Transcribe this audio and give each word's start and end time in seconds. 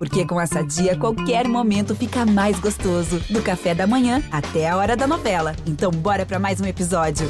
Porque 0.00 0.26
com 0.26 0.40
essa 0.40 0.62
dia, 0.62 0.98
qualquer 0.98 1.46
momento 1.46 1.94
fica 1.94 2.24
mais 2.24 2.58
gostoso. 2.58 3.20
Do 3.28 3.42
café 3.42 3.74
da 3.74 3.86
manhã 3.86 4.22
até 4.32 4.66
a 4.66 4.78
hora 4.78 4.96
da 4.96 5.06
novela. 5.06 5.54
Então, 5.66 5.90
bora 5.90 6.24
para 6.24 6.38
mais 6.38 6.58
um 6.58 6.64
episódio. 6.64 7.26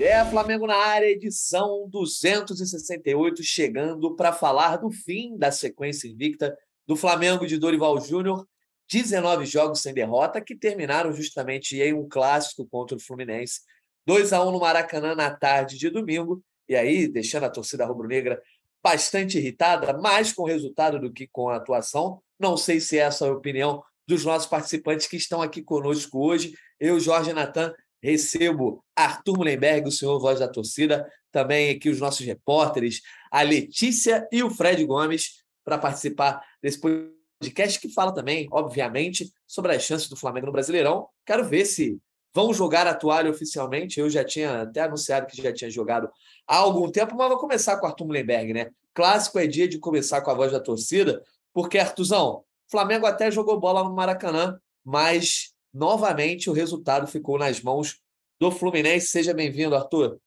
É 0.00 0.24
Flamengo 0.24 0.66
na 0.66 0.74
área, 0.74 1.06
edição 1.06 1.88
268, 1.88 3.44
chegando 3.44 4.16
para 4.16 4.32
falar 4.32 4.78
do 4.78 4.90
fim 4.90 5.38
da 5.38 5.52
sequência 5.52 6.08
invicta 6.08 6.52
do 6.84 6.96
Flamengo 6.96 7.46
de 7.46 7.58
Dorival 7.58 8.00
Júnior. 8.00 8.44
19 8.90 9.46
jogos 9.46 9.82
sem 9.82 9.94
derrota, 9.94 10.40
que 10.40 10.56
terminaram 10.56 11.12
justamente 11.12 11.80
em 11.80 11.94
um 11.94 12.08
clássico 12.08 12.66
contra 12.66 12.96
o 12.96 13.00
Fluminense 13.00 13.60
2 14.06 14.32
a 14.32 14.44
1 14.44 14.52
no 14.52 14.60
Maracanã 14.60 15.14
na 15.14 15.30
tarde 15.30 15.76
de 15.76 15.90
domingo, 15.90 16.42
e 16.68 16.76
aí 16.76 17.08
deixando 17.08 17.44
a 17.44 17.50
torcida 17.50 17.84
rubro-negra 17.84 18.40
bastante 18.82 19.38
irritada, 19.38 19.98
mais 19.98 20.32
com 20.32 20.42
o 20.42 20.46
resultado 20.46 21.00
do 21.00 21.12
que 21.12 21.26
com 21.26 21.48
a 21.48 21.56
atuação. 21.56 22.22
Não 22.38 22.56
sei 22.56 22.78
se 22.78 22.98
essa 22.98 23.26
é 23.26 23.28
a 23.28 23.32
opinião 23.32 23.82
dos 24.06 24.24
nossos 24.24 24.48
participantes 24.48 25.08
que 25.08 25.16
estão 25.16 25.42
aqui 25.42 25.60
conosco 25.60 26.24
hoje. 26.24 26.54
Eu, 26.78 27.00
Jorge 27.00 27.32
Natan, 27.32 27.74
recebo 28.00 28.84
Arthur 28.94 29.38
Mullenberg, 29.38 29.88
o 29.88 29.92
senhor 29.92 30.20
voz 30.20 30.38
da 30.38 30.46
torcida, 30.46 31.10
também 31.32 31.70
aqui 31.70 31.88
os 31.88 31.98
nossos 31.98 32.24
repórteres, 32.24 33.02
a 33.30 33.42
Letícia 33.42 34.26
e 34.30 34.42
o 34.42 34.50
Fred 34.50 34.84
Gomes, 34.84 35.42
para 35.64 35.78
participar 35.78 36.40
desse 36.62 36.78
podcast 36.80 37.80
que 37.80 37.88
fala 37.88 38.14
também, 38.14 38.46
obviamente, 38.52 39.30
sobre 39.46 39.74
as 39.74 39.82
chances 39.82 40.08
do 40.08 40.16
Flamengo 40.16 40.46
no 40.46 40.52
Brasileirão. 40.52 41.08
Quero 41.24 41.44
ver 41.44 41.64
se 41.64 41.98
vão 42.36 42.52
jogar 42.52 42.86
a 42.86 42.94
toalha 42.94 43.30
oficialmente. 43.30 43.98
Eu 43.98 44.10
já 44.10 44.22
tinha 44.22 44.60
até 44.60 44.82
anunciado 44.82 45.26
que 45.26 45.42
já 45.42 45.50
tinha 45.54 45.70
jogado 45.70 46.10
há 46.46 46.56
algum 46.56 46.90
tempo, 46.90 47.16
mas 47.16 47.30
vou 47.30 47.38
começar 47.38 47.78
com 47.78 47.86
Arthur 47.86 48.04
Mullenberg, 48.04 48.52
né? 48.52 48.70
Clássico 48.92 49.38
é 49.38 49.46
dia 49.46 49.66
de 49.66 49.78
começar 49.78 50.20
com 50.20 50.30
a 50.30 50.34
voz 50.34 50.52
da 50.52 50.60
torcida, 50.60 51.22
porque, 51.50 51.78
Artuzão, 51.78 52.44
Flamengo 52.70 53.06
até 53.06 53.30
jogou 53.30 53.58
bola 53.58 53.82
no 53.82 53.94
Maracanã, 53.94 54.60
mas 54.84 55.54
novamente 55.72 56.50
o 56.50 56.52
resultado 56.52 57.06
ficou 57.06 57.38
nas 57.38 57.62
mãos 57.62 58.02
do 58.38 58.50
Fluminense. 58.50 59.06
Seja 59.06 59.32
bem-vindo, 59.32 59.74
Arthur. 59.74 60.18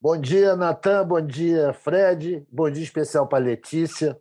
Bom 0.00 0.20
dia, 0.20 0.56
Natan. 0.56 1.06
Bom 1.06 1.20
dia, 1.20 1.72
Fred. 1.72 2.44
Bom 2.50 2.68
dia 2.68 2.82
especial 2.82 3.28
para 3.28 3.44
Letícia, 3.44 4.20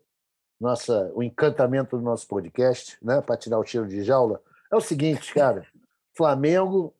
nossa, 0.61 1.11
o 1.15 1.23
encantamento 1.23 1.97
do 1.97 2.03
nosso 2.03 2.27
podcast, 2.27 2.95
né? 3.01 3.21
Para 3.21 3.37
tirar 3.37 3.57
o 3.57 3.65
cheiro 3.65 3.87
de 3.87 4.03
jaula. 4.03 4.39
É 4.71 4.75
o 4.75 4.81
seguinte, 4.81 5.33
cara. 5.33 5.65
Flamengo. 6.15 6.93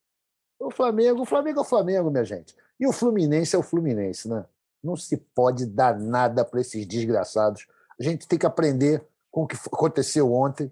O 0.59 0.71
Flamengo, 0.71 1.21
o 1.21 1.25
Flamengo 1.25 1.59
é 1.59 1.61
o 1.61 1.65
Flamengo, 1.65 2.11
minha 2.11 2.23
gente. 2.23 2.55
E 2.79 2.87
o 2.87 2.91
Fluminense 2.91 3.55
é 3.55 3.59
o 3.59 3.63
Fluminense, 3.63 4.27
né? 4.27 4.45
Não 4.83 4.95
se 4.95 5.17
pode 5.17 5.65
dar 5.65 5.99
nada 5.99 6.45
para 6.45 6.61
esses 6.61 6.85
desgraçados. 6.85 7.67
A 7.99 8.03
gente 8.03 8.27
tem 8.27 8.37
que 8.37 8.45
aprender 8.45 9.05
com 9.31 9.43
o 9.43 9.47
que 9.47 9.55
aconteceu 9.55 10.31
ontem. 10.31 10.71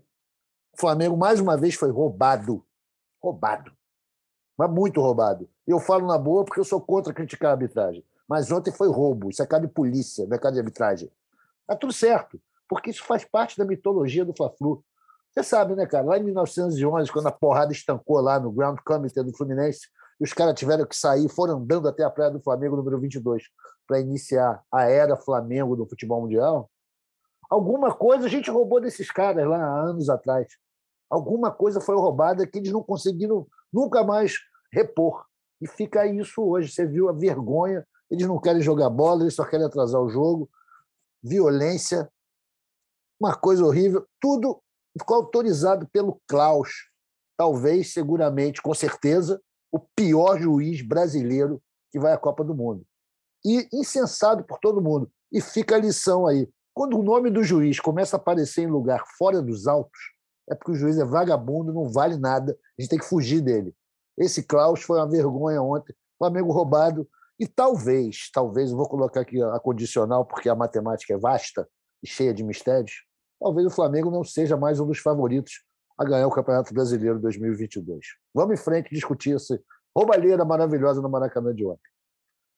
O 0.73 0.79
Flamengo, 0.79 1.17
mais 1.17 1.39
uma 1.39 1.57
vez, 1.57 1.75
foi 1.75 1.91
roubado. 1.91 2.63
Roubado. 3.21 3.71
Mas 4.57 4.69
muito 4.69 5.01
roubado. 5.01 5.49
Eu 5.65 5.79
falo 5.79 6.07
na 6.07 6.17
boa 6.17 6.43
porque 6.43 6.59
eu 6.59 6.65
sou 6.65 6.79
contra 6.79 7.13
criticar 7.13 7.51
a 7.51 7.53
arbitragem. 7.53 8.03
Mas 8.27 8.51
ontem 8.51 8.71
foi 8.71 8.89
roubo. 8.89 9.29
Isso 9.29 9.41
é 9.41 9.45
caso 9.45 9.67
de 9.67 9.73
polícia, 9.73 10.25
não 10.25 10.35
é 10.35 10.39
caso 10.39 10.53
de 10.53 10.59
arbitragem. 10.59 11.11
Tá 11.65 11.75
tudo 11.75 11.93
certo, 11.93 12.39
porque 12.67 12.89
isso 12.89 13.03
faz 13.03 13.23
parte 13.23 13.57
da 13.57 13.65
mitologia 13.65 14.25
do 14.25 14.33
Fla-Flu. 14.33 14.83
Você 15.33 15.43
sabe, 15.43 15.75
né, 15.75 15.87
cara? 15.87 16.05
Lá 16.05 16.17
em 16.17 16.23
1911, 16.23 17.11
quando 17.11 17.27
a 17.27 17.31
porrada 17.31 17.71
estancou 17.71 18.19
lá 18.21 18.39
no 18.39 18.51
Ground 18.51 18.77
Committee 18.85 19.23
do 19.23 19.35
Fluminense, 19.35 19.87
e 20.19 20.23
os 20.23 20.31
caras 20.31 20.53
tiveram 20.53 20.85
que 20.85 20.95
sair, 20.95 21.27
foram 21.27 21.57
andando 21.57 21.87
até 21.87 22.03
a 22.03 22.09
Praia 22.09 22.29
do 22.29 22.39
Flamengo, 22.39 22.75
número 22.75 22.99
22, 22.99 23.43
para 23.87 23.99
iniciar 23.99 24.63
a 24.71 24.83
era 24.83 25.17
Flamengo 25.17 25.75
do 25.75 25.87
futebol 25.87 26.21
mundial. 26.21 26.69
Alguma 27.49 27.93
coisa 27.93 28.27
a 28.27 28.29
gente 28.29 28.49
roubou 28.49 28.79
desses 28.79 29.11
caras 29.11 29.47
lá 29.47 29.57
há 29.57 29.81
anos 29.81 30.09
atrás. 30.09 30.47
Alguma 31.09 31.51
coisa 31.51 31.81
foi 31.81 31.95
roubada 31.95 32.45
que 32.45 32.59
eles 32.59 32.71
não 32.71 32.83
conseguiram 32.83 33.47
nunca 33.71 34.03
mais 34.03 34.37
repor. 34.71 35.25
E 35.59 35.67
fica 35.67 36.05
isso 36.05 36.43
hoje. 36.43 36.71
Você 36.71 36.85
viu 36.85 37.09
a 37.09 37.13
vergonha. 37.13 37.85
Eles 38.09 38.27
não 38.27 38.39
querem 38.39 38.61
jogar 38.61 38.89
bola, 38.89 39.21
eles 39.21 39.35
só 39.35 39.45
querem 39.45 39.65
atrasar 39.65 40.01
o 40.01 40.09
jogo. 40.09 40.49
Violência, 41.21 42.11
uma 43.19 43.35
coisa 43.35 43.65
horrível. 43.65 44.05
Tudo 44.19 44.61
ficou 44.99 45.17
autorizado 45.17 45.87
pelo 45.91 46.21
Klaus, 46.27 46.69
talvez, 47.37 47.93
seguramente, 47.93 48.61
com 48.61 48.73
certeza, 48.73 49.41
o 49.71 49.79
pior 49.79 50.39
juiz 50.39 50.81
brasileiro 50.81 51.61
que 51.91 51.99
vai 51.99 52.13
à 52.13 52.17
Copa 52.17 52.43
do 52.43 52.55
Mundo. 52.55 52.85
E 53.45 53.67
incensado 53.73 54.43
por 54.43 54.59
todo 54.59 54.81
mundo. 54.81 55.11
E 55.31 55.41
fica 55.41 55.75
a 55.75 55.79
lição 55.79 56.27
aí. 56.27 56.49
Quando 56.73 56.97
o 56.97 57.03
nome 57.03 57.29
do 57.29 57.43
juiz 57.43 57.79
começa 57.79 58.15
a 58.15 58.19
aparecer 58.19 58.61
em 58.61 58.71
lugar 58.71 59.03
fora 59.17 59.41
dos 59.41 59.67
autos, 59.67 59.99
é 60.49 60.55
porque 60.55 60.71
o 60.71 60.75
juiz 60.75 60.97
é 60.97 61.05
vagabundo, 61.05 61.73
não 61.73 61.89
vale 61.89 62.17
nada, 62.17 62.57
a 62.77 62.81
gente 62.81 62.89
tem 62.89 62.99
que 62.99 63.05
fugir 63.05 63.41
dele. 63.41 63.75
Esse 64.17 64.43
Klaus 64.43 64.81
foi 64.81 64.97
uma 64.97 65.09
vergonha 65.09 65.61
ontem, 65.61 65.95
Flamengo 66.17 66.51
roubado, 66.51 67.07
e 67.39 67.47
talvez, 67.47 68.29
talvez, 68.31 68.71
vou 68.71 68.87
colocar 68.87 69.21
aqui 69.21 69.41
a 69.41 69.59
condicional, 69.59 70.25
porque 70.25 70.49
a 70.49 70.55
matemática 70.55 71.13
é 71.13 71.17
vasta 71.17 71.67
e 72.01 72.07
cheia 72.07 72.33
de 72.33 72.43
mistérios, 72.43 73.03
talvez 73.43 73.67
o 73.67 73.69
Flamengo 73.69 74.09
não 74.09 74.23
seja 74.23 74.55
mais 74.55 74.79
um 74.79 74.87
dos 74.87 74.99
favoritos 74.99 75.63
a 75.97 76.05
ganhar 76.05 76.25
o 76.25 76.31
Campeonato 76.31 76.73
Brasileiro 76.73 77.19
2022. 77.19 78.05
Vamos 78.33 78.57
em 78.57 78.63
frente 78.63 78.89
discutir 78.89 79.35
essa 79.35 79.59
roubalheira 79.95 80.45
maravilhosa 80.45 81.01
no 81.01 81.09
Maracanã 81.09 81.53
de 81.53 81.65
ontem. 81.65 81.91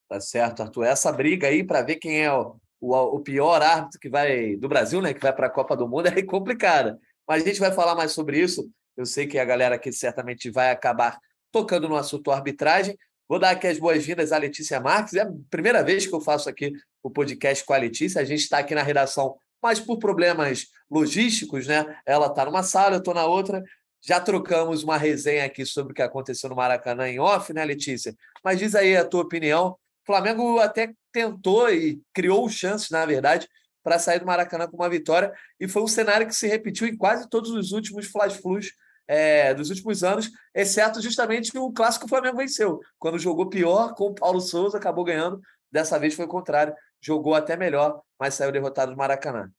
Tá 0.07 0.21
certo, 0.21 0.61
Arthur. 0.61 0.83
Essa 0.83 1.11
briga 1.11 1.47
aí 1.47 1.63
para 1.63 1.81
ver 1.81 1.95
quem 1.95 2.23
é 2.23 2.31
o, 2.31 2.55
o, 2.79 2.95
o, 2.95 3.19
pior 3.19 3.63
árbitro 3.63 3.99
que 3.99 4.07
vai 4.07 4.55
do 4.55 4.69
Brasil, 4.69 5.01
né, 5.01 5.11
que 5.11 5.19
vai 5.19 5.33
para 5.33 5.47
a 5.47 5.49
Copa 5.49 5.75
do 5.75 5.87
Mundo, 5.87 6.05
é 6.07 6.21
complicada. 6.21 6.99
Mas 7.27 7.41
a 7.41 7.47
gente 7.47 7.59
vai 7.59 7.71
falar 7.71 7.95
mais 7.95 8.11
sobre 8.11 8.39
isso. 8.39 8.69
Eu 8.95 9.07
sei 9.07 9.25
que 9.25 9.39
a 9.39 9.43
galera 9.43 9.75
aqui 9.75 9.91
certamente 9.91 10.51
vai 10.51 10.69
acabar 10.69 11.17
tocando 11.51 11.89
no 11.89 11.95
assunto 11.95 12.29
arbitragem. 12.29 12.95
Vou 13.27 13.39
dar 13.39 13.49
aqui 13.49 13.65
as 13.65 13.79
boas-vindas 13.79 14.31
à 14.31 14.37
Letícia 14.37 14.79
Marques. 14.79 15.15
É 15.15 15.21
a 15.21 15.33
primeira 15.49 15.83
vez 15.83 16.05
que 16.05 16.13
eu 16.13 16.21
faço 16.21 16.47
aqui 16.47 16.71
o 17.01 17.09
podcast 17.09 17.65
com 17.65 17.73
a 17.73 17.77
Letícia. 17.77 18.21
A 18.21 18.23
gente 18.23 18.41
está 18.41 18.59
aqui 18.59 18.75
na 18.75 18.83
redação 18.83 19.35
mas 19.65 19.79
por 19.79 19.97
problemas 19.97 20.67
logísticos, 20.87 21.65
né? 21.65 21.97
Ela 22.05 22.27
está 22.27 22.45
numa 22.45 22.61
sala, 22.61 22.97
eu 22.97 22.99
estou 22.99 23.15
na 23.15 23.25
outra. 23.25 23.63
Já 23.99 24.19
trocamos 24.19 24.83
uma 24.83 24.95
resenha 24.95 25.43
aqui 25.43 25.65
sobre 25.65 25.91
o 25.91 25.95
que 25.95 26.03
aconteceu 26.03 26.51
no 26.51 26.55
Maracanã 26.55 27.09
em 27.09 27.19
off, 27.19 27.51
né, 27.51 27.65
Letícia? 27.65 28.15
Mas 28.43 28.59
diz 28.59 28.75
aí 28.75 28.95
a 28.95 29.03
tua 29.03 29.23
opinião. 29.23 29.69
O 29.69 30.05
Flamengo 30.05 30.59
até 30.59 30.93
tentou 31.11 31.67
e 31.71 31.99
criou 32.13 32.47
chances, 32.47 32.91
na 32.91 33.03
verdade, 33.07 33.49
para 33.83 33.97
sair 33.97 34.19
do 34.19 34.25
Maracanã 34.27 34.67
com 34.67 34.77
uma 34.77 34.87
vitória, 34.87 35.33
e 35.59 35.67
foi 35.67 35.81
um 35.81 35.87
cenário 35.87 36.27
que 36.27 36.35
se 36.35 36.47
repetiu 36.47 36.87
em 36.87 36.95
quase 36.95 37.27
todos 37.27 37.49
os 37.49 37.71
últimos 37.71 38.05
flash-flus 38.05 38.71
é, 39.07 39.51
dos 39.55 39.71
últimos 39.71 40.03
anos, 40.03 40.29
exceto 40.53 41.01
justamente 41.01 41.57
o 41.57 41.71
clássico 41.71 42.05
que 42.05 42.13
o 42.13 42.15
Flamengo 42.15 42.37
venceu. 42.37 42.79
Quando 42.99 43.17
jogou 43.17 43.49
pior 43.49 43.95
com 43.95 44.09
o 44.09 44.13
Paulo 44.13 44.39
Souza, 44.39 44.77
acabou 44.77 45.03
ganhando. 45.03 45.41
Dessa 45.71 45.97
vez 45.97 46.13
foi 46.13 46.25
o 46.25 46.27
contrário 46.29 46.75
jogou 47.05 47.35
até 47.35 47.55
melhor, 47.55 48.01
mas 48.19 48.33
saiu 48.33 48.51
derrotado 48.51 48.91
do 48.91 48.97
Maracanã. 48.97 49.49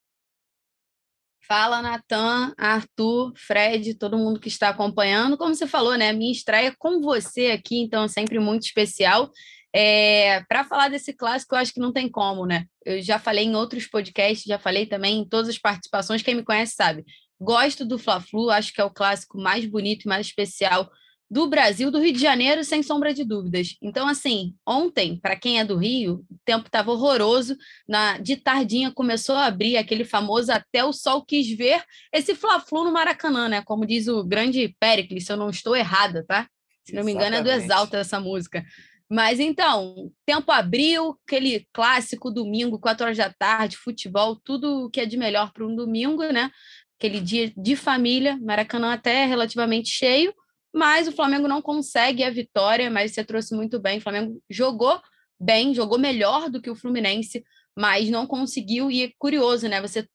Fala, 1.47 1.81
Natan, 1.81 2.53
Arthur, 2.59 3.33
Fred, 3.37 3.95
todo 3.95 4.19
mundo 4.19 4.41
que 4.41 4.49
está 4.49 4.71
acompanhando. 4.71 5.39
Como 5.39 5.55
você 5.55 5.67
falou, 5.67 5.95
né? 5.95 6.13
Minha 6.13 6.33
estreia 6.33 6.75
com 6.77 7.01
você 7.01 7.53
aqui, 7.53 7.79
então 7.79 8.05
é 8.05 8.09
sempre 8.09 8.39
muito 8.41 8.65
especial. 8.65 9.31
É, 9.73 10.43
para 10.49 10.65
falar 10.65 10.89
desse 10.89 11.13
clássico, 11.13 11.55
eu 11.55 11.59
acho 11.59 11.73
que 11.73 11.79
não 11.81 11.93
tem 11.93 12.11
como, 12.11 12.47
né? 12.47 12.65
Eu 12.85 13.01
já 13.01 13.19
falei 13.19 13.45
em 13.45 13.55
outros 13.55 13.87
podcasts, 13.87 14.45
já 14.45 14.59
falei 14.59 14.87
também 14.87 15.21
em 15.21 15.29
todas 15.29 15.49
as 15.49 15.59
participações. 15.59 16.23
Quem 16.23 16.35
me 16.35 16.45
conhece 16.45 16.75
sabe. 16.75 17.05
Gosto 17.41 17.85
do 17.85 17.99
Fla-Flu, 17.99 18.51
acho 18.51 18.73
que 18.73 18.81
é 18.81 18.85
o 18.85 18.91
clássico 18.91 19.39
mais 19.39 19.67
bonito 19.67 20.05
e 20.05 20.09
mais 20.09 20.27
especial 20.27 20.91
do 21.29 21.49
Brasil, 21.49 21.91
do 21.91 21.99
Rio 21.99 22.13
de 22.13 22.21
Janeiro, 22.21 22.63
sem 22.63 22.83
sombra 22.83 23.13
de 23.13 23.25
dúvidas. 23.25 23.77
Então, 23.83 24.07
assim, 24.07 24.55
ontem, 24.65 25.19
para 25.19 25.35
quem 25.35 25.59
é 25.59 25.65
do 25.65 25.77
Rio, 25.77 26.25
o 26.31 26.39
tempo 26.45 26.67
estava 26.67 26.93
horroroso. 26.93 27.57
Na, 27.87 28.19
de 28.19 28.37
tardinha 28.37 28.93
começou 28.93 29.35
a 29.35 29.47
abrir 29.47 29.77
aquele 29.77 30.05
famoso 30.05 30.53
até 30.53 30.85
o 30.85 30.93
sol 30.93 31.25
quis 31.25 31.49
ver 31.51 31.83
esse 32.13 32.35
Fla-Flu 32.35 32.85
no 32.85 32.93
Maracanã, 32.93 33.49
né? 33.49 33.63
Como 33.63 33.85
diz 33.85 34.07
o 34.07 34.23
grande 34.23 34.75
Pericles, 34.79 35.27
se 35.27 35.33
eu 35.33 35.37
não 35.37 35.51
estou 35.51 35.75
errada, 35.75 36.25
tá? 36.27 36.49
Se 36.85 36.95
não 36.95 37.03
me 37.03 37.13
engano, 37.13 37.37
é 37.37 37.43
do 37.43 37.51
Exalta 37.51 37.99
essa 37.99 38.21
música. 38.21 38.65
Mas 39.11 39.41
então, 39.41 40.11
tempo 40.25 40.51
abriu, 40.53 41.19
aquele 41.27 41.67
clássico 41.73 42.31
domingo, 42.31 42.79
quatro 42.79 43.05
horas 43.05 43.17
da 43.17 43.33
tarde, 43.33 43.77
futebol, 43.77 44.37
tudo 44.37 44.91
que 44.91 45.01
é 45.01 45.07
de 45.07 45.17
melhor 45.17 45.53
para 45.53 45.67
um 45.67 45.75
domingo, 45.75 46.23
né? 46.25 46.51
Aquele 46.99 47.21
dia 47.21 47.53
de 47.57 47.75
família, 47.75 48.37
Maracanã 48.41 48.93
até 48.93 49.27
relativamente 49.27 49.89
cheio 49.89 50.33
mas 50.77 51.09
o 51.09 51.13
Flamengo 51.13 51.49
não 51.49 51.63
consegue 51.63 52.23
a 52.23 52.29
vitória, 52.29 52.91
mas 52.91 53.13
você 53.13 53.25
trouxe 53.25 53.55
muito 53.55 53.81
bem, 53.81 53.97
o 53.97 54.03
Flamengo 54.03 54.43
jogou 54.51 55.01
bem, 55.41 55.75
jogou 55.75 55.99
melhor 55.99 56.51
do 56.51 56.61
que 56.61 56.69
o 56.69 56.77
Fluminense, 56.77 57.43
mas 57.75 58.11
não 58.11 58.27
conseguiu, 58.27 58.91
e 58.91 59.05
é 59.05 59.13
curioso, 59.19 59.67
né, 59.69 59.81
você 59.81 60.07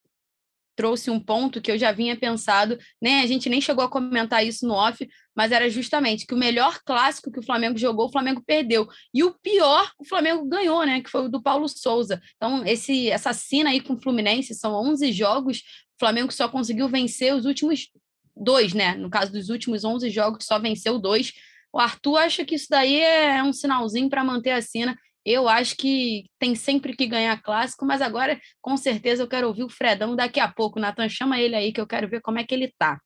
trouxe 0.75 1.09
um 1.09 1.19
ponto 1.19 1.59
que 1.61 1.71
eu 1.71 1.77
já 1.77 1.91
vinha 1.91 2.15
pensado, 2.15 2.77
né? 2.99 3.21
A 3.21 3.27
gente 3.27 3.49
nem 3.49 3.59
chegou 3.59 3.83
a 3.83 3.89
comentar 3.89 4.45
isso 4.45 4.65
no 4.65 4.73
off, 4.73 5.07
mas 5.35 5.51
era 5.51 5.69
justamente 5.69 6.25
que 6.25 6.33
o 6.33 6.37
melhor 6.37 6.79
clássico 6.83 7.31
que 7.31 7.39
o 7.39 7.43
Flamengo 7.43 7.77
jogou, 7.77 8.07
o 8.07 8.11
Flamengo 8.11 8.41
perdeu. 8.43 8.87
E 9.13 9.23
o 9.23 9.33
pior, 9.43 9.91
o 9.99 10.05
Flamengo 10.05 10.45
ganhou, 10.47 10.83
né? 10.85 11.01
Que 11.01 11.09
foi 11.09 11.25
o 11.25 11.29
do 11.29 11.41
Paulo 11.41 11.67
Souza. 11.67 12.19
Então, 12.37 12.65
esse, 12.65 13.09
essa 13.09 13.31
aí 13.67 13.81
com 13.81 13.93
o 13.93 14.01
Fluminense, 14.01 14.55
são 14.55 14.73
11 14.73 15.11
jogos, 15.11 15.59
o 15.59 15.99
Flamengo 15.99 16.31
só 16.31 16.47
conseguiu 16.47 16.87
vencer 16.87 17.35
os 17.35 17.45
últimos 17.45 17.89
dois, 18.35 18.73
né? 18.73 18.95
No 18.95 19.09
caso 19.09 19.31
dos 19.31 19.49
últimos 19.49 19.83
11 19.83 20.09
jogos, 20.09 20.45
só 20.45 20.59
venceu 20.59 20.99
dois. 20.99 21.31
O 21.73 21.79
Arthur 21.79 22.17
acha 22.17 22.45
que 22.45 22.55
isso 22.55 22.67
daí 22.69 22.99
é 22.99 23.41
um 23.43 23.53
sinalzinho 23.53 24.09
para 24.09 24.23
manter 24.23 24.51
a 24.51 24.61
cena. 24.61 24.97
Eu 25.23 25.47
acho 25.47 25.77
que 25.77 26.25
tem 26.39 26.55
sempre 26.55 26.95
que 26.95 27.05
ganhar 27.05 27.41
clássico, 27.41 27.85
mas 27.85 28.01
agora, 28.01 28.39
com 28.59 28.75
certeza, 28.75 29.23
eu 29.23 29.27
quero 29.27 29.47
ouvir 29.47 29.63
o 29.63 29.69
Fredão 29.69 30.15
daqui 30.15 30.39
a 30.39 30.51
pouco. 30.51 30.79
Natan, 30.79 31.07
chama 31.07 31.39
ele 31.39 31.55
aí 31.55 31.71
que 31.71 31.79
eu 31.79 31.87
quero 31.87 32.09
ver 32.09 32.21
como 32.21 32.39
é 32.39 32.43
que 32.43 32.53
ele 32.53 32.73
tá. 32.77 32.99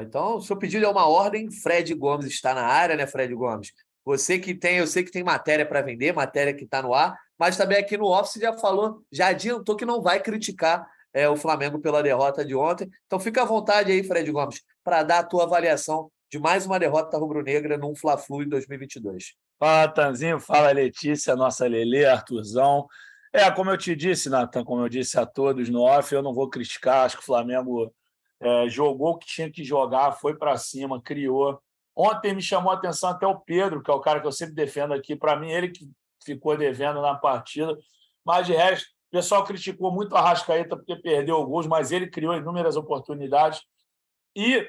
Então, 0.00 0.40
seu 0.40 0.56
pedido 0.56 0.84
é 0.84 0.88
uma 0.88 1.06
ordem. 1.06 1.50
Fred 1.50 1.94
Gomes 1.94 2.26
está 2.26 2.54
na 2.54 2.64
área, 2.64 2.96
né, 2.96 3.06
Fred 3.06 3.32
Gomes? 3.34 3.72
Você 4.04 4.38
que 4.38 4.54
tem, 4.54 4.78
eu 4.78 4.86
sei 4.86 5.04
que 5.04 5.12
tem 5.12 5.22
matéria 5.22 5.64
para 5.64 5.80
vender, 5.82 6.12
matéria 6.12 6.54
que 6.54 6.64
está 6.64 6.82
no 6.82 6.92
ar, 6.92 7.16
mas 7.38 7.56
também 7.56 7.78
aqui 7.78 7.96
no 7.96 8.06
Office 8.06 8.40
já 8.40 8.52
falou, 8.52 9.02
já 9.12 9.28
adiantou 9.28 9.76
que 9.76 9.84
não 9.84 10.02
vai 10.02 10.20
criticar 10.20 10.84
é, 11.12 11.28
o 11.28 11.36
Flamengo 11.36 11.78
pela 11.78 12.02
derrota 12.02 12.44
de 12.44 12.54
ontem. 12.54 12.90
Então 13.06 13.20
fica 13.20 13.42
à 13.42 13.44
vontade 13.44 13.92
aí, 13.92 14.02
Fred 14.02 14.30
Gomes, 14.30 14.62
para 14.82 15.02
dar 15.02 15.18
a 15.18 15.24
tua 15.24 15.44
avaliação 15.44 16.10
de 16.30 16.38
mais 16.38 16.64
uma 16.64 16.78
derrota 16.78 17.18
rubro-negra 17.18 17.76
num 17.76 17.94
Fla-Flu 17.94 18.42
em 18.42 18.48
2022. 18.48 19.34
Fala, 19.58 19.88
Tanzinho. 19.88 20.40
Fala, 20.40 20.72
Letícia, 20.72 21.36
nossa 21.36 21.66
Lelê, 21.66 22.06
Arthurzão. 22.06 22.86
É, 23.32 23.50
como 23.50 23.70
eu 23.70 23.78
te 23.78 23.94
disse, 23.94 24.28
Natan, 24.28 24.64
como 24.64 24.82
eu 24.82 24.88
disse 24.88 25.18
a 25.18 25.24
todos 25.24 25.68
no 25.68 25.82
off, 25.82 26.12
eu 26.14 26.22
não 26.22 26.34
vou 26.34 26.50
criticar. 26.50 27.06
Acho 27.06 27.16
que 27.16 27.22
o 27.22 27.26
Flamengo 27.26 27.92
é, 28.40 28.68
jogou 28.68 29.10
o 29.10 29.18
que 29.18 29.26
tinha 29.26 29.50
que 29.50 29.62
jogar, 29.62 30.12
foi 30.12 30.36
para 30.36 30.56
cima, 30.56 31.00
criou. 31.00 31.62
Ontem 31.94 32.34
me 32.34 32.42
chamou 32.42 32.72
a 32.72 32.76
atenção 32.76 33.10
até 33.10 33.26
o 33.26 33.38
Pedro, 33.38 33.82
que 33.82 33.90
é 33.90 33.94
o 33.94 34.00
cara 34.00 34.20
que 34.20 34.26
eu 34.26 34.32
sempre 34.32 34.54
defendo 34.54 34.94
aqui. 34.94 35.14
Para 35.14 35.36
mim, 35.36 35.50
ele 35.50 35.68
que 35.68 35.88
ficou 36.24 36.56
devendo 36.56 37.00
na 37.00 37.14
partida. 37.14 37.76
Mas, 38.24 38.46
de 38.46 38.52
resto, 38.52 38.88
o 39.12 39.16
pessoal 39.18 39.44
criticou 39.44 39.92
muito 39.92 40.16
a 40.16 40.22
Rascaeta 40.22 40.74
porque 40.74 40.96
perdeu 40.96 41.44
gols, 41.44 41.66
mas 41.66 41.92
ele 41.92 42.08
criou 42.08 42.34
inúmeras 42.34 42.76
oportunidades. 42.76 43.60
E 44.34 44.66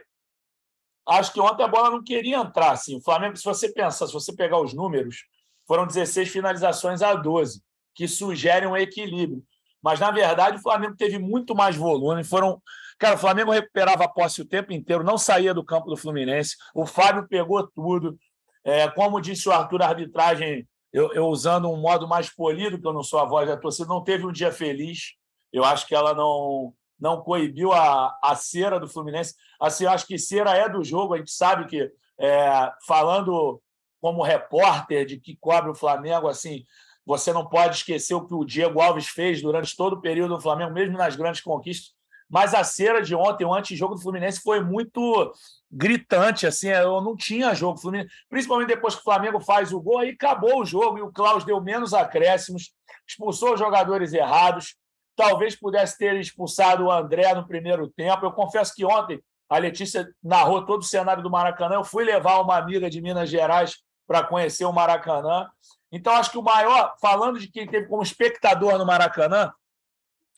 acho 1.07 1.31
que 1.31 1.39
ontem 1.39 1.63
a 1.63 1.67
bola 1.67 1.89
não 1.89 2.03
queria 2.03 2.35
entrar. 2.35 2.71
Assim. 2.71 2.97
O 2.97 3.01
Flamengo, 3.01 3.37
se 3.37 3.45
você 3.45 3.71
pensar, 3.71 4.05
se 4.05 4.11
você 4.11 4.35
pegar 4.35 4.59
os 4.59 4.73
números, 4.73 5.23
foram 5.65 5.87
16 5.87 6.27
finalizações 6.27 7.01
a 7.01 7.13
12, 7.13 7.63
que 7.95 8.05
sugerem 8.05 8.67
um 8.67 8.75
equilíbrio. 8.75 9.41
Mas, 9.81 10.01
na 10.01 10.11
verdade, 10.11 10.57
o 10.57 10.61
Flamengo 10.61 10.97
teve 10.97 11.17
muito 11.17 11.55
mais 11.55 11.77
volume. 11.77 12.25
Foram. 12.25 12.61
Cara, 12.99 13.15
o 13.15 13.19
Flamengo 13.19 13.51
recuperava 13.51 14.03
a 14.03 14.09
posse 14.09 14.41
o 14.41 14.45
tempo 14.45 14.73
inteiro, 14.73 15.05
não 15.05 15.17
saía 15.17 15.53
do 15.53 15.63
campo 15.63 15.89
do 15.89 15.95
Fluminense. 15.95 16.57
O 16.75 16.85
Fábio 16.85 17.25
pegou 17.29 17.65
tudo. 17.65 18.19
É, 18.65 18.89
como 18.89 19.21
disse 19.21 19.47
o 19.47 19.53
Arthur, 19.53 19.83
a 19.83 19.87
arbitragem, 19.87 20.67
eu, 20.93 21.11
eu, 21.13 21.27
usando 21.27 21.69
um 21.69 21.77
modo 21.77 22.07
mais 22.07 22.29
polido, 22.29 22.79
que 22.79 22.87
eu 22.87 22.93
não 22.93 23.01
sou 23.01 23.19
a 23.19 23.25
voz 23.25 23.47
da 23.47 23.57
torcida, 23.57 23.89
não 23.89 24.03
teve 24.03 24.25
um 24.25 24.31
dia 24.31 24.51
feliz. 24.51 25.15
Eu 25.51 25.65
acho 25.65 25.87
que 25.87 25.95
ela 25.95 26.13
não, 26.13 26.71
não 26.99 27.21
coibiu 27.21 27.73
a, 27.73 28.15
a 28.23 28.35
cera 28.35 28.79
do 28.79 28.87
Fluminense. 28.87 29.33
Assim, 29.59 29.85
eu 29.85 29.89
acho 29.89 30.05
que 30.05 30.19
cera 30.19 30.55
é 30.55 30.69
do 30.69 30.83
jogo, 30.83 31.15
a 31.15 31.17
gente 31.17 31.31
sabe 31.31 31.65
que, 31.65 31.91
é, 32.19 32.71
falando 32.85 33.59
como 33.99 34.21
repórter 34.21 35.05
de 35.05 35.19
que 35.19 35.35
cobre 35.35 35.71
o 35.71 35.75
Flamengo, 35.75 36.27
assim, 36.27 36.63
você 37.05 37.33
não 37.33 37.47
pode 37.47 37.77
esquecer 37.77 38.13
o 38.13 38.25
que 38.25 38.33
o 38.33 38.45
Diego 38.45 38.79
Alves 38.79 39.07
fez 39.07 39.41
durante 39.41 39.75
todo 39.75 39.93
o 39.93 40.01
período 40.01 40.35
do 40.35 40.41
Flamengo, 40.41 40.73
mesmo 40.73 40.97
nas 40.97 41.15
grandes 41.15 41.41
conquistas. 41.41 41.93
Mas 42.33 42.55
a 42.55 42.63
cera 42.63 42.99
de 42.99 43.13
ontem, 43.13 43.45
o 43.45 43.53
antijogo 43.53 43.93
do 43.93 44.01
Fluminense, 44.01 44.41
foi 44.41 44.59
muito 44.59 45.31
gritante. 45.71 46.47
Assim, 46.47 46.69
eu 46.69 46.99
não 46.99 47.15
tinha 47.15 47.53
jogo 47.53 47.79
Fluminense, 47.79 48.09
principalmente 48.27 48.69
depois 48.69 48.95
que 48.95 49.01
o 49.01 49.03
Flamengo 49.03 49.39
faz 49.39 49.71
o 49.71 49.79
gol, 49.79 49.99
aí 49.99 50.09
acabou 50.09 50.59
o 50.59 50.65
jogo 50.65 50.97
e 50.97 51.03
o 51.03 51.11
Klaus 51.11 51.45
deu 51.45 51.61
menos 51.61 51.93
acréscimos, 51.93 52.73
expulsou 53.07 53.53
os 53.53 53.59
jogadores 53.59 54.13
errados, 54.13 54.75
talvez 55.15 55.55
pudesse 55.55 55.95
ter 55.95 56.19
expulsado 56.19 56.85
o 56.85 56.91
André 56.91 57.31
no 57.35 57.45
primeiro 57.45 57.87
tempo. 57.87 58.25
Eu 58.25 58.31
confesso 58.31 58.73
que 58.73 58.83
ontem 58.83 59.21
a 59.47 59.59
Letícia 59.59 60.09
narrou 60.23 60.65
todo 60.65 60.81
o 60.81 60.85
cenário 60.85 61.21
do 61.21 61.29
Maracanã. 61.29 61.75
Eu 61.75 61.83
fui 61.83 62.03
levar 62.03 62.41
uma 62.41 62.57
amiga 62.57 62.89
de 62.89 62.99
Minas 62.99 63.29
Gerais 63.29 63.75
para 64.07 64.23
conhecer 64.23 64.65
o 64.65 64.73
Maracanã. 64.73 65.47
Então, 65.91 66.13
acho 66.13 66.31
que 66.31 66.39
o 66.39 66.41
maior, 66.41 66.95
falando 66.99 67.39
de 67.39 67.47
quem 67.47 67.67
teve 67.67 67.87
como 67.87 68.01
espectador 68.01 68.79
no 68.79 68.87
Maracanã, 68.87 69.53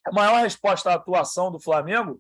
a 0.06 0.12
maior 0.12 0.42
resposta 0.42 0.92
à 0.92 0.96
atuação 0.96 1.52
do 1.52 1.60
Flamengo 1.60 2.20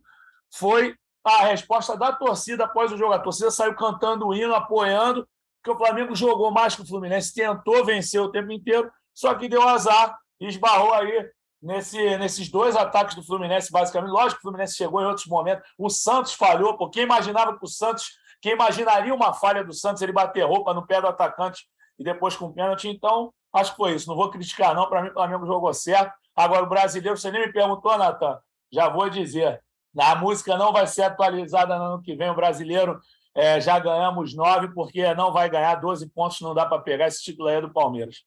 foi 0.53 0.95
a 1.23 1.45
resposta 1.45 1.97
da 1.97 2.11
torcida 2.11 2.65
após 2.65 2.91
o 2.91 2.97
jogo. 2.97 3.13
A 3.13 3.19
torcida 3.19 3.51
saiu 3.51 3.75
cantando 3.75 4.27
o 4.27 4.33
hino, 4.33 4.53
apoiando, 4.53 5.27
porque 5.61 5.75
o 5.75 5.85
Flamengo 5.85 6.15
jogou 6.15 6.51
mais 6.51 6.75
que 6.75 6.81
o 6.81 6.87
Fluminense, 6.87 7.33
tentou 7.33 7.83
vencer 7.83 8.21
o 8.21 8.31
tempo 8.31 8.51
inteiro, 8.51 8.91
só 9.13 9.33
que 9.33 9.49
deu 9.49 9.67
azar 9.67 10.17
e 10.39 10.47
esbarrou 10.47 10.93
aí 10.93 11.29
nesse, 11.61 12.17
nesses 12.17 12.49
dois 12.49 12.75
ataques 12.75 13.15
do 13.15 13.23
Fluminense, 13.23 13.71
basicamente. 13.71 14.11
Lógico 14.11 14.35
que 14.35 14.47
o 14.47 14.49
Fluminense 14.49 14.75
chegou 14.75 15.01
em 15.01 15.05
outros 15.05 15.25
momentos. 15.25 15.67
O 15.77 15.89
Santos 15.89 16.33
falhou, 16.33 16.77
porque 16.77 17.01
imaginava 17.01 17.57
que 17.57 17.65
o 17.65 17.67
Santos, 17.67 18.11
quem 18.39 18.53
imaginaria 18.53 19.13
uma 19.13 19.33
falha 19.33 19.63
do 19.63 19.73
Santos, 19.73 20.01
ele 20.01 20.11
bater 20.11 20.45
roupa 20.45 20.73
no 20.73 20.85
pé 20.85 21.01
do 21.01 21.07
atacante 21.07 21.65
e 21.97 22.03
depois 22.03 22.35
com 22.35 22.53
pênalti. 22.53 22.87
Então, 22.87 23.33
acho 23.51 23.71
que 23.71 23.77
foi 23.77 23.93
isso. 23.93 24.07
Não 24.07 24.15
vou 24.15 24.29
criticar, 24.29 24.75
não. 24.75 24.87
Para 24.87 25.01
mim, 25.01 25.09
o 25.09 25.13
Flamengo 25.13 25.45
jogou 25.47 25.73
certo. 25.73 26.13
Agora, 26.35 26.63
o 26.63 26.69
brasileiro, 26.69 27.17
você 27.17 27.31
nem 27.31 27.47
me 27.47 27.53
perguntou, 27.53 27.97
Natan, 27.97 28.39
já 28.71 28.89
vou 28.89 29.09
dizer. 29.09 29.61
A 29.97 30.15
música 30.15 30.57
não 30.57 30.73
vai 30.73 30.85
ser 30.85 31.03
atualizada 31.03 31.77
no 31.77 31.83
ano 31.85 32.01
que 32.01 32.15
vem. 32.15 32.29
O 32.29 32.35
brasileiro 32.35 32.99
é, 33.33 33.61
já 33.61 33.79
ganhamos 33.79 34.35
nove, 34.35 34.67
porque 34.73 35.13
não 35.13 35.31
vai 35.31 35.49
ganhar 35.49 35.75
12 35.75 36.09
pontos, 36.09 36.41
não 36.41 36.53
dá 36.53 36.65
para 36.65 36.81
pegar. 36.81 37.07
Esse 37.07 37.23
título 37.23 37.47
aí 37.47 37.55
é 37.55 37.61
do 37.61 37.71
Palmeiras. 37.71 38.23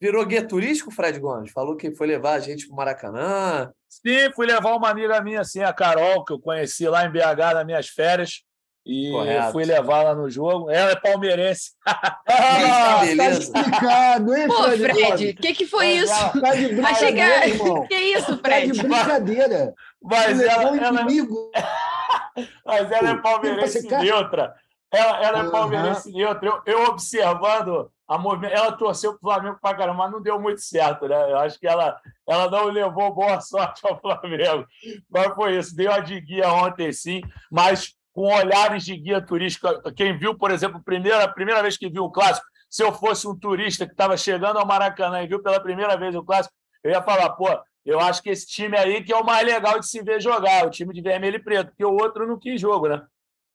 Virou 0.00 0.24
guia 0.24 0.46
turístico, 0.46 0.92
Fred 0.92 1.18
Gomes? 1.18 1.50
Falou 1.50 1.76
que 1.76 1.90
foi 1.92 2.06
levar 2.06 2.34
a 2.34 2.40
gente 2.40 2.66
para 2.66 2.72
o 2.72 2.76
Maracanã. 2.76 3.72
Sim, 3.88 4.32
fui 4.32 4.46
levar 4.46 4.76
uma 4.76 4.88
amiga 4.88 5.20
minha, 5.20 5.40
assim, 5.40 5.60
a 5.60 5.72
Carol, 5.72 6.24
que 6.24 6.32
eu 6.32 6.38
conheci 6.38 6.88
lá 6.88 7.04
em 7.04 7.10
BH 7.10 7.54
nas 7.54 7.66
minhas 7.66 7.88
férias. 7.88 8.44
E 8.88 9.10
Correto. 9.10 9.52
fui 9.52 9.66
levar 9.66 10.02
lá 10.02 10.14
no 10.14 10.30
jogo. 10.30 10.70
Ela 10.70 10.92
é 10.92 10.96
palmeirense. 10.96 11.72
ah, 11.86 13.00
beleza. 13.02 13.52
Tá 13.52 13.60
explicado, 13.60 14.34
hein, 14.34 14.48
Pô, 14.48 14.62
Fred? 14.62 15.28
O 15.28 15.36
que, 15.36 15.54
que 15.54 15.66
foi 15.66 15.88
isso? 15.88 16.14
Tá 16.40 16.54
de 16.54 16.68
brincadeira, 16.68 17.46
irmão. 17.46 17.86
que 17.86 17.94
isso, 17.94 18.38
Fred? 18.38 18.68
Tá 18.68 18.72
de 18.72 18.88
brincadeira. 18.88 19.74
Mas 20.02 20.40
ela, 20.40 20.74
ela... 20.74 21.04
Mas 22.64 22.90
ela 22.90 23.10
é 23.10 23.16
palmeirense 23.16 23.86
neutra. 23.86 24.54
Ela, 24.90 25.22
ela 25.22 25.38
é 25.40 25.42
uhum. 25.42 25.50
palmeirense 25.50 26.10
neutra. 26.10 26.48
Eu, 26.48 26.62
eu 26.64 26.84
observando 26.84 27.90
a 28.08 28.16
movimento, 28.16 28.54
ela 28.54 28.72
torceu 28.72 29.18
para 29.18 29.18
o 29.18 29.20
Flamengo 29.34 29.58
para 29.60 29.76
caramba, 29.76 29.98
mas 29.98 30.12
não 30.12 30.22
deu 30.22 30.40
muito 30.40 30.62
certo, 30.62 31.06
né? 31.06 31.30
Eu 31.30 31.38
acho 31.40 31.60
que 31.60 31.68
ela, 31.68 32.00
ela 32.26 32.50
não 32.50 32.64
levou 32.68 33.12
boa 33.12 33.38
sorte 33.42 33.86
ao 33.86 34.00
Flamengo. 34.00 34.66
Mas 35.10 35.34
foi 35.34 35.58
isso, 35.58 35.76
deu 35.76 35.92
a 35.92 36.00
de 36.00 36.18
guia 36.18 36.50
ontem 36.50 36.90
sim, 36.90 37.20
mas 37.50 37.97
com 38.18 38.34
olhares 38.34 38.84
de 38.84 38.96
guia 38.96 39.20
turístico. 39.24 39.68
Quem 39.94 40.18
viu, 40.18 40.36
por 40.36 40.50
exemplo, 40.50 40.82
primeira, 40.82 41.22
a 41.22 41.28
primeira 41.28 41.62
vez 41.62 41.76
que 41.76 41.88
viu 41.88 42.02
o 42.02 42.10
clássico, 42.10 42.44
se 42.68 42.82
eu 42.82 42.92
fosse 42.92 43.28
um 43.28 43.38
turista 43.38 43.86
que 43.86 43.92
estava 43.92 44.16
chegando 44.16 44.58
ao 44.58 44.66
Maracanã 44.66 45.22
e 45.22 45.28
viu 45.28 45.40
pela 45.40 45.60
primeira 45.60 45.96
vez 45.96 46.16
o 46.16 46.24
clássico, 46.24 46.52
eu 46.82 46.90
ia 46.90 47.00
falar, 47.00 47.30
pô, 47.30 47.46
eu 47.86 48.00
acho 48.00 48.20
que 48.20 48.30
esse 48.30 48.44
time 48.44 48.76
aí 48.76 49.04
que 49.04 49.12
é 49.12 49.16
o 49.16 49.24
mais 49.24 49.46
legal 49.46 49.78
de 49.78 49.88
se 49.88 50.02
ver 50.02 50.20
jogar, 50.20 50.66
o 50.66 50.70
time 50.70 50.92
de 50.92 51.00
vermelho 51.00 51.36
e 51.36 51.42
preto, 51.44 51.68
porque 51.68 51.84
o 51.84 51.92
outro 51.92 52.26
não 52.26 52.36
quis 52.36 52.60
jogo, 52.60 52.88
né? 52.88 53.00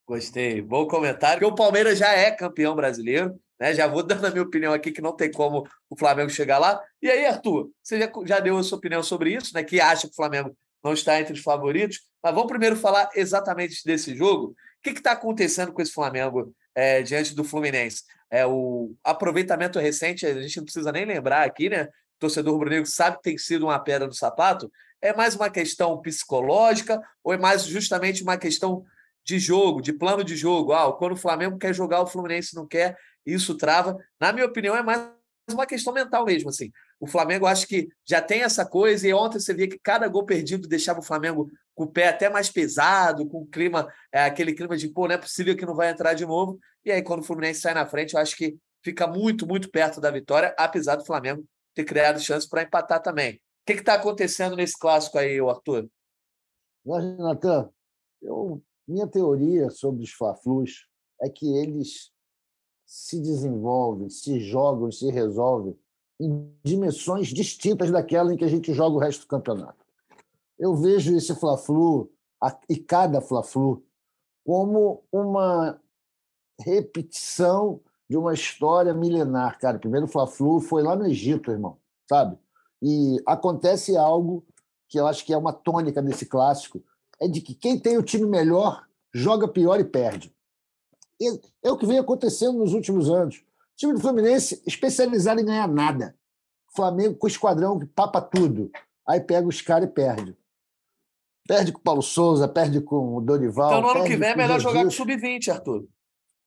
Gostei, 0.07 0.61
bom 0.61 0.87
comentário. 0.87 1.41
Porque 1.41 1.53
o 1.53 1.55
Palmeiras 1.55 1.97
já 1.97 2.13
é 2.13 2.31
campeão 2.31 2.73
brasileiro, 2.73 3.37
né? 3.59 3.73
Já 3.73 3.85
vou 3.85 4.01
dando 4.01 4.25
a 4.25 4.31
minha 4.31 4.43
opinião 4.43 4.71
aqui 4.71 4.93
que 4.93 5.01
não 5.01 5.13
tem 5.13 5.29
como 5.29 5.67
o 5.89 5.97
Flamengo 5.97 6.29
chegar 6.29 6.57
lá. 6.57 6.81
E 7.01 7.09
aí, 7.09 7.25
Arthur, 7.25 7.69
você 7.83 7.99
já, 7.99 8.09
já 8.25 8.39
deu 8.39 8.57
a 8.57 8.63
sua 8.63 8.77
opinião 8.77 9.03
sobre 9.03 9.35
isso, 9.35 9.53
né? 9.53 9.61
Que 9.61 9.81
acha 9.81 10.07
que 10.07 10.13
o 10.13 10.15
Flamengo 10.15 10.55
não 10.83 10.93
está 10.93 11.19
entre 11.19 11.33
os 11.33 11.39
favoritos. 11.39 12.01
Mas 12.21 12.33
vamos 12.33 12.49
primeiro 12.49 12.75
falar 12.75 13.09
exatamente 13.15 13.83
desse 13.85 14.15
jogo. 14.15 14.47
O 14.47 14.55
que 14.83 14.89
está 14.89 15.13
acontecendo 15.13 15.71
com 15.71 15.81
esse 15.81 15.91
Flamengo 15.91 16.53
é, 16.75 17.01
diante 17.01 17.33
do 17.33 17.43
Fluminense? 17.43 18.03
É 18.29 18.45
o 18.45 18.93
aproveitamento 19.03 19.79
recente, 19.79 20.25
a 20.25 20.41
gente 20.41 20.57
não 20.57 20.63
precisa 20.63 20.91
nem 20.91 21.05
lembrar 21.05 21.43
aqui, 21.43 21.69
né? 21.69 21.83
O 21.83 22.19
torcedor 22.19 22.53
rubro-negro 22.53 22.89
sabe 22.89 23.17
que 23.17 23.23
tem 23.23 23.37
sido 23.37 23.65
uma 23.65 23.79
pedra 23.79 24.07
no 24.07 24.13
sapato. 24.13 24.71
É 25.01 25.13
mais 25.15 25.35
uma 25.35 25.49
questão 25.49 26.01
psicológica 26.01 27.01
ou 27.23 27.33
é 27.33 27.37
mais 27.37 27.63
justamente 27.65 28.23
uma 28.23 28.37
questão 28.37 28.83
de 29.25 29.39
jogo, 29.39 29.81
de 29.81 29.93
plano 29.93 30.23
de 30.23 30.35
jogo. 30.35 30.73
Ah, 30.73 30.91
quando 30.93 31.13
o 31.13 31.17
Flamengo 31.17 31.57
quer 31.57 31.73
jogar, 31.73 32.01
o 32.01 32.07
Fluminense 32.07 32.55
não 32.55 32.67
quer, 32.67 32.97
isso 33.25 33.55
trava. 33.55 33.97
Na 34.19 34.33
minha 34.33 34.45
opinião, 34.45 34.75
é 34.75 34.83
mais 34.83 35.09
uma 35.51 35.65
questão 35.65 35.93
mental 35.93 36.25
mesmo. 36.25 36.49
Assim. 36.49 36.71
O 37.03 37.05
Flamengo 37.05 37.45
acho 37.45 37.67
que 37.67 37.89
já 38.05 38.21
tem 38.21 38.43
essa 38.43 38.65
coisa, 38.65 39.05
e 39.05 39.13
ontem 39.13 39.37
você 39.37 39.53
via 39.53 39.67
que 39.67 39.77
cada 39.77 40.07
gol 40.07 40.25
perdido 40.25 40.69
deixava 40.69 41.01
o 41.01 41.03
Flamengo 41.03 41.51
com 41.75 41.83
o 41.83 41.91
pé 41.91 42.07
até 42.07 42.29
mais 42.29 42.49
pesado, 42.49 43.27
com 43.27 43.39
o 43.39 43.45
clima, 43.45 43.91
é, 44.09 44.23
aquele 44.23 44.53
clima 44.53 44.77
de 44.77 44.87
pô, 44.87 45.05
não 45.05 45.15
é 45.15 45.17
possível 45.17 45.53
que 45.53 45.65
não 45.65 45.75
vai 45.75 45.89
entrar 45.89 46.13
de 46.13 46.25
novo. 46.25 46.57
E 46.85 46.89
aí, 46.89 47.03
quando 47.03 47.19
o 47.19 47.23
Fluminense 47.23 47.59
sai 47.59 47.73
na 47.73 47.85
frente, 47.85 48.13
eu 48.13 48.21
acho 48.21 48.37
que 48.37 48.55
fica 48.81 49.05
muito, 49.05 49.45
muito 49.45 49.69
perto 49.69 49.99
da 49.99 50.09
vitória, 50.09 50.55
apesar 50.57 50.95
do 50.95 51.05
Flamengo 51.05 51.45
ter 51.75 51.83
criado 51.83 52.21
chances 52.21 52.47
para 52.47 52.63
empatar 52.63 53.01
também. 53.01 53.33
O 53.33 53.39
que 53.65 53.73
está 53.73 53.95
acontecendo 53.95 54.55
nesse 54.55 54.79
clássico 54.79 55.17
aí, 55.17 55.41
Arthur? 55.41 55.89
Mas, 56.85 57.03
Natan, 57.17 57.69
minha 58.87 59.07
teoria 59.07 59.69
sobre 59.69 60.03
os 60.03 60.11
Fla-Flus 60.13 60.87
é 61.21 61.27
que 61.27 61.53
eles 61.57 62.13
se 62.85 63.19
desenvolvem, 63.19 64.09
se 64.09 64.39
jogam, 64.39 64.89
se 64.89 65.11
resolvem 65.11 65.73
em 65.73 65.82
dimensões 66.63 67.27
distintas 67.27 67.91
daquela 67.91 68.33
em 68.33 68.37
que 68.37 68.45
a 68.45 68.49
gente 68.49 68.73
joga 68.73 68.95
o 68.95 68.99
resto 68.99 69.21
do 69.21 69.27
campeonato. 69.27 69.83
Eu 70.57 70.75
vejo 70.75 71.15
esse 71.15 71.35
Fla-Flu 71.35 72.11
e 72.69 72.77
cada 72.77 73.21
Fla-Flu 73.21 73.83
como 74.45 75.03
uma 75.11 75.79
repetição 76.59 77.79
de 78.09 78.17
uma 78.17 78.33
história 78.33 78.93
milenar, 78.93 79.57
cara. 79.59 79.79
Primeiro 79.79 80.07
Fla-Flu 80.07 80.59
foi 80.59 80.83
lá 80.83 80.95
no 80.95 81.07
Egito, 81.07 81.51
irmão, 81.51 81.77
sabe? 82.07 82.37
E 82.81 83.21
acontece 83.25 83.95
algo 83.97 84.45
que 84.87 84.99
eu 84.99 85.07
acho 85.07 85.25
que 85.25 85.33
é 85.33 85.37
uma 85.37 85.53
tônica 85.53 86.01
desse 86.01 86.25
clássico, 86.25 86.83
é 87.19 87.27
de 87.27 87.41
que 87.41 87.55
quem 87.55 87.79
tem 87.79 87.97
o 87.97 88.03
time 88.03 88.25
melhor 88.25 88.85
joga 89.13 89.47
pior 89.47 89.79
e 89.79 89.83
perde. 89.83 90.33
É 91.63 91.71
o 91.71 91.77
que 91.77 91.85
vem 91.85 91.97
acontecendo 91.97 92.59
nos 92.59 92.73
últimos 92.73 93.09
anos. 93.09 93.43
O 93.73 93.77
time 93.77 93.93
do 93.93 93.99
Fluminense 93.99 94.61
especializado 94.65 95.41
em 95.41 95.45
ganhar 95.45 95.67
nada. 95.67 96.15
Flamengo 96.75 97.15
com 97.15 97.25
o 97.25 97.29
esquadrão 97.29 97.79
que 97.79 97.85
papa 97.85 98.21
tudo. 98.21 98.71
Aí 99.07 99.19
pega 99.19 99.47
os 99.47 99.61
caras 99.61 99.89
e 99.89 99.91
perde. 99.91 100.37
Perde 101.47 101.71
com 101.71 101.79
o 101.79 101.83
Paulo 101.83 102.01
Souza, 102.01 102.47
perde 102.47 102.79
com 102.81 103.17
o 103.17 103.21
Dorival. 103.21 103.69
Então, 103.69 103.81
no 103.81 103.89
ano 103.89 104.05
que 104.05 104.15
vem 104.15 104.29
é 104.29 104.35
melhor 104.35 104.59
jogar 104.59 104.81
com 104.81 104.87
o 104.87 104.91
Sub-20, 104.91 105.49
Arthur. 105.49 105.87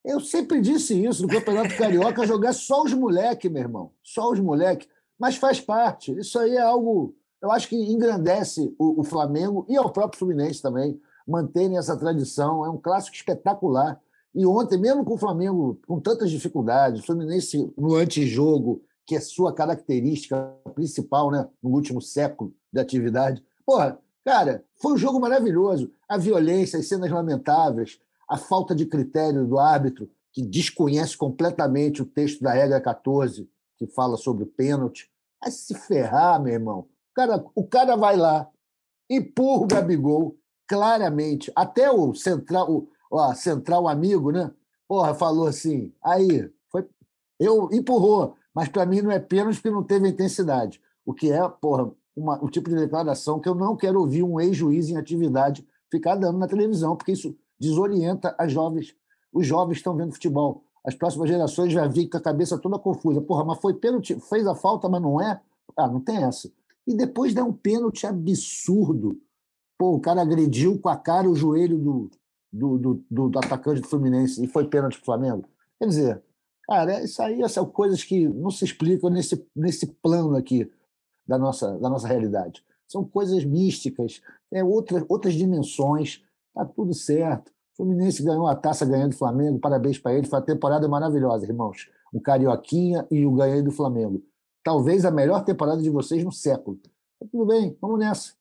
Eu 0.04 0.20
sempre 0.20 0.60
disse 0.60 1.04
isso 1.04 1.22
no 1.22 1.28
Campeonato 1.28 1.76
Carioca, 1.76 2.24
jogar 2.26 2.52
só 2.52 2.82
os 2.82 2.94
moleques, 2.94 3.50
meu 3.50 3.62
irmão. 3.62 3.92
Só 4.02 4.30
os 4.30 4.40
moleques. 4.40 4.88
Mas 5.18 5.36
faz 5.36 5.60
parte. 5.60 6.16
Isso 6.18 6.38
aí 6.38 6.56
é 6.56 6.62
algo, 6.62 7.14
eu 7.42 7.50
acho 7.50 7.68
que 7.68 7.76
engrandece 7.76 8.74
o, 8.78 9.00
o 9.00 9.04
Flamengo 9.04 9.66
e 9.68 9.76
ao 9.76 9.92
próprio 9.92 10.18
Fluminense 10.18 10.62
também, 10.62 11.00
manterem 11.26 11.76
essa 11.76 11.96
tradição. 11.96 12.64
É 12.64 12.70
um 12.70 12.78
clássico 12.78 13.16
espetacular. 13.16 14.00
E 14.36 14.44
ontem, 14.44 14.76
mesmo 14.76 15.02
com 15.02 15.14
o 15.14 15.18
Flamengo 15.18 15.80
com 15.86 15.98
tantas 15.98 16.30
dificuldades, 16.30 17.00
o 17.00 17.06
Fluminense 17.06 17.72
no 17.74 17.94
antijogo, 17.94 18.82
que 19.06 19.16
é 19.16 19.20
sua 19.20 19.54
característica 19.54 20.36
principal 20.74 21.30
né, 21.30 21.48
no 21.62 21.70
último 21.70 22.02
século 22.02 22.52
de 22.70 22.78
atividade. 22.78 23.42
Porra, 23.64 23.98
cara, 24.22 24.62
foi 24.82 24.92
um 24.92 24.98
jogo 24.98 25.18
maravilhoso. 25.18 25.90
A 26.06 26.18
violência, 26.18 26.78
as 26.78 26.86
cenas 26.86 27.10
lamentáveis, 27.10 27.98
a 28.28 28.36
falta 28.36 28.74
de 28.74 28.84
critério 28.84 29.46
do 29.46 29.58
árbitro, 29.58 30.10
que 30.30 30.42
desconhece 30.42 31.16
completamente 31.16 32.02
o 32.02 32.06
texto 32.06 32.42
da 32.42 32.52
regra 32.52 32.78
14, 32.78 33.48
que 33.78 33.86
fala 33.86 34.18
sobre 34.18 34.44
o 34.44 34.48
pênalti. 34.48 35.10
Vai 35.40 35.50
se 35.50 35.74
ferrar, 35.74 36.42
meu 36.42 36.52
irmão. 36.52 36.80
O 36.80 37.14
cara, 37.14 37.44
o 37.54 37.66
cara 37.66 37.96
vai 37.96 38.18
lá, 38.18 38.46
empurra 39.08 39.62
o 39.62 39.66
Gabigol, 39.66 40.36
claramente. 40.68 41.50
Até 41.56 41.90
o 41.90 42.14
central, 42.14 42.70
o, 42.70 42.88
ó, 43.10 43.34
central 43.34 43.88
amigo, 43.88 44.30
né? 44.30 44.50
Porra, 44.88 45.14
falou 45.14 45.46
assim. 45.46 45.92
Aí, 46.02 46.50
foi. 46.70 46.88
Eu 47.38 47.68
empurrou, 47.72 48.36
mas 48.54 48.68
para 48.68 48.86
mim 48.86 49.02
não 49.02 49.10
é 49.10 49.18
pênalti 49.18 49.56
porque 49.56 49.70
não 49.70 49.82
teve 49.82 50.08
intensidade. 50.08 50.80
O 51.04 51.12
que 51.12 51.30
é, 51.30 51.48
porra, 51.48 51.90
uma, 52.16 52.42
o 52.42 52.48
tipo 52.48 52.70
de 52.70 52.76
declaração 52.76 53.38
que 53.38 53.48
eu 53.48 53.54
não 53.54 53.76
quero 53.76 54.00
ouvir 54.00 54.22
um 54.22 54.40
ex-juiz 54.40 54.88
em 54.88 54.96
atividade 54.96 55.66
ficar 55.90 56.16
dando 56.16 56.38
na 56.38 56.48
televisão, 56.48 56.96
porque 56.96 57.12
isso 57.12 57.36
desorienta 57.58 58.34
as 58.38 58.52
jovens. 58.52 58.94
Os 59.32 59.46
jovens 59.46 59.76
estão 59.78 59.96
vendo 59.96 60.12
futebol. 60.12 60.64
As 60.84 60.94
próximas 60.94 61.28
gerações 61.28 61.72
já 61.72 61.86
vir 61.86 62.08
com 62.08 62.16
a 62.16 62.20
cabeça 62.20 62.58
toda 62.58 62.78
confusa. 62.78 63.20
Porra, 63.20 63.44
mas 63.44 63.58
foi 63.58 63.74
pênalti, 63.74 64.18
fez 64.20 64.46
a 64.46 64.54
falta, 64.54 64.88
mas 64.88 65.02
não 65.02 65.20
é? 65.20 65.40
Ah, 65.76 65.88
não 65.88 66.00
tem 66.00 66.22
essa. 66.22 66.50
E 66.86 66.94
depois 66.96 67.34
dá 67.34 67.44
um 67.44 67.52
pênalti 67.52 68.06
absurdo. 68.06 69.20
Pô, 69.76 69.94
o 69.94 70.00
cara 70.00 70.22
agrediu 70.22 70.78
com 70.78 70.88
a 70.88 70.96
cara 70.96 71.28
o 71.28 71.34
joelho 71.34 71.76
do, 71.76 72.10
do, 72.56 72.78
do, 73.10 73.28
do, 73.28 73.38
atacante 73.38 73.80
do 73.80 73.88
Fluminense 73.88 74.42
e 74.42 74.46
foi 74.46 74.66
pênalti 74.66 74.94
para 74.94 75.02
o 75.02 75.04
Flamengo. 75.04 75.48
Quer 75.78 75.86
dizer, 75.86 76.22
cara, 76.66 77.02
isso 77.02 77.20
aí 77.22 77.46
são 77.48 77.66
coisas 77.66 78.02
que 78.02 78.28
não 78.28 78.50
se 78.50 78.64
explicam 78.64 79.10
nesse, 79.10 79.46
nesse 79.54 79.86
plano 79.86 80.36
aqui 80.36 80.70
da 81.26 81.38
nossa, 81.38 81.78
da 81.78 81.88
nossa 81.88 82.08
realidade. 82.08 82.64
São 82.88 83.04
coisas 83.04 83.44
místicas, 83.44 84.22
é 84.52 84.62
outras, 84.64 85.04
outras 85.08 85.34
dimensões 85.34 86.24
Tá 86.56 86.64
tudo 86.64 86.94
certo. 86.94 87.50
O 87.74 87.76
Fluminense 87.76 88.22
ganhou 88.22 88.46
a 88.46 88.56
taça 88.56 88.86
ganhando 88.86 89.10
do 89.10 89.18
Flamengo, 89.18 89.58
parabéns 89.58 89.98
para 89.98 90.14
ele. 90.14 90.26
Foi 90.26 90.38
uma 90.38 90.44
temporada 90.44 90.88
maravilhosa, 90.88 91.44
irmãos. 91.44 91.90
Um 92.14 92.18
Carioquinha 92.18 93.06
e 93.10 93.26
o 93.26 93.32
ganhei 93.32 93.60
do 93.60 93.70
Flamengo. 93.70 94.22
Talvez 94.64 95.04
a 95.04 95.10
melhor 95.10 95.44
temporada 95.44 95.82
de 95.82 95.90
vocês 95.90 96.24
no 96.24 96.32
século. 96.32 96.78
Tá 97.20 97.26
tudo 97.30 97.44
bem, 97.44 97.76
vamos 97.78 97.98
nessa. 97.98 98.32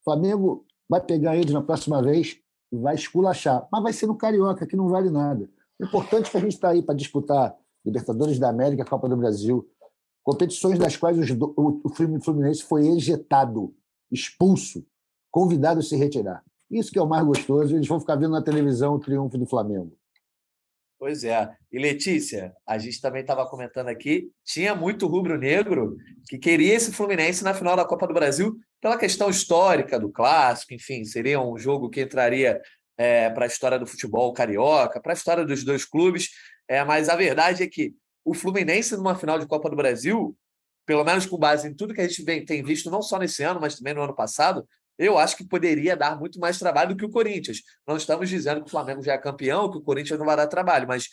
O 0.00 0.04
Flamengo 0.04 0.66
vai 0.88 1.00
pegar 1.00 1.36
eles 1.36 1.52
na 1.52 1.62
próxima 1.62 2.02
vez 2.02 2.40
vai 2.76 2.94
esculachar. 2.94 3.66
Mas 3.70 3.82
vai 3.82 3.92
ser 3.92 4.06
no 4.06 4.16
Carioca, 4.16 4.66
que 4.66 4.76
não 4.76 4.88
vale 4.88 5.10
nada. 5.10 5.48
O 5.78 5.84
importante 5.84 6.28
é 6.28 6.30
que 6.30 6.36
a 6.36 6.40
gente 6.40 6.52
está 6.52 6.70
aí 6.70 6.82
para 6.82 6.94
disputar 6.94 7.56
Libertadores 7.84 8.38
da 8.38 8.50
América, 8.50 8.84
Copa 8.84 9.08
do 9.08 9.16
Brasil, 9.16 9.66
competições 10.22 10.78
das 10.78 10.96
quais 10.96 11.18
o 11.56 12.20
Fluminense 12.22 12.62
foi 12.62 12.88
ejetado, 12.88 13.74
expulso, 14.12 14.84
convidado 15.30 15.80
a 15.80 15.82
se 15.82 15.96
retirar. 15.96 16.44
Isso 16.70 16.92
que 16.92 16.98
é 16.98 17.02
o 17.02 17.08
mais 17.08 17.24
gostoso. 17.24 17.74
Eles 17.74 17.88
vão 17.88 17.98
ficar 17.98 18.16
vendo 18.16 18.32
na 18.32 18.42
televisão 18.42 18.94
o 18.94 18.98
triunfo 19.00 19.38
do 19.38 19.46
Flamengo. 19.46 19.92
Pois 21.00 21.24
é. 21.24 21.50
E 21.72 21.78
Letícia, 21.78 22.54
a 22.66 22.76
gente 22.76 23.00
também 23.00 23.22
estava 23.22 23.46
comentando 23.46 23.88
aqui, 23.88 24.30
tinha 24.44 24.74
muito 24.74 25.06
rubro-negro 25.06 25.96
que 26.28 26.36
queria 26.36 26.74
esse 26.74 26.92
Fluminense 26.92 27.42
na 27.42 27.54
final 27.54 27.74
da 27.74 27.86
Copa 27.86 28.06
do 28.06 28.12
Brasil 28.12 28.54
pela 28.82 28.98
questão 28.98 29.30
histórica 29.30 29.98
do 29.98 30.12
clássico, 30.12 30.74
enfim, 30.74 31.02
seria 31.06 31.40
um 31.40 31.56
jogo 31.56 31.88
que 31.88 32.02
entraria 32.02 32.60
é, 32.98 33.30
para 33.30 33.46
a 33.46 33.48
história 33.48 33.78
do 33.78 33.86
futebol 33.86 34.30
carioca, 34.34 35.00
para 35.00 35.12
a 35.12 35.14
história 35.14 35.42
dos 35.42 35.64
dois 35.64 35.86
clubes. 35.86 36.28
É, 36.68 36.84
mas 36.84 37.08
a 37.08 37.16
verdade 37.16 37.62
é 37.62 37.66
que 37.66 37.94
o 38.22 38.34
Fluminense 38.34 38.94
numa 38.94 39.16
final 39.16 39.38
de 39.38 39.46
Copa 39.46 39.70
do 39.70 39.76
Brasil, 39.76 40.36
pelo 40.84 41.02
menos 41.02 41.24
com 41.24 41.38
base 41.38 41.66
em 41.66 41.72
tudo 41.74 41.94
que 41.94 42.02
a 42.02 42.06
gente 42.06 42.22
vem, 42.22 42.44
tem 42.44 42.62
visto, 42.62 42.90
não 42.90 43.00
só 43.00 43.18
nesse 43.18 43.42
ano, 43.42 43.58
mas 43.58 43.74
também 43.74 43.94
no 43.94 44.02
ano 44.02 44.14
passado, 44.14 44.68
eu 45.00 45.16
acho 45.16 45.34
que 45.34 45.44
poderia 45.44 45.96
dar 45.96 46.18
muito 46.18 46.38
mais 46.38 46.58
trabalho 46.58 46.90
do 46.90 46.96
que 46.96 47.06
o 47.06 47.10
Corinthians. 47.10 47.62
Não 47.88 47.96
estamos 47.96 48.28
dizendo 48.28 48.60
que 48.60 48.66
o 48.66 48.70
Flamengo 48.70 49.02
já 49.02 49.14
é 49.14 49.18
campeão, 49.18 49.70
que 49.70 49.78
o 49.78 49.82
Corinthians 49.82 50.18
não 50.18 50.26
vai 50.26 50.36
dar 50.36 50.46
trabalho, 50.46 50.86
mas 50.86 51.08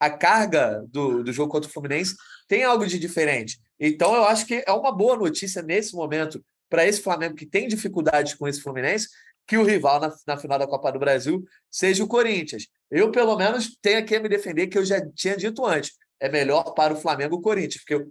a 0.00 0.10
carga 0.10 0.84
do, 0.88 1.22
do 1.22 1.32
jogo 1.32 1.52
contra 1.52 1.70
o 1.70 1.72
Fluminense 1.72 2.16
tem 2.48 2.64
algo 2.64 2.84
de 2.84 2.98
diferente. 2.98 3.60
Então, 3.78 4.12
eu 4.16 4.24
acho 4.24 4.44
que 4.44 4.64
é 4.66 4.72
uma 4.72 4.90
boa 4.90 5.16
notícia 5.16 5.62
nesse 5.62 5.94
momento 5.94 6.44
para 6.68 6.84
esse 6.84 7.00
Flamengo 7.00 7.36
que 7.36 7.46
tem 7.46 7.68
dificuldades 7.68 8.34
com 8.34 8.48
esse 8.48 8.60
Fluminense, 8.60 9.08
que 9.46 9.56
o 9.56 9.62
rival 9.62 10.00
na, 10.00 10.12
na, 10.26 10.36
final 10.36 10.58
da 10.58 10.66
Copa 10.66 10.90
do 10.90 10.98
Brasil 10.98 11.44
seja 11.70 12.02
o 12.02 12.08
Corinthians. 12.08 12.66
Eu, 12.90 13.12
pelo 13.12 13.36
menos, 13.36 13.78
tenho 13.80 14.00
aqui 14.00 14.16
a 14.16 14.20
me 14.20 14.28
defender, 14.28 14.66
que 14.66 14.76
eu 14.76 14.84
já 14.84 15.00
tinha 15.12 15.36
dito 15.36 15.64
antes. 15.64 15.92
É 16.18 16.28
melhor 16.28 16.74
para 16.74 16.92
o 16.92 16.96
Flamengo 16.96 17.36
o 17.36 17.40
Corinthians, 17.40 17.84
porque 17.84 18.04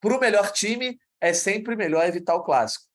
para 0.00 0.16
o 0.16 0.20
melhor 0.20 0.50
time 0.50 0.98
é 1.20 1.34
sempre 1.34 1.76
melhor 1.76 2.06
evitar 2.06 2.34
o 2.34 2.42
clássico. 2.42 2.91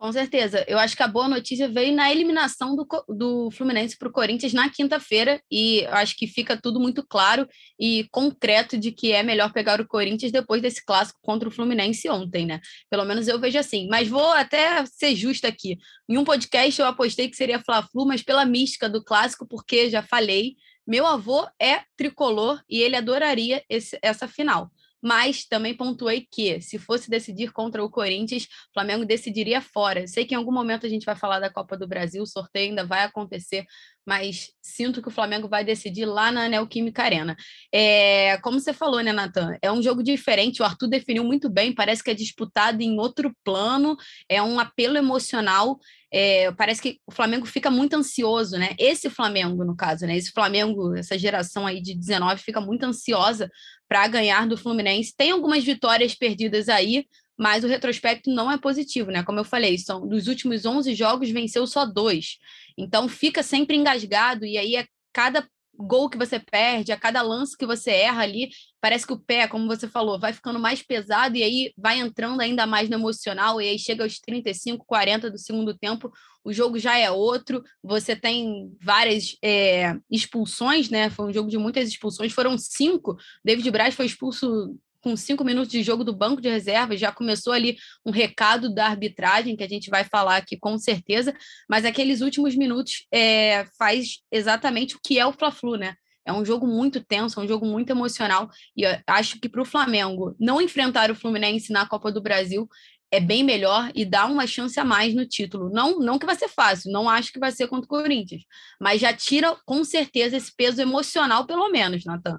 Com 0.00 0.10
certeza. 0.10 0.64
Eu 0.66 0.78
acho 0.78 0.96
que 0.96 1.02
a 1.02 1.06
boa 1.06 1.28
notícia 1.28 1.68
veio 1.68 1.94
na 1.94 2.10
eliminação 2.10 2.74
do, 2.74 2.88
do 3.06 3.50
Fluminense 3.50 3.98
para 3.98 4.08
o 4.08 4.10
Corinthians 4.10 4.54
na 4.54 4.70
quinta-feira, 4.70 5.42
e 5.52 5.84
acho 5.88 6.16
que 6.16 6.26
fica 6.26 6.56
tudo 6.56 6.80
muito 6.80 7.06
claro 7.06 7.46
e 7.78 8.08
concreto 8.10 8.78
de 8.78 8.92
que 8.92 9.12
é 9.12 9.22
melhor 9.22 9.52
pegar 9.52 9.78
o 9.78 9.86
Corinthians 9.86 10.32
depois 10.32 10.62
desse 10.62 10.82
clássico 10.82 11.20
contra 11.20 11.46
o 11.46 11.52
Fluminense 11.52 12.08
ontem, 12.08 12.46
né? 12.46 12.62
Pelo 12.88 13.04
menos 13.04 13.28
eu 13.28 13.38
vejo 13.38 13.58
assim. 13.58 13.88
Mas 13.90 14.08
vou 14.08 14.32
até 14.32 14.86
ser 14.86 15.14
justa 15.14 15.48
aqui. 15.48 15.76
Em 16.08 16.16
um 16.16 16.24
podcast 16.24 16.80
eu 16.80 16.86
apostei 16.86 17.28
que 17.28 17.36
seria 17.36 17.60
Fla-Flu, 17.62 18.06
mas 18.06 18.22
pela 18.22 18.46
mística 18.46 18.88
do 18.88 19.04
clássico, 19.04 19.46
porque 19.46 19.90
já 19.90 20.02
falei, 20.02 20.54
meu 20.86 21.04
avô 21.04 21.46
é 21.60 21.82
tricolor 21.94 22.58
e 22.70 22.80
ele 22.80 22.96
adoraria 22.96 23.62
esse, 23.68 23.98
essa 24.00 24.26
final 24.26 24.70
mas 25.02 25.44
também 25.44 25.74
pontuei 25.76 26.26
que, 26.30 26.60
se 26.60 26.78
fosse 26.78 27.08
decidir 27.10 27.52
contra 27.52 27.82
o 27.82 27.90
Corinthians, 27.90 28.44
o 28.44 28.72
Flamengo 28.74 29.04
decidiria 29.04 29.60
fora. 29.60 30.06
Sei 30.06 30.24
que 30.24 30.34
em 30.34 30.36
algum 30.36 30.52
momento 30.52 30.86
a 30.86 30.88
gente 30.88 31.06
vai 31.06 31.16
falar 31.16 31.40
da 31.40 31.50
Copa 31.50 31.76
do 31.76 31.88
Brasil, 31.88 32.22
o 32.22 32.26
sorteio 32.26 32.70
ainda 32.70 32.84
vai 32.84 33.04
acontecer, 33.04 33.64
mas 34.06 34.52
sinto 34.60 35.00
que 35.02 35.08
o 35.08 35.12
Flamengo 35.12 35.48
vai 35.48 35.64
decidir 35.64 36.04
lá 36.04 36.32
na 36.32 36.48
Neoquímica 36.48 37.02
Arena. 37.02 37.36
É, 37.72 38.38
como 38.38 38.58
você 38.58 38.72
falou, 38.72 39.00
né, 39.02 39.12
Natan? 39.12 39.56
É 39.62 39.70
um 39.70 39.82
jogo 39.82 40.02
diferente, 40.02 40.62
o 40.62 40.64
Arthur 40.64 40.88
definiu 40.88 41.24
muito 41.24 41.48
bem, 41.48 41.74
parece 41.74 42.02
que 42.02 42.10
é 42.10 42.14
disputado 42.14 42.82
em 42.82 42.98
outro 42.98 43.34
plano, 43.44 43.96
é 44.28 44.42
um 44.42 44.58
apelo 44.58 44.96
emocional. 44.96 45.78
É, 46.12 46.50
parece 46.52 46.82
que 46.82 47.00
o 47.06 47.12
Flamengo 47.12 47.46
fica 47.46 47.70
muito 47.70 47.94
ansioso, 47.94 48.58
né? 48.58 48.74
Esse 48.78 49.08
Flamengo, 49.08 49.64
no 49.64 49.76
caso, 49.76 50.06
né? 50.06 50.16
Esse 50.16 50.32
Flamengo, 50.32 50.96
essa 50.96 51.16
geração 51.16 51.66
aí 51.66 51.80
de 51.80 51.94
19, 51.94 52.42
fica 52.42 52.60
muito 52.60 52.84
ansiosa 52.84 53.48
para 53.88 54.06
ganhar 54.08 54.46
do 54.46 54.56
Fluminense. 54.56 55.14
Tem 55.16 55.30
algumas 55.30 55.62
vitórias 55.62 56.14
perdidas 56.14 56.68
aí, 56.68 57.06
mas 57.40 57.64
o 57.64 57.66
retrospecto 57.66 58.30
não 58.30 58.52
é 58.52 58.58
positivo, 58.58 59.10
né? 59.10 59.22
Como 59.22 59.38
eu 59.38 59.44
falei, 59.44 59.78
são 59.78 60.06
dos 60.06 60.26
últimos 60.26 60.66
11 60.66 60.94
jogos 60.94 61.30
venceu 61.30 61.66
só 61.66 61.86
dois. 61.86 62.36
Então 62.76 63.08
fica 63.08 63.42
sempre 63.42 63.78
engasgado 63.78 64.44
e 64.44 64.58
aí 64.58 64.76
é 64.76 64.86
cada 65.10 65.48
gol 65.74 66.10
que 66.10 66.18
você 66.18 66.38
perde, 66.38 66.92
a 66.92 66.98
cada 66.98 67.22
lance 67.22 67.56
que 67.56 67.64
você 67.64 67.92
erra 67.92 68.24
ali, 68.24 68.50
parece 68.78 69.06
que 69.06 69.14
o 69.14 69.18
pé, 69.18 69.48
como 69.48 69.66
você 69.66 69.88
falou, 69.88 70.20
vai 70.20 70.34
ficando 70.34 70.58
mais 70.58 70.82
pesado 70.82 71.34
e 71.34 71.42
aí 71.42 71.72
vai 71.78 71.98
entrando 71.98 72.42
ainda 72.42 72.66
mais 72.66 72.90
no 72.90 72.96
emocional, 72.96 73.58
e 73.58 73.70
aí 73.70 73.78
chega 73.78 74.04
aos 74.04 74.18
35, 74.20 74.84
40 74.84 75.30
do 75.30 75.38
segundo 75.38 75.72
tempo, 75.72 76.12
o 76.44 76.52
jogo 76.52 76.78
já 76.78 76.98
é 76.98 77.10
outro, 77.10 77.62
você 77.82 78.14
tem 78.14 78.70
várias 78.82 79.38
é, 79.42 79.96
expulsões, 80.10 80.90
né? 80.90 81.08
Foi 81.08 81.24
um 81.24 81.32
jogo 81.32 81.48
de 81.48 81.56
muitas 81.56 81.88
expulsões, 81.88 82.34
foram 82.34 82.58
cinco. 82.58 83.16
David 83.42 83.70
Braz 83.70 83.94
foi 83.94 84.04
expulso 84.04 84.76
com 85.00 85.16
cinco 85.16 85.44
minutos 85.44 85.70
de 85.70 85.82
jogo 85.82 86.04
do 86.04 86.14
banco 86.14 86.40
de 86.40 86.48
reserva, 86.48 86.96
já 86.96 87.10
começou 87.10 87.52
ali 87.52 87.76
um 88.04 88.10
recado 88.10 88.72
da 88.72 88.86
arbitragem, 88.86 89.56
que 89.56 89.64
a 89.64 89.68
gente 89.68 89.90
vai 89.90 90.04
falar 90.04 90.36
aqui 90.36 90.56
com 90.56 90.76
certeza, 90.78 91.34
mas 91.68 91.84
aqueles 91.84 92.20
últimos 92.20 92.54
minutos 92.54 93.06
é, 93.12 93.64
faz 93.78 94.20
exatamente 94.30 94.96
o 94.96 95.00
que 95.02 95.18
é 95.18 95.26
o 95.26 95.32
Fla-Flu, 95.32 95.76
né? 95.76 95.94
É 96.24 96.32
um 96.32 96.44
jogo 96.44 96.66
muito 96.66 97.02
tenso, 97.02 97.40
é 97.40 97.42
um 97.42 97.48
jogo 97.48 97.66
muito 97.66 97.90
emocional, 97.90 98.48
e 98.76 98.84
acho 99.06 99.40
que 99.40 99.48
para 99.48 99.62
o 99.62 99.64
Flamengo 99.64 100.36
não 100.38 100.60
enfrentar 100.60 101.10
o 101.10 101.14
Fluminense 101.14 101.72
na 101.72 101.86
Copa 101.86 102.12
do 102.12 102.20
Brasil 102.20 102.68
é 103.12 103.18
bem 103.18 103.42
melhor 103.42 103.90
e 103.94 104.04
dá 104.04 104.26
uma 104.26 104.46
chance 104.46 104.78
a 104.78 104.84
mais 104.84 105.14
no 105.14 105.26
título. 105.26 105.68
Não, 105.70 105.98
não 105.98 106.18
que 106.18 106.26
vai 106.26 106.36
ser 106.36 106.48
fácil, 106.48 106.92
não 106.92 107.08
acho 107.08 107.32
que 107.32 107.40
vai 107.40 107.50
ser 107.50 107.66
contra 107.66 107.86
o 107.86 107.88
Corinthians, 107.88 108.42
mas 108.80 109.00
já 109.00 109.12
tira 109.12 109.56
com 109.64 109.82
certeza 109.82 110.36
esse 110.36 110.54
peso 110.54 110.80
emocional, 110.80 111.46
pelo 111.46 111.68
menos, 111.70 112.04
Natan. 112.04 112.38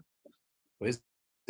Pois 0.79 1.01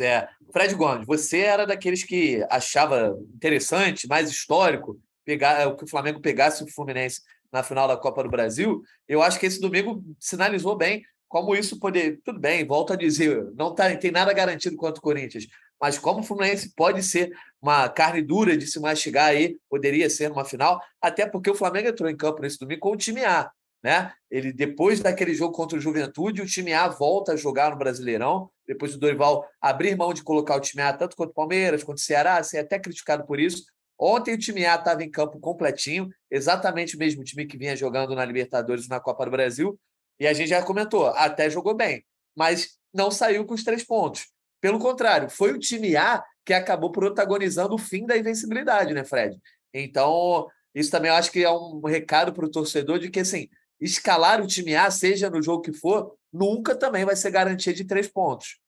é. 0.02 0.28
Fred 0.52 0.74
Gomes, 0.74 1.06
você 1.06 1.40
era 1.40 1.66
daqueles 1.66 2.04
que 2.04 2.44
achava 2.50 3.16
interessante, 3.34 4.06
mais 4.06 4.30
histórico, 4.30 5.00
pegar 5.24 5.66
o 5.68 5.76
que 5.76 5.84
o 5.84 5.88
Flamengo 5.88 6.20
pegasse 6.20 6.62
o 6.62 6.70
Fluminense 6.70 7.22
na 7.50 7.62
final 7.62 7.88
da 7.88 7.96
Copa 7.96 8.22
do 8.22 8.30
Brasil. 8.30 8.82
Eu 9.08 9.22
acho 9.22 9.38
que 9.38 9.46
esse 9.46 9.60
domingo 9.60 10.02
sinalizou 10.18 10.76
bem 10.76 11.02
como 11.28 11.54
isso 11.54 11.78
poder. 11.78 12.20
Tudo 12.22 12.38
bem, 12.38 12.66
volto 12.66 12.92
a 12.92 12.96
dizer, 12.96 13.50
não 13.54 13.74
tá, 13.74 13.94
tem 13.96 14.10
nada 14.10 14.32
garantido 14.32 14.76
quanto 14.76 14.98
o 14.98 15.02
Corinthians, 15.02 15.46
mas 15.80 15.98
como 15.98 16.20
o 16.20 16.22
Fluminense 16.22 16.74
pode 16.74 17.02
ser 17.02 17.32
uma 17.60 17.88
carne 17.88 18.20
dura 18.20 18.56
de 18.56 18.66
se 18.66 18.78
mastigar 18.78 19.28
aí, 19.28 19.56
poderia 19.68 20.10
ser 20.10 20.28
numa 20.28 20.44
final, 20.44 20.80
até 21.00 21.26
porque 21.26 21.50
o 21.50 21.54
Flamengo 21.54 21.88
entrou 21.88 22.10
em 22.10 22.16
campo 22.16 22.42
nesse 22.42 22.58
domingo 22.58 22.80
com 22.80 22.92
o 22.92 22.96
time 22.96 23.24
A. 23.24 23.50
Né? 23.82 24.12
Ele 24.30 24.52
depois 24.52 25.00
daquele 25.00 25.34
jogo 25.34 25.54
contra 25.54 25.76
o 25.76 25.80
Juventude, 25.80 26.40
o 26.40 26.46
time 26.46 26.72
A 26.72 26.86
volta 26.86 27.32
a 27.32 27.36
jogar 27.36 27.72
no 27.72 27.76
Brasileirão, 27.76 28.48
depois 28.66 28.92
do 28.92 28.98
Dorival 28.98 29.44
abrir 29.60 29.96
mão 29.96 30.14
de 30.14 30.22
colocar 30.22 30.56
o 30.56 30.60
time 30.60 30.82
A 30.82 30.92
tanto 30.92 31.16
contra 31.16 31.32
o 31.32 31.34
Palmeiras, 31.34 31.82
quanto 31.82 31.98
o 31.98 32.00
Ceará, 32.00 32.40
ser 32.44 32.58
até 32.58 32.78
criticado 32.78 33.26
por 33.26 33.40
isso. 33.40 33.64
Ontem 33.98 34.34
o 34.34 34.38
time 34.38 34.64
A 34.64 34.76
estava 34.76 35.02
em 35.02 35.10
campo 35.10 35.38
completinho, 35.40 36.08
exatamente 36.30 36.94
o 36.96 36.98
mesmo 36.98 37.24
time 37.24 37.44
que 37.44 37.58
vinha 37.58 37.74
jogando 37.74 38.14
na 38.14 38.24
Libertadores 38.24 38.86
e 38.86 38.88
na 38.88 39.00
Copa 39.00 39.24
do 39.24 39.30
Brasil, 39.30 39.78
e 40.18 40.26
a 40.26 40.32
gente 40.32 40.48
já 40.48 40.62
comentou, 40.62 41.06
até 41.08 41.50
jogou 41.50 41.74
bem, 41.74 42.04
mas 42.36 42.78
não 42.94 43.10
saiu 43.10 43.44
com 43.44 43.54
os 43.54 43.64
três 43.64 43.84
pontos. 43.84 44.26
Pelo 44.60 44.78
contrário, 44.78 45.28
foi 45.28 45.52
o 45.52 45.58
time 45.58 45.96
A 45.96 46.22
que 46.44 46.52
acabou 46.52 46.92
protagonizando 46.92 47.74
o 47.74 47.78
fim 47.78 48.06
da 48.06 48.16
invencibilidade, 48.16 48.94
né, 48.94 49.04
Fred? 49.04 49.36
Então, 49.74 50.46
isso 50.74 50.90
também 50.90 51.10
eu 51.10 51.16
acho 51.16 51.30
que 51.30 51.42
é 51.42 51.50
um 51.50 51.80
recado 51.84 52.32
para 52.32 52.46
o 52.46 52.50
torcedor 52.50 52.98
de 52.98 53.10
que, 53.10 53.20
assim, 53.20 53.48
escalar 53.84 54.40
o 54.40 54.46
time 54.46 54.74
A, 54.76 54.90
seja 54.90 55.28
no 55.28 55.42
jogo 55.42 55.62
que 55.62 55.72
for, 55.72 56.14
nunca 56.32 56.76
também 56.76 57.04
vai 57.04 57.16
ser 57.16 57.30
garantia 57.30 57.72
de 57.74 57.84
três 57.84 58.08
pontos. 58.08 58.58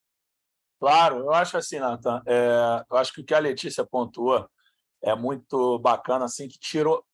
Claro, 0.80 1.18
eu 1.20 1.32
acho 1.32 1.56
assim, 1.56 1.78
Nathan, 1.78 2.22
é, 2.26 2.84
eu 2.90 2.96
acho 2.96 3.12
que 3.12 3.20
o 3.20 3.24
que 3.24 3.34
a 3.34 3.38
Letícia 3.38 3.86
pontuou 3.86 4.48
é 5.02 5.14
muito 5.14 5.78
bacana, 5.78 6.24
assim, 6.24 6.48
que 6.48 6.58
tirou. 6.58 7.04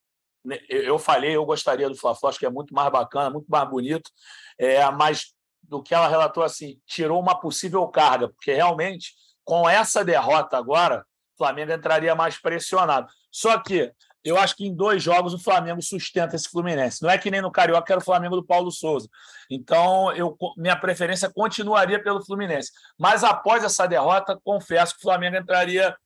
Né, 0.45 0.59
eu 0.69 0.99
falei, 0.99 1.37
eu 1.37 1.45
gostaria 1.45 1.88
do 1.88 1.97
Fla-Flu, 1.97 2.28
acho 2.28 2.38
que 2.38 2.47
é 2.47 2.50
muito 2.50 2.75
mais 2.75 2.90
bacana, 2.90 3.30
muito 3.30 3.49
mais 3.49 3.69
bonito, 3.69 4.11
é, 4.59 4.88
mas 4.90 5.35
do 5.62 5.83
que 5.83 5.95
ela 5.95 6.09
relatou 6.09 6.42
assim, 6.42 6.80
tirou 6.87 7.21
uma 7.21 7.38
possível 7.38 7.87
carga, 7.88 8.28
porque 8.28 8.52
realmente 8.52 9.12
com 9.45 9.69
essa 9.69 10.04
derrota 10.04 10.57
agora, 10.57 11.04
o 11.35 11.38
Flamengo 11.38 11.73
entraria 11.73 12.14
mais 12.14 12.40
pressionado. 12.40 13.11
Só 13.33 13.59
que 13.59 13.92
eu 14.23 14.37
acho 14.37 14.55
que 14.55 14.67
em 14.67 14.75
dois 14.75 15.03
jogos 15.03 15.33
o 15.33 15.39
Flamengo 15.39 15.81
sustenta 15.81 16.37
esse 16.37 16.49
Fluminense. 16.49 17.03
Não 17.03 17.11
é 17.11 17.17
que 17.17 17.31
nem 17.31 17.41
no 17.41 17.50
Carioca, 17.50 17.87
que 17.87 17.93
era 17.93 18.00
o 18.00 18.05
Flamengo 18.05 18.37
do 18.37 18.45
Paulo 18.45 18.71
Souza. 18.71 19.09
Então, 19.50 20.12
eu, 20.12 20.37
minha 20.57 20.77
preferência 20.77 21.31
continuaria 21.33 22.03
pelo 22.03 22.25
Fluminense. 22.25 22.71
Mas 22.99 23.25
após 23.25 23.65
essa 23.65 23.87
derrota, 23.87 24.39
confesso 24.45 24.95
que 24.95 25.00
o 25.00 25.03
Flamengo 25.03 25.37
entraria 25.37 25.97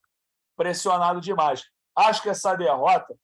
pressionado 0.57 1.21
demais. 1.21 1.65
Acho 1.97 2.23
que 2.23 2.29
essa 2.29 2.55
derrota 2.55 3.15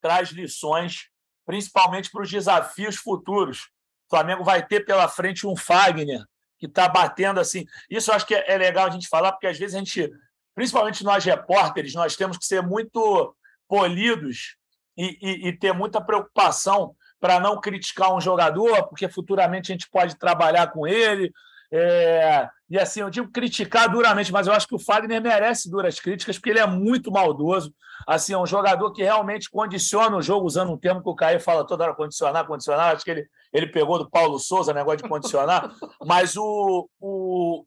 traz 0.00 0.30
lições, 0.30 1.08
principalmente 1.44 2.10
para 2.10 2.22
os 2.22 2.30
desafios 2.30 2.96
futuros. 2.96 3.70
O 4.06 4.16
Flamengo 4.16 4.42
vai 4.42 4.64
ter 4.66 4.86
pela 4.86 5.06
frente 5.06 5.46
um 5.46 5.56
Fagner, 5.56 6.24
que 6.58 6.66
está 6.66 6.88
batendo 6.88 7.40
assim. 7.40 7.66
Isso 7.90 8.10
eu 8.10 8.14
acho 8.14 8.26
que 8.26 8.34
é 8.34 8.56
legal 8.56 8.86
a 8.86 8.90
gente 8.90 9.08
falar, 9.08 9.32
porque 9.32 9.46
às 9.46 9.58
vezes 9.58 9.74
a 9.74 9.78
gente, 9.78 10.10
principalmente 10.54 11.04
nós 11.04 11.24
repórteres, 11.24 11.92
nós 11.94 12.16
temos 12.16 12.38
que 12.38 12.46
ser 12.46 12.62
muito 12.62 13.36
polidos 13.68 14.56
e, 14.96 15.18
e, 15.20 15.48
e 15.48 15.52
ter 15.52 15.72
muita 15.72 16.00
preocupação 16.00 16.94
para 17.20 17.40
não 17.40 17.60
criticar 17.60 18.14
um 18.14 18.20
jogador, 18.20 18.86
porque 18.88 19.08
futuramente 19.08 19.72
a 19.72 19.74
gente 19.74 19.88
pode 19.90 20.16
trabalhar 20.16 20.68
com 20.68 20.86
ele. 20.86 21.32
É... 21.72 22.48
e 22.70 22.78
assim, 22.78 23.00
eu 23.00 23.10
digo 23.10 23.30
criticar 23.32 23.90
duramente, 23.90 24.32
mas 24.32 24.46
eu 24.46 24.52
acho 24.52 24.68
que 24.68 24.74
o 24.74 24.78
Fagner 24.78 25.20
merece 25.20 25.68
duras 25.68 25.98
críticas, 25.98 26.38
porque 26.38 26.50
ele 26.50 26.60
é 26.60 26.66
muito 26.66 27.10
maldoso. 27.10 27.74
Assim, 28.06 28.34
é 28.34 28.38
um 28.38 28.46
jogador 28.46 28.92
que 28.92 29.02
realmente 29.02 29.50
condiciona 29.50 30.16
o 30.16 30.22
jogo, 30.22 30.46
usando 30.46 30.72
um 30.72 30.78
termo 30.78 31.02
que 31.02 31.08
o 31.08 31.14
Caio 31.14 31.40
fala 31.40 31.66
toda 31.66 31.84
hora: 31.84 31.94
condicionar, 31.94 32.46
condicionar. 32.46 32.94
Acho 32.94 33.04
que 33.04 33.10
ele, 33.10 33.26
ele 33.52 33.66
pegou 33.66 33.98
do 33.98 34.08
Paulo 34.08 34.38
Souza, 34.38 34.72
negócio 34.72 35.02
de 35.02 35.08
condicionar, 35.08 35.74
mas 36.06 36.36
o, 36.36 36.88
o, 37.00 37.64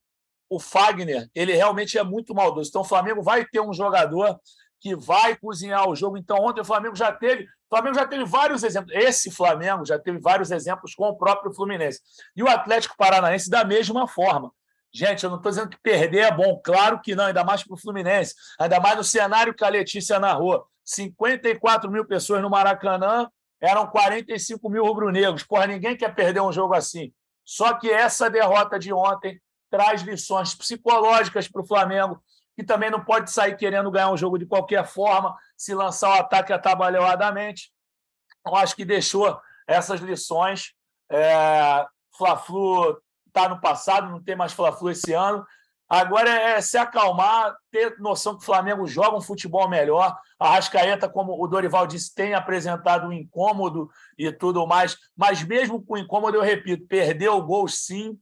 o 0.49 0.59
Fagner, 0.59 1.29
ele 1.35 1.53
realmente 1.53 1.97
é 1.97 2.03
muito 2.03 2.33
maldoso. 2.33 2.69
Então, 2.69 2.81
o 2.81 2.85
Flamengo 2.85 3.21
vai 3.21 3.45
ter 3.45 3.59
um 3.59 3.73
jogador 3.73 4.39
que 4.79 4.95
vai 4.95 5.35
cozinhar 5.35 5.87
o 5.89 5.95
jogo. 5.95 6.17
Então, 6.17 6.37
ontem 6.37 6.61
o 6.61 6.65
Flamengo 6.65 6.95
já 6.95 7.11
teve, 7.11 7.47
Flamengo 7.69 7.95
já 7.95 8.07
teve 8.07 8.25
vários 8.25 8.63
exemplos. 8.63 8.93
Esse 8.95 9.29
Flamengo 9.29 9.85
já 9.85 9.99
teve 9.99 10.19
vários 10.19 10.51
exemplos 10.51 10.95
com 10.95 11.05
o 11.05 11.17
próprio 11.17 11.53
Fluminense. 11.53 12.01
E 12.35 12.41
o 12.41 12.47
Atlético 12.47 12.95
Paranaense 12.97 13.49
da 13.49 13.63
mesma 13.63 14.07
forma. 14.07 14.51
Gente, 14.91 15.23
eu 15.23 15.29
não 15.29 15.37
estou 15.37 15.51
dizendo 15.51 15.69
que 15.69 15.79
perder 15.79 16.19
é 16.19 16.31
bom, 16.31 16.59
claro 16.63 16.99
que 16.99 17.13
não, 17.13 17.25
ainda 17.25 17.43
mais 17.43 17.63
para 17.63 17.75
o 17.75 17.77
Fluminense, 17.77 18.33
ainda 18.59 18.79
mais 18.79 18.97
no 18.97 19.03
cenário 19.03 19.53
que 19.53 19.63
a 19.63 19.69
Letícia 19.69 20.19
narrou. 20.19 20.65
54 20.83 21.91
mil 21.91 22.05
pessoas 22.05 22.41
no 22.41 22.49
Maracanã, 22.49 23.29
eram 23.61 23.85
45 23.87 24.67
mil 24.69 24.83
rubro-negros. 24.83 25.43
Porra, 25.43 25.67
ninguém 25.67 25.95
quer 25.95 26.13
perder 26.15 26.41
um 26.41 26.51
jogo 26.51 26.73
assim. 26.73 27.13
Só 27.45 27.73
que 27.73 27.89
essa 27.89 28.29
derrota 28.29 28.79
de 28.79 28.91
ontem 28.93 29.39
traz 29.69 30.01
lições 30.01 30.55
psicológicas 30.55 31.47
para 31.47 31.61
o 31.61 31.67
Flamengo, 31.67 32.21
que 32.59 32.65
também 32.65 32.91
não 32.91 32.99
pode 32.99 33.31
sair 33.31 33.55
querendo 33.55 33.89
ganhar 33.89 34.11
um 34.11 34.17
jogo 34.17 34.37
de 34.37 34.45
qualquer 34.45 34.85
forma, 34.85 35.33
se 35.55 35.73
lançar 35.73 36.09
o 36.09 36.19
ataque 36.19 36.51
atabalhoadamente. 36.51 37.71
Eu 38.45 38.53
acho 38.53 38.75
que 38.75 38.83
deixou 38.83 39.39
essas 39.65 40.01
lições. 40.01 40.73
É, 41.09 41.85
Fla-Flu 42.17 43.01
está 43.27 43.47
no 43.47 43.61
passado, 43.61 44.09
não 44.09 44.21
tem 44.21 44.35
mais 44.35 44.51
Fla-Flu 44.51 44.91
esse 44.91 45.13
ano. 45.13 45.45
Agora 45.87 46.29
é 46.29 46.59
se 46.59 46.77
acalmar, 46.77 47.55
ter 47.71 47.97
noção 47.97 48.35
que 48.35 48.41
o 48.41 48.45
Flamengo 48.45 48.85
joga 48.85 49.15
um 49.15 49.21
futebol 49.21 49.69
melhor. 49.69 50.15
A 50.37 50.49
Rascaeta, 50.49 51.07
como 51.07 51.41
o 51.41 51.47
Dorival 51.47 51.87
disse, 51.87 52.13
tem 52.13 52.33
apresentado 52.33 53.07
um 53.07 53.13
incômodo 53.13 53.89
e 54.17 54.29
tudo 54.33 54.67
mais. 54.67 54.97
Mas 55.15 55.41
mesmo 55.43 55.81
com 55.81 55.97
incômodo, 55.97 56.35
eu 56.35 56.43
repito, 56.43 56.85
perdeu 56.87 57.37
o 57.37 57.43
gol 57.43 57.69
sim, 57.69 58.19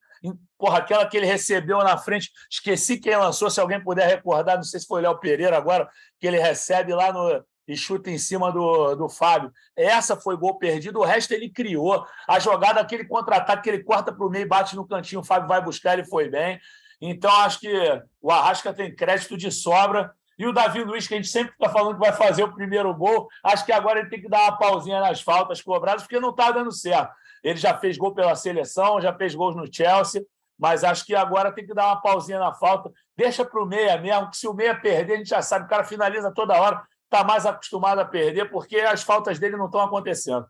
Porra, 0.58 0.80
aquela 0.80 1.06
que 1.06 1.16
ele 1.18 1.26
recebeu 1.26 1.80
na 1.80 1.98
frente, 1.98 2.32
esqueci 2.50 3.00
quem 3.00 3.16
lançou, 3.16 3.50
se 3.50 3.60
alguém 3.60 3.84
puder 3.84 4.08
recordar, 4.08 4.56
não 4.56 4.64
sei 4.64 4.80
se 4.80 4.88
foi 4.88 5.02
o 5.02 5.04
Léo 5.04 5.20
Pereira 5.20 5.56
agora, 5.58 5.88
que 6.20 6.26
ele 6.26 6.40
recebe 6.40 6.94
lá 6.94 7.14
no, 7.14 7.44
e 7.68 7.76
chuta 7.76 8.10
em 8.10 8.18
cima 8.18 8.52
do, 8.52 8.96
do 8.96 9.10
Fábio. 9.10 9.52
Essa 9.76 10.16
foi 10.16 10.38
gol 10.38 10.58
perdido, 10.58 11.00
o 11.00 11.04
resto 11.04 11.34
ele 11.34 11.50
criou. 11.50 12.06
A 12.28 12.40
jogada, 12.40 12.80
aquele 12.80 13.06
contra-ataque 13.06 13.64
que 13.64 13.70
ele 13.70 13.84
corta 13.84 14.12
para 14.14 14.26
o 14.26 14.30
meio, 14.30 14.48
bate 14.48 14.76
no 14.76 14.88
cantinho, 14.88 15.22
o 15.22 15.24
Fábio 15.24 15.48
vai 15.48 15.62
buscar, 15.62 15.94
ele 15.94 16.06
foi 16.06 16.30
bem. 16.30 16.60
Então, 17.02 17.32
acho 17.42 17.60
que 17.60 18.02
o 18.22 18.32
Arrasca 18.32 18.74
tem 18.74 18.96
crédito 18.96 19.38
de 19.38 19.52
sobra. 19.52 20.12
E 20.40 20.46
o 20.46 20.54
Davi 20.54 20.84
Luiz, 20.84 21.08
que 21.08 21.16
a 21.16 21.18
gente 21.18 21.30
sempre 21.30 21.52
está 21.52 21.68
falando 21.68 21.96
que 21.96 22.00
vai 22.00 22.14
fazer 22.14 22.44
o 22.44 22.54
primeiro 22.54 22.94
gol, 22.94 23.28
acho 23.44 23.66
que 23.66 23.72
agora 23.72 24.00
ele 24.00 24.10
tem 24.10 24.22
que 24.22 24.30
dar 24.30 24.44
uma 24.44 24.58
pausinha 24.58 25.00
nas 25.00 25.20
faltas 25.20 25.62
cobradas, 25.62 26.04
porque 26.04 26.20
não 26.20 26.30
está 26.30 26.52
dando 26.52 26.72
certo. 26.72 27.12
Ele 27.43 27.58
já 27.58 27.78
fez 27.78 27.97
gol 27.97 28.13
pela 28.13 28.36
seleção, 28.36 29.02
já 29.02 29.13
fez 29.13 29.36
gols 29.36 29.56
no 29.56 29.71
Chelsea, 29.71 30.26
mas 30.58 30.84
acho 30.84 31.06
que 31.06 31.13
agora 31.13 31.52
tem 31.52 31.65
que 31.65 31.73
dar 31.73 31.88
uma 31.88 32.02
pausinha 32.02 32.39
na 32.39 32.54
falta. 32.54 32.91
Deixa 33.15 33.45
para 33.45 33.62
o 33.62 33.65
meia 33.65 33.97
mesmo, 34.00 34.30
que 34.30 34.38
se 34.38 34.47
o 34.47 34.54
meia 34.54 34.80
perder, 34.80 35.13
a 35.13 35.17
gente 35.17 35.30
já 35.30 35.41
sabe, 35.41 35.65
o 35.65 35.69
cara 35.69 35.84
finaliza 35.84 36.32
toda 36.34 36.60
hora, 36.60 36.82
está 37.04 37.23
mais 37.23 37.45
acostumado 37.45 38.00
a 38.00 38.06
perder, 38.06 38.50
porque 38.50 38.78
as 38.78 39.04
faltas 39.04 39.39
dele 39.39 39.58
não 39.58 39.65
estão 39.65 39.82
acontecendo. 39.82 40.45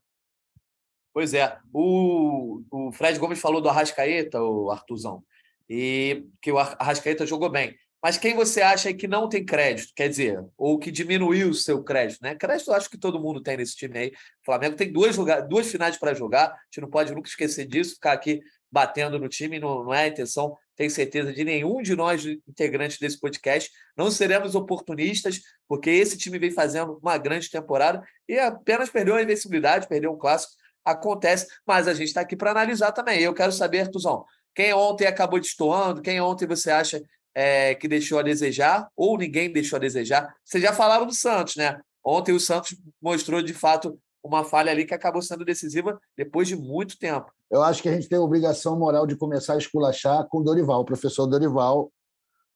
Pois 1.13 1.33
é. 1.33 1.57
O, 1.73 2.61
o 2.71 2.91
Fred 2.91 3.17
Gomes 3.19 3.41
falou 3.41 3.59
do 3.59 3.69
Arrascaeta, 3.69 4.41
o 4.41 4.71
Artuzão, 4.71 5.23
e 5.69 6.25
que 6.41 6.51
o 6.51 6.57
Arrascaeta 6.57 7.25
jogou 7.25 7.49
bem. 7.49 7.75
Mas 8.01 8.17
quem 8.17 8.35
você 8.35 8.61
acha 8.61 8.93
que 8.93 9.07
não 9.07 9.27
tem 9.27 9.43
crédito? 9.43 9.91
Quer 9.95 10.07
dizer, 10.07 10.45
ou 10.57 10.77
que 10.77 10.91
diminuiu 10.91 11.49
o 11.49 11.53
seu 11.53 11.83
crédito, 11.83 12.19
né? 12.21 12.35
Crédito 12.35 12.69
eu 12.69 12.75
acho 12.75 12.89
que 12.89 12.97
todo 12.97 13.19
mundo 13.19 13.41
tem 13.41 13.57
nesse 13.57 13.75
time 13.75 13.97
aí. 13.97 14.07
O 14.41 14.45
Flamengo 14.45 14.75
tem 14.75 14.91
duas, 14.91 15.15
duas 15.49 15.71
finais 15.71 15.97
para 15.97 16.13
jogar, 16.13 16.47
a 16.47 16.57
gente 16.65 16.81
não 16.81 16.89
pode 16.89 17.13
nunca 17.13 17.27
esquecer 17.27 17.65
disso, 17.65 17.95
ficar 17.95 18.13
aqui 18.13 18.41
batendo 18.71 19.17
no 19.17 19.27
time, 19.27 19.59
não, 19.59 19.85
não 19.85 19.93
é 19.93 20.03
a 20.03 20.07
intenção, 20.07 20.55
tenho 20.75 20.91
certeza, 20.91 21.33
de 21.33 21.43
nenhum 21.43 21.81
de 21.81 21.95
nós 21.95 22.23
integrantes 22.47 22.99
desse 22.99 23.19
podcast. 23.19 23.71
Não 23.97 24.11
seremos 24.11 24.53
oportunistas, 24.53 25.41
porque 25.67 25.89
esse 25.89 26.17
time 26.17 26.37
vem 26.37 26.51
fazendo 26.51 26.99
uma 27.01 27.17
grande 27.17 27.49
temporada 27.49 28.03
e 28.27 28.37
apenas 28.37 28.89
perdeu 28.89 29.15
a 29.15 29.23
invencibilidade, 29.23 29.87
perdeu 29.87 30.11
um 30.11 30.17
clássico. 30.17 30.53
Acontece, 30.85 31.47
mas 31.65 31.87
a 31.87 31.93
gente 31.93 32.09
está 32.09 32.21
aqui 32.21 32.35
para 32.35 32.51
analisar 32.51 32.91
também. 32.91 33.19
Eu 33.19 33.33
quero 33.33 33.51
saber, 33.51 33.89
Tuzão, 33.89 34.23
quem 34.53 34.73
ontem 34.73 35.05
acabou 35.05 35.39
destoando, 35.39 36.01
quem 36.01 36.21
ontem 36.21 36.45
você 36.45 36.71
acha 36.71 37.01
é, 37.39 37.75
que 37.75 37.87
deixou 37.87 38.17
a 38.17 38.23
desejar, 38.23 38.89
ou 38.97 39.15
ninguém 39.15 39.53
deixou 39.53 39.77
a 39.77 39.79
desejar. 39.79 40.35
Vocês 40.43 40.63
já 40.63 40.73
falaram 40.73 41.05
do 41.05 41.13
Santos, 41.13 41.55
né? 41.55 41.79
Ontem 42.03 42.33
o 42.33 42.39
Santos 42.39 42.75
mostrou 42.99 43.43
de 43.43 43.53
fato 43.53 43.99
uma 44.23 44.43
falha 44.43 44.71
ali 44.71 44.85
que 44.85 44.93
acabou 44.95 45.21
sendo 45.21 45.45
decisiva 45.45 46.01
depois 46.17 46.47
de 46.47 46.55
muito 46.55 46.97
tempo. 46.97 47.31
Eu 47.51 47.61
acho 47.61 47.83
que 47.83 47.89
a 47.89 47.93
gente 47.93 48.09
tem 48.09 48.17
a 48.17 48.21
obrigação 48.21 48.75
moral 48.75 49.05
de 49.05 49.15
começar 49.15 49.53
a 49.53 49.59
esculachar 49.59 50.27
com 50.27 50.41
Dorival, 50.41 50.81
o 50.81 50.85
professor 50.85 51.27
Dorival, 51.27 51.91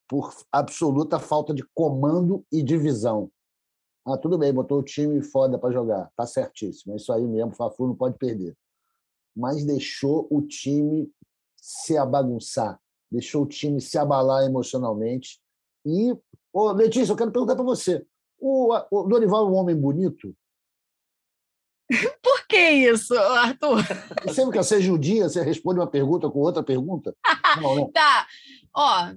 por 0.10 0.34
absoluta 0.52 1.20
falta 1.20 1.54
de 1.54 1.64
comando 1.76 2.44
e 2.52 2.64
divisão. 2.64 3.30
Ah, 4.04 4.18
tudo 4.18 4.36
bem, 4.36 4.52
botou 4.52 4.80
o 4.80 4.84
time 4.84 5.22
foda 5.22 5.60
para 5.60 5.72
jogar, 5.72 6.10
tá 6.18 6.26
certíssimo, 6.26 6.94
é 6.94 6.96
isso 6.96 7.14
aí 7.14 7.28
mesmo, 7.28 7.54
o 7.56 7.88
não 7.88 7.96
pode 7.96 8.18
perder. 8.18 8.58
Mas 9.38 9.64
deixou 9.64 10.28
o 10.32 10.42
time 10.42 11.08
se 11.56 11.96
abagunçar, 11.96 12.80
deixou 13.12 13.44
o 13.44 13.48
time 13.48 13.82
se 13.82 13.98
abalar 13.98 14.46
emocionalmente. 14.46 15.40
E, 15.86 16.16
ô, 16.54 16.72
Letícia, 16.72 17.12
eu 17.12 17.18
quero 17.18 17.32
perguntar 17.32 17.56
para 17.56 17.66
você: 17.66 18.06
o, 18.40 18.74
o 18.90 19.04
Dorival 19.04 19.48
é 19.48 19.50
um 19.50 19.56
homem 19.56 19.76
bonito? 19.76 20.34
Por 22.24 22.48
que 22.48 22.58
isso, 22.58 23.18
Arthur? 23.18 23.84
Sempre 24.34 24.52
que 24.58 24.64
você 24.64 24.78
é 24.78 24.82
judia, 24.82 25.28
você 25.28 25.42
responde 25.42 25.80
uma 25.80 25.88
pergunta 25.88 26.30
com 26.30 26.40
outra 26.40 26.64
pergunta? 26.64 27.16
Não, 27.62 27.76
né? 27.76 27.88
Tá. 27.94 28.28
Ó. 28.74 29.12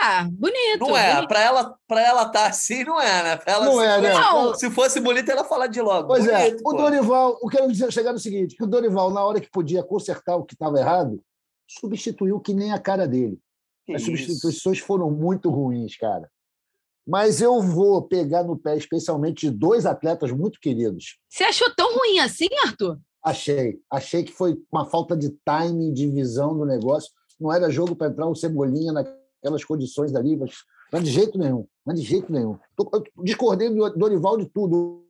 Ah, 0.00 0.28
bonito. 0.30 0.80
Não 0.80 0.94
é. 0.94 1.14
bonito. 1.14 1.28
Para 1.28 1.40
ela, 1.40 1.78
pra 1.88 2.00
ela 2.02 2.28
tá 2.28 2.46
assim, 2.46 2.84
não 2.84 3.00
é, 3.00 3.22
né? 3.22 3.36
Pra 3.38 3.54
ela, 3.54 3.64
Não 3.64 3.78
se, 3.78 3.84
é, 3.86 4.00
né? 4.02 4.12
Não. 4.12 4.54
se 4.54 4.70
fosse 4.70 5.00
bonita, 5.00 5.32
ela 5.32 5.44
falar 5.44 5.66
de 5.66 5.80
logo. 5.80 6.08
Pois 6.08 6.28
é, 6.28 6.50
Bonito, 6.50 6.60
o 6.60 6.70
pô. 6.70 6.76
Dorival, 6.76 7.38
o 7.40 7.48
que 7.48 7.56
eu 7.56 7.60
quero 7.60 7.72
dizer, 7.72 7.90
chegar 7.90 8.12
no 8.12 8.18
seguinte, 8.18 8.54
que 8.54 8.62
o 8.62 8.66
Dorival, 8.66 9.10
na 9.10 9.24
hora 9.24 9.40
que 9.40 9.50
podia 9.50 9.82
consertar 9.82 10.36
o 10.36 10.44
que 10.44 10.52
estava 10.52 10.78
errado, 10.78 11.18
substituiu 11.68 12.40
que 12.40 12.54
nem 12.54 12.72
a 12.72 12.78
cara 12.78 13.06
dele. 13.06 13.38
Que 13.86 13.94
As 13.94 14.02
isso. 14.02 14.10
substituições 14.10 14.78
foram 14.78 15.10
muito 15.10 15.50
ruins, 15.50 15.96
cara. 15.96 16.28
Mas 17.06 17.40
eu 17.40 17.60
vou 17.62 18.02
pegar 18.02 18.42
no 18.44 18.56
pé, 18.56 18.76
especialmente 18.76 19.48
de 19.48 19.50
dois 19.50 19.86
atletas 19.86 20.30
muito 20.30 20.60
queridos. 20.60 21.18
Você 21.28 21.44
achou 21.44 21.74
tão 21.74 21.96
ruim 21.96 22.18
assim, 22.18 22.48
Arthur? 22.66 22.98
Achei. 23.24 23.78
Achei 23.90 24.22
que 24.24 24.32
foi 24.32 24.58
uma 24.70 24.84
falta 24.86 25.16
de 25.16 25.30
timing, 25.44 25.92
de 25.92 26.06
visão 26.10 26.56
do 26.56 26.66
negócio. 26.66 27.10
Não 27.40 27.52
era 27.52 27.70
jogo 27.70 27.96
para 27.96 28.08
entrar 28.08 28.26
o 28.28 28.34
Cebolinha 28.34 28.92
naquelas 28.92 29.64
condições 29.64 30.14
ali, 30.14 30.36
mas, 30.36 30.52
mas 30.92 31.02
de 31.04 31.10
jeito 31.10 31.38
nenhum. 31.38 31.66
Mas 31.84 31.98
de 32.00 32.06
jeito 32.06 32.30
nenhum. 32.30 32.58
Tô- 32.76 32.88
eu 32.92 33.24
discordei 33.24 33.70
do 33.70 33.88
Dorival 33.94 34.36
de 34.36 34.46
tudo. 34.46 35.04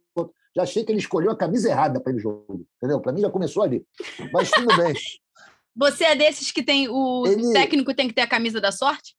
Já 0.55 0.63
achei 0.63 0.85
que 0.85 0.91
ele 0.93 0.99
escolheu 1.01 1.31
a 1.31 1.37
camisa 1.37 1.69
errada 1.69 2.01
para 2.01 2.13
ele 2.13 2.21
jogo. 2.21 2.65
Entendeu? 2.77 3.01
Para 3.01 3.13
mim 3.13 3.21
já 3.21 3.31
começou 3.31 3.63
ali. 3.63 3.85
Mas 4.33 4.51
tudo 4.51 4.69
bem. 4.77 4.95
Você 5.79 6.05
é 6.05 6.17
desses 6.17 6.51
que 6.51 6.63
tem 6.63 6.89
o 6.89 7.25
Ele- 7.27 7.53
técnico 7.53 7.95
tem 7.95 8.09
que 8.09 8.15
ter 8.15 8.23
a 8.23 8.29
camisa 8.29 8.61
da 8.61 8.73
sorte? 8.73 9.17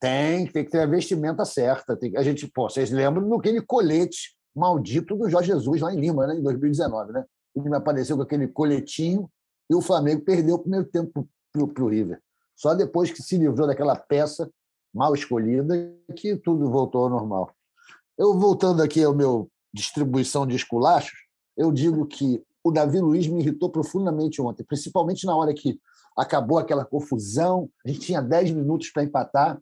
Tem, 0.00 0.46
tem 0.46 0.64
que 0.64 0.70
ter 0.70 0.80
a 0.80 0.86
vestimenta 0.86 1.44
certa. 1.44 1.96
Tem, 1.96 2.16
a 2.16 2.22
gente, 2.22 2.46
pô, 2.48 2.68
vocês 2.68 2.90
lembram 2.90 3.28
do 3.28 3.34
aquele 3.34 3.60
colete 3.60 4.34
maldito 4.54 5.16
do 5.16 5.28
Jorge 5.28 5.48
Jesus 5.48 5.80
lá 5.80 5.92
em 5.92 6.00
Lima, 6.00 6.26
né, 6.26 6.34
em 6.34 6.42
2019, 6.42 7.12
né? 7.12 7.24
Ele 7.54 7.68
me 7.68 7.76
apareceu 7.76 8.16
com 8.16 8.22
aquele 8.22 8.48
coletinho 8.48 9.30
e 9.70 9.74
o 9.74 9.80
Flamengo 9.82 10.24
perdeu 10.24 10.56
o 10.56 10.58
primeiro 10.58 10.86
tempo 10.86 11.28
para 11.52 11.84
o 11.84 11.88
River. 11.88 12.20
Só 12.56 12.74
depois 12.74 13.10
que 13.10 13.22
se 13.22 13.36
livrou 13.36 13.66
daquela 13.66 13.96
peça 13.96 14.50
mal 14.94 15.14
escolhida 15.14 15.92
que 16.16 16.36
tudo 16.36 16.70
voltou 16.70 17.04
ao 17.04 17.10
normal. 17.10 17.50
Eu 18.16 18.38
voltando 18.38 18.82
aqui 18.82 19.02
ao 19.02 19.14
meu 19.14 19.50
distribuição 19.72 20.46
de 20.46 20.54
esculachos, 20.54 21.18
eu 21.56 21.72
digo 21.72 22.06
que 22.06 22.42
o 22.64 22.72
Davi 22.72 22.98
Luiz 22.98 23.28
me 23.28 23.40
irritou 23.40 23.68
profundamente 23.68 24.40
ontem, 24.40 24.64
principalmente 24.64 25.26
na 25.26 25.36
hora 25.36 25.52
que 25.52 25.78
acabou 26.16 26.58
aquela 26.58 26.84
confusão, 26.84 27.68
a 27.84 27.88
gente 27.90 28.00
tinha 28.00 28.22
10 28.22 28.52
minutos 28.52 28.90
para 28.90 29.04
empatar 29.04 29.60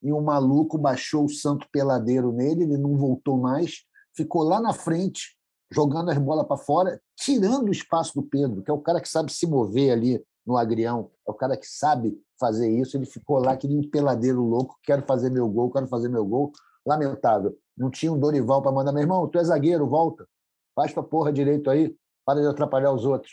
e 0.00 0.12
o 0.12 0.20
maluco 0.20 0.78
baixou 0.78 1.24
o 1.24 1.28
santo 1.28 1.66
peladeiro 1.72 2.30
nele, 2.30 2.62
ele 2.62 2.78
não 2.78 2.96
voltou 2.96 3.36
mais, 3.36 3.84
ficou 4.14 4.44
lá 4.44 4.60
na 4.60 4.72
frente, 4.72 5.36
jogando 5.72 6.10
as 6.10 6.18
bolas 6.18 6.46
para 6.46 6.56
fora, 6.56 7.02
tirando 7.16 7.68
o 7.68 7.72
espaço 7.72 8.14
do 8.14 8.22
Pedro, 8.22 8.62
que 8.62 8.70
é 8.70 8.74
o 8.74 8.80
cara 8.80 9.00
que 9.00 9.08
sabe 9.08 9.32
se 9.32 9.46
mover 9.46 9.90
ali 9.90 10.24
no 10.46 10.56
agrião, 10.56 11.10
é 11.26 11.30
o 11.30 11.34
cara 11.34 11.56
que 11.56 11.66
sabe 11.66 12.16
fazer 12.38 12.68
isso, 12.70 12.96
ele 12.96 13.06
ficou 13.06 13.38
lá 13.38 13.56
que 13.56 13.66
nem 13.66 13.78
um 13.78 13.90
peladeiro 13.90 14.42
louco, 14.42 14.78
quero 14.84 15.02
fazer 15.06 15.30
meu 15.30 15.48
gol, 15.48 15.72
quero 15.72 15.88
fazer 15.88 16.08
meu 16.08 16.24
gol, 16.24 16.52
lamentável. 16.86 17.56
Não 17.76 17.90
tinha 17.90 18.12
um 18.12 18.18
Dorival 18.18 18.62
para 18.62 18.70
mandar, 18.70 18.92
meu 18.92 19.02
irmão, 19.02 19.26
tu 19.26 19.38
é 19.38 19.44
zagueiro, 19.44 19.88
volta, 19.88 20.28
faz 20.76 20.92
tua 20.92 21.02
porra 21.02 21.32
direito 21.32 21.70
aí, 21.70 21.96
para 22.24 22.40
de 22.40 22.46
atrapalhar 22.46 22.92
os 22.92 23.04
outros. 23.04 23.32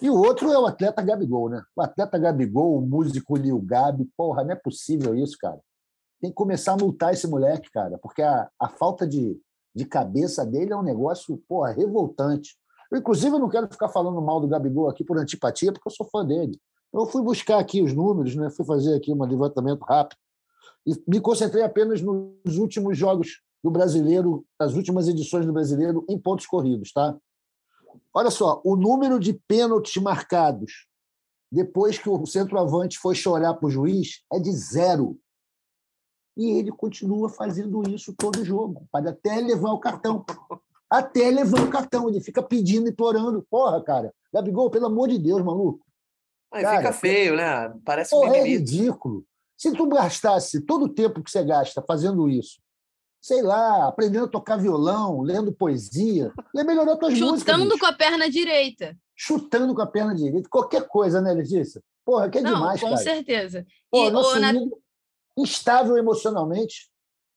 E 0.00 0.10
o 0.10 0.16
outro 0.16 0.50
é 0.50 0.58
o 0.58 0.66
atleta 0.66 1.02
Gabigol, 1.02 1.48
né? 1.48 1.62
O 1.76 1.82
atleta 1.82 2.18
Gabigol, 2.18 2.78
o 2.78 2.80
músico 2.80 3.36
Lil 3.36 3.60
Gabi, 3.60 4.08
porra, 4.16 4.42
não 4.42 4.52
é 4.52 4.56
possível 4.56 5.14
isso, 5.14 5.36
cara 5.38 5.60
tem 6.24 6.30
que 6.30 6.36
começar 6.36 6.72
a 6.72 6.76
multar 6.78 7.12
esse 7.12 7.26
moleque, 7.26 7.70
cara, 7.70 7.98
porque 7.98 8.22
a, 8.22 8.48
a 8.58 8.66
falta 8.66 9.06
de, 9.06 9.38
de 9.74 9.84
cabeça 9.84 10.44
dele 10.46 10.72
é 10.72 10.76
um 10.76 10.82
negócio, 10.82 11.36
porra, 11.46 11.70
revoltante. 11.70 12.56
Eu, 12.90 12.98
inclusive, 12.98 13.34
eu 13.34 13.38
não 13.38 13.48
quero 13.50 13.68
ficar 13.70 13.90
falando 13.90 14.22
mal 14.22 14.40
do 14.40 14.48
Gabigol 14.48 14.88
aqui 14.88 15.04
por 15.04 15.18
antipatia, 15.18 15.70
porque 15.70 15.86
eu 15.86 15.92
sou 15.92 16.08
fã 16.08 16.24
dele. 16.24 16.58
Eu 16.90 17.04
fui 17.04 17.20
buscar 17.20 17.58
aqui 17.58 17.82
os 17.82 17.92
números, 17.92 18.34
né? 18.36 18.48
fui 18.48 18.64
fazer 18.64 18.94
aqui 18.94 19.12
um 19.12 19.22
levantamento 19.22 19.82
rápido 19.82 20.18
e 20.86 20.94
me 21.06 21.20
concentrei 21.20 21.62
apenas 21.62 22.00
nos 22.00 22.56
últimos 22.56 22.96
jogos 22.96 23.42
do 23.62 23.70
brasileiro, 23.70 24.46
das 24.58 24.72
últimas 24.74 25.08
edições 25.08 25.44
do 25.44 25.52
brasileiro 25.52 26.06
em 26.08 26.18
pontos 26.18 26.46
corridos, 26.46 26.90
tá? 26.90 27.14
Olha 28.12 28.30
só, 28.30 28.60
o 28.64 28.76
número 28.76 29.18
de 29.18 29.32
pênaltis 29.32 30.00
marcados 30.02 30.86
depois 31.54 31.98
que 31.98 32.08
o 32.08 32.26
centroavante 32.26 32.98
foi 32.98 33.14
chorar 33.14 33.54
para 33.54 33.66
o 33.66 33.70
juiz 33.70 34.24
é 34.32 34.40
de 34.40 34.50
zero. 34.52 35.18
E 36.36 36.50
ele 36.58 36.72
continua 36.72 37.28
fazendo 37.28 37.88
isso 37.88 38.12
todo 38.12 38.44
jogo, 38.44 38.88
pode 38.90 39.08
até 39.08 39.36
levar 39.36 39.70
o 39.70 39.78
cartão. 39.78 40.24
Até 40.90 41.30
levar 41.30 41.60
o 41.62 41.70
cartão. 41.70 42.08
Ele 42.08 42.20
fica 42.20 42.42
pedindo, 42.42 42.88
implorando. 42.88 43.46
Porra, 43.48 43.82
cara. 43.82 44.12
Gabigol, 44.32 44.68
pelo 44.70 44.86
amor 44.86 45.08
de 45.08 45.18
Deus, 45.18 45.42
maluco. 45.44 45.84
Aí 46.52 46.62
Cara, 46.62 46.76
fica 46.78 46.92
feio, 46.92 47.36
né? 47.36 47.72
Parece 47.84 48.14
um 48.14 48.20
Porra, 48.20 48.36
é 48.36 48.42
mimimi. 48.42 48.56
ridículo. 48.58 49.24
Se 49.56 49.72
tu 49.72 49.86
gastasse 49.86 50.60
todo 50.60 50.86
o 50.86 50.88
tempo 50.88 51.22
que 51.22 51.30
você 51.30 51.44
gasta 51.44 51.82
fazendo 51.82 52.28
isso, 52.28 52.60
sei 53.24 53.40
lá, 53.40 53.88
aprendendo 53.88 54.26
a 54.26 54.28
tocar 54.28 54.58
violão, 54.58 55.22
lendo 55.22 55.50
poesia, 55.50 56.30
ia 56.54 56.62
melhorar 56.62 56.94
tuas 56.96 57.18
músicas. 57.18 57.54
Chutando 57.54 57.78
com 57.78 57.86
a 57.86 57.92
perna 57.94 58.28
direita. 58.28 58.94
Chutando 59.16 59.74
com 59.74 59.80
a 59.80 59.86
perna 59.86 60.14
direita. 60.14 60.46
Qualquer 60.46 60.86
coisa, 60.86 61.22
né, 61.22 61.32
Letícia? 61.32 61.82
Porra, 62.04 62.28
que 62.28 62.36
é 62.36 62.42
Não, 62.42 62.52
demais, 62.52 62.82
com 62.82 62.90
cara. 62.90 63.00
certeza. 63.00 63.66
Pô, 63.90 64.08
E, 64.08 64.10
nosso 64.10 64.36
ídolo, 64.36 64.78
instável 65.38 65.96
emocionalmente. 65.96 66.90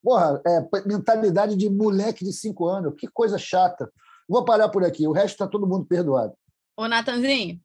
Porra, 0.04 0.42
é, 0.46 0.68
mentalidade 0.86 1.56
de 1.56 1.70
moleque 1.70 2.26
de 2.26 2.34
cinco 2.34 2.68
anos. 2.68 2.94
Que 2.98 3.08
coisa 3.08 3.38
chata. 3.38 3.90
Vou 4.28 4.44
parar 4.44 4.68
por 4.68 4.84
aqui. 4.84 5.08
O 5.08 5.14
resto 5.14 5.36
está 5.36 5.48
todo 5.48 5.66
mundo 5.66 5.86
perdoado. 5.86 6.34
Ô, 6.76 6.86
Natanzinho, 6.86 7.62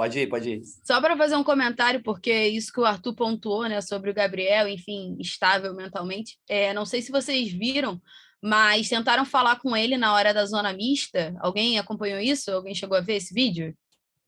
Pode 0.00 0.18
ir, 0.18 0.26
pode 0.28 0.48
ir. 0.48 0.62
só 0.82 0.98
para 0.98 1.14
fazer 1.14 1.36
um 1.36 1.44
comentário, 1.44 2.02
porque 2.02 2.32
isso 2.48 2.72
que 2.72 2.80
o 2.80 2.86
Arthur 2.86 3.14
pontuou, 3.14 3.68
né, 3.68 3.82
sobre 3.82 4.10
o 4.10 4.14
Gabriel, 4.14 4.66
enfim, 4.66 5.14
estável 5.20 5.74
mentalmente. 5.74 6.38
É, 6.48 6.72
não 6.72 6.86
sei 6.86 7.02
se 7.02 7.12
vocês 7.12 7.52
viram, 7.52 8.00
mas 8.42 8.88
tentaram 8.88 9.26
falar 9.26 9.60
com 9.60 9.76
ele 9.76 9.98
na 9.98 10.14
hora 10.14 10.32
da 10.32 10.46
zona 10.46 10.72
mista. 10.72 11.36
Alguém 11.38 11.78
acompanhou 11.78 12.18
isso? 12.18 12.50
Alguém 12.50 12.74
chegou 12.74 12.96
a 12.96 13.02
ver 13.02 13.16
esse 13.16 13.34
vídeo? 13.34 13.76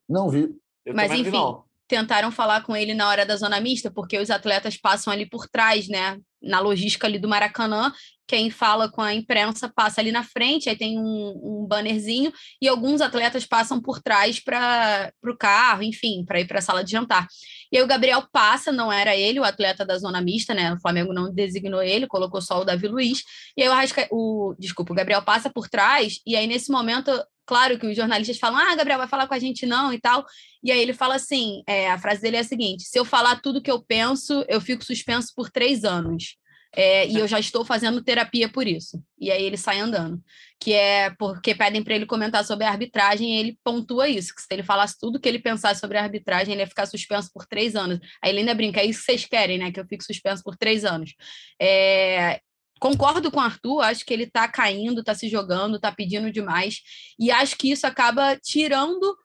Não 0.07 0.29
vi. 0.29 0.55
Eu 0.85 0.95
Mas, 0.95 1.11
vi, 1.11 1.21
enfim, 1.21 1.31
não. 1.31 1.65
tentaram 1.89 2.31
falar 2.31 2.63
com 2.65 2.77
ele 2.77 2.93
na 2.93 3.09
hora 3.09 3.25
da 3.25 3.37
zona 3.37 3.59
mista, 3.59 3.91
porque 3.91 4.19
os 4.19 4.29
atletas 4.29 4.77
passam 4.77 5.11
ali 5.11 5.25
por 5.25 5.49
trás, 5.49 5.89
né? 5.89 6.21
Na 6.43 6.61
logística 6.61 7.07
ali 7.07 7.19
do 7.19 7.29
Maracanã, 7.29 7.93
quem 8.27 8.51
fala 8.51 8.91
com 8.91 9.03
a 9.03 9.13
imprensa 9.13 9.69
passa 9.69 10.01
ali 10.01 10.11
na 10.11 10.23
frente, 10.23 10.69
aí 10.69 10.77
tem 10.77 10.99
um, 10.99 11.63
um 11.63 11.67
bannerzinho, 11.69 12.33
e 12.61 12.67
alguns 12.67 13.01
atletas 13.01 13.45
passam 13.45 13.81
por 13.81 14.01
trás 14.01 14.41
para 14.41 15.13
o 15.23 15.37
carro, 15.37 15.83
enfim, 15.83 16.25
para 16.25 16.41
ir 16.41 16.47
para 16.47 16.59
a 16.59 16.63
sala 16.63 16.83
de 16.83 16.91
jantar. 16.91 17.27
E 17.71 17.77
aí 17.77 17.83
o 17.83 17.87
Gabriel 17.87 18.27
passa, 18.33 18.73
não 18.73 18.91
era 18.93 19.15
ele, 19.15 19.39
o 19.39 19.45
atleta 19.45 19.85
da 19.85 19.99
zona 19.99 20.21
mista, 20.21 20.55
né? 20.55 20.73
O 20.73 20.81
Flamengo 20.81 21.13
não 21.13 21.33
designou 21.33 21.83
ele, 21.83 22.07
colocou 22.07 22.41
só 22.41 22.61
o 22.61 22.65
Davi 22.65 22.89
Luiz. 22.89 23.23
E 23.57 23.63
aí 23.63 23.69
o 23.69 23.73
Arrasca... 23.73 24.09
o 24.11 24.55
desculpa, 24.59 24.93
o 24.93 24.97
Gabriel 24.97 25.23
passa 25.23 25.51
por 25.51 25.69
trás, 25.69 26.21
e 26.27 26.35
aí 26.35 26.47
nesse 26.47 26.71
momento, 26.71 27.11
claro 27.53 27.79
que 27.79 27.87
os 27.87 27.95
jornalistas 27.95 28.39
falam: 28.39 28.59
"Ah, 28.59 28.75
Gabriel 28.75 28.99
vai 28.99 29.07
falar 29.09 29.27
com 29.27 29.35
a 29.35 29.39
gente 29.39 29.67
não" 29.67 29.93
e 29.93 30.01
tal. 30.01 30.25
E 30.65 30.73
aí 30.73 30.81
ele 30.81 30.95
fala 30.95 31.17
assim: 31.17 31.63
é, 31.67 31.91
a 31.91 31.99
frase 31.99 32.23
dele 32.23 32.39
é 32.39 32.41
a 32.41 32.45
seguinte: 32.45 32.85
se 32.85 32.99
eu 32.99 33.05
falar 33.05 33.43
tudo 33.43 33.61
que 33.61 33.71
eu 33.71 33.83
penso, 33.83 34.43
eu 34.49 34.59
fico 34.59 34.83
suspenso 34.83 35.33
por 35.37 35.51
três 35.51 35.85
anos. 35.85 36.37
É, 36.75 37.07
e 37.07 37.19
eu 37.19 37.29
já 37.29 37.39
estou 37.39 37.67
fazendo 37.67 38.03
terapia 38.03 38.49
por 38.49 38.67
isso. 38.67 38.99
E 39.21 39.31
aí 39.31 39.45
ele 39.45 39.59
sai 39.59 39.79
andando. 39.81 40.23
Que 40.59 40.73
é 40.73 41.11
porque 41.19 41.55
pedem 41.55 41.83
para 41.85 41.95
ele 41.95 42.07
comentar 42.07 42.43
sobre 42.47 42.65
a 42.65 42.71
arbitragem 42.71 43.35
e 43.35 43.39
ele 43.39 43.59
pontua 43.63 44.09
isso: 44.09 44.35
que 44.35 44.41
se 44.41 44.49
ele 44.51 44.63
falasse 44.63 44.97
tudo 44.99 45.21
que 45.21 45.29
ele 45.29 45.39
pensasse 45.39 45.81
sobre 45.81 45.99
a 45.99 46.03
arbitragem, 46.03 46.55
ele 46.55 46.63
ia 46.63 46.67
ficar 46.67 46.87
suspenso 46.87 47.31
por 47.35 47.45
três 47.47 47.77
anos. 47.77 47.99
Aí 48.23 48.31
ele 48.31 48.41
ainda 48.41 48.55
brinca, 48.55 48.81
é 48.81 48.87
isso 48.87 49.01
que 49.01 49.07
vocês 49.07 49.27
querem, 49.27 49.59
né? 49.59 49.71
Que 49.71 49.81
eu 49.81 49.87
fique 49.87 50.05
suspenso 50.05 50.43
por 50.43 50.57
três 50.57 50.87
anos. 50.87 51.15
É, 51.61 52.41
concordo 52.83 53.31
com 53.31 53.39
o 53.39 53.43
Arthur, 53.43 53.81
acho 53.83 54.05
que 54.05 54.13
ele 54.13 54.25
está 54.25 54.49
caindo, 54.49 54.99
está 54.99 55.15
se 55.15 55.29
jogando, 55.29 55.77
está 55.77 55.93
pedindo 55.93 56.33
demais. 56.33 56.81
E 57.17 57.31
acho 57.31 57.57
que 57.57 57.71
isso 57.71 57.87
acaba 57.87 58.37
tirando 58.37 59.17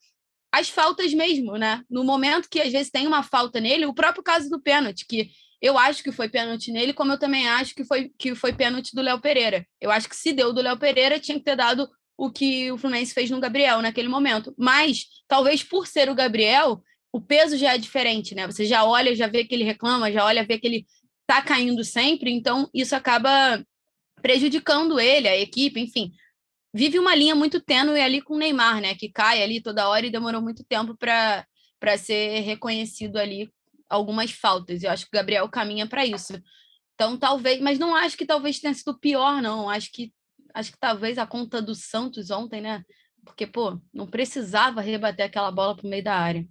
as 0.51 0.69
faltas 0.69 1.11
mesmo, 1.11 1.57
né? 1.57 1.81
No 1.89 2.03
momento 2.03 2.49
que 2.51 2.61
às 2.61 2.71
vezes 2.71 2.91
tem 2.91 3.07
uma 3.07 3.23
falta 3.23 3.59
nele, 3.59 3.87
o 3.87 3.95
próprio 3.95 4.23
caso 4.23 4.47
do 4.47 4.61
pênalti, 4.61 5.07
que 5.07 5.31
eu 5.59 5.75
acho 5.75 6.03
que 6.03 6.11
foi 6.11 6.29
pênalti 6.29 6.71
nele, 6.71 6.93
como 6.93 7.13
eu 7.13 7.17
também 7.17 7.49
acho 7.49 7.73
que 7.73 7.83
foi, 7.83 8.11
que 8.19 8.35
foi 8.35 8.53
pênalti 8.53 8.93
do 8.93 9.01
Léo 9.01 9.19
Pereira. 9.19 9.65
Eu 9.81 9.89
acho 9.89 10.07
que 10.07 10.15
se 10.15 10.33
deu 10.33 10.53
do 10.53 10.61
Léo 10.61 10.77
Pereira, 10.77 11.19
tinha 11.19 11.39
que 11.39 11.43
ter 11.43 11.55
dado 11.55 11.89
o 12.15 12.31
que 12.31 12.71
o 12.71 12.77
Fluminense 12.77 13.11
fez 13.11 13.31
no 13.31 13.39
Gabriel 13.39 13.81
naquele 13.81 14.07
momento. 14.07 14.53
Mas, 14.55 15.07
talvez 15.27 15.63
por 15.63 15.87
ser 15.87 16.11
o 16.11 16.15
Gabriel, 16.15 16.79
o 17.11 17.19
peso 17.19 17.57
já 17.57 17.73
é 17.73 17.77
diferente, 17.79 18.35
né? 18.35 18.45
Você 18.45 18.65
já 18.65 18.85
olha, 18.85 19.15
já 19.15 19.25
vê 19.25 19.43
que 19.43 19.55
ele 19.55 19.63
reclama, 19.63 20.11
já 20.11 20.23
olha, 20.23 20.45
vê 20.45 20.59
que 20.59 20.67
ele 20.67 20.85
tá 21.27 21.41
caindo 21.41 21.83
sempre, 21.83 22.31
então 22.31 22.69
isso 22.73 22.95
acaba 22.95 23.63
prejudicando 24.21 24.99
ele, 24.99 25.27
a 25.27 25.37
equipe, 25.37 25.79
enfim. 25.79 26.11
Vive 26.73 26.97
uma 26.97 27.13
linha 27.13 27.35
muito 27.35 27.59
tênue 27.59 27.99
ali 27.99 28.21
com 28.21 28.35
o 28.35 28.37
Neymar, 28.37 28.81
né? 28.81 28.95
Que 28.95 29.09
cai 29.09 29.43
ali 29.43 29.61
toda 29.61 29.89
hora 29.89 30.05
e 30.05 30.11
demorou 30.11 30.41
muito 30.41 30.63
tempo 30.63 30.95
para 30.97 31.45
ser 31.97 32.41
reconhecido 32.41 33.17
ali 33.17 33.51
algumas 33.89 34.31
faltas. 34.31 34.83
Eu 34.83 34.91
acho 34.91 35.03
que 35.05 35.09
o 35.09 35.19
Gabriel 35.19 35.47
caminha 35.49 35.87
para 35.87 36.05
isso. 36.05 36.33
Então, 36.93 37.17
talvez, 37.17 37.61
mas 37.61 37.77
não 37.77 37.95
acho 37.95 38.17
que 38.17 38.25
talvez 38.25 38.59
tenha 38.59 38.73
sido 38.73 38.97
pior, 38.97 39.41
não. 39.41 39.69
Acho 39.69 39.91
que 39.91 40.13
acho 40.53 40.71
que 40.71 40.79
talvez 40.79 41.17
a 41.17 41.27
conta 41.27 41.61
do 41.61 41.75
Santos 41.75 42.31
ontem, 42.31 42.61
né? 42.61 42.83
Porque, 43.23 43.45
pô, 43.45 43.79
não 43.93 44.07
precisava 44.07 44.81
rebater 44.81 45.25
aquela 45.25 45.51
bola 45.51 45.75
para 45.75 45.85
o 45.85 45.89
meio 45.89 46.03
da 46.03 46.15
área. 46.15 46.47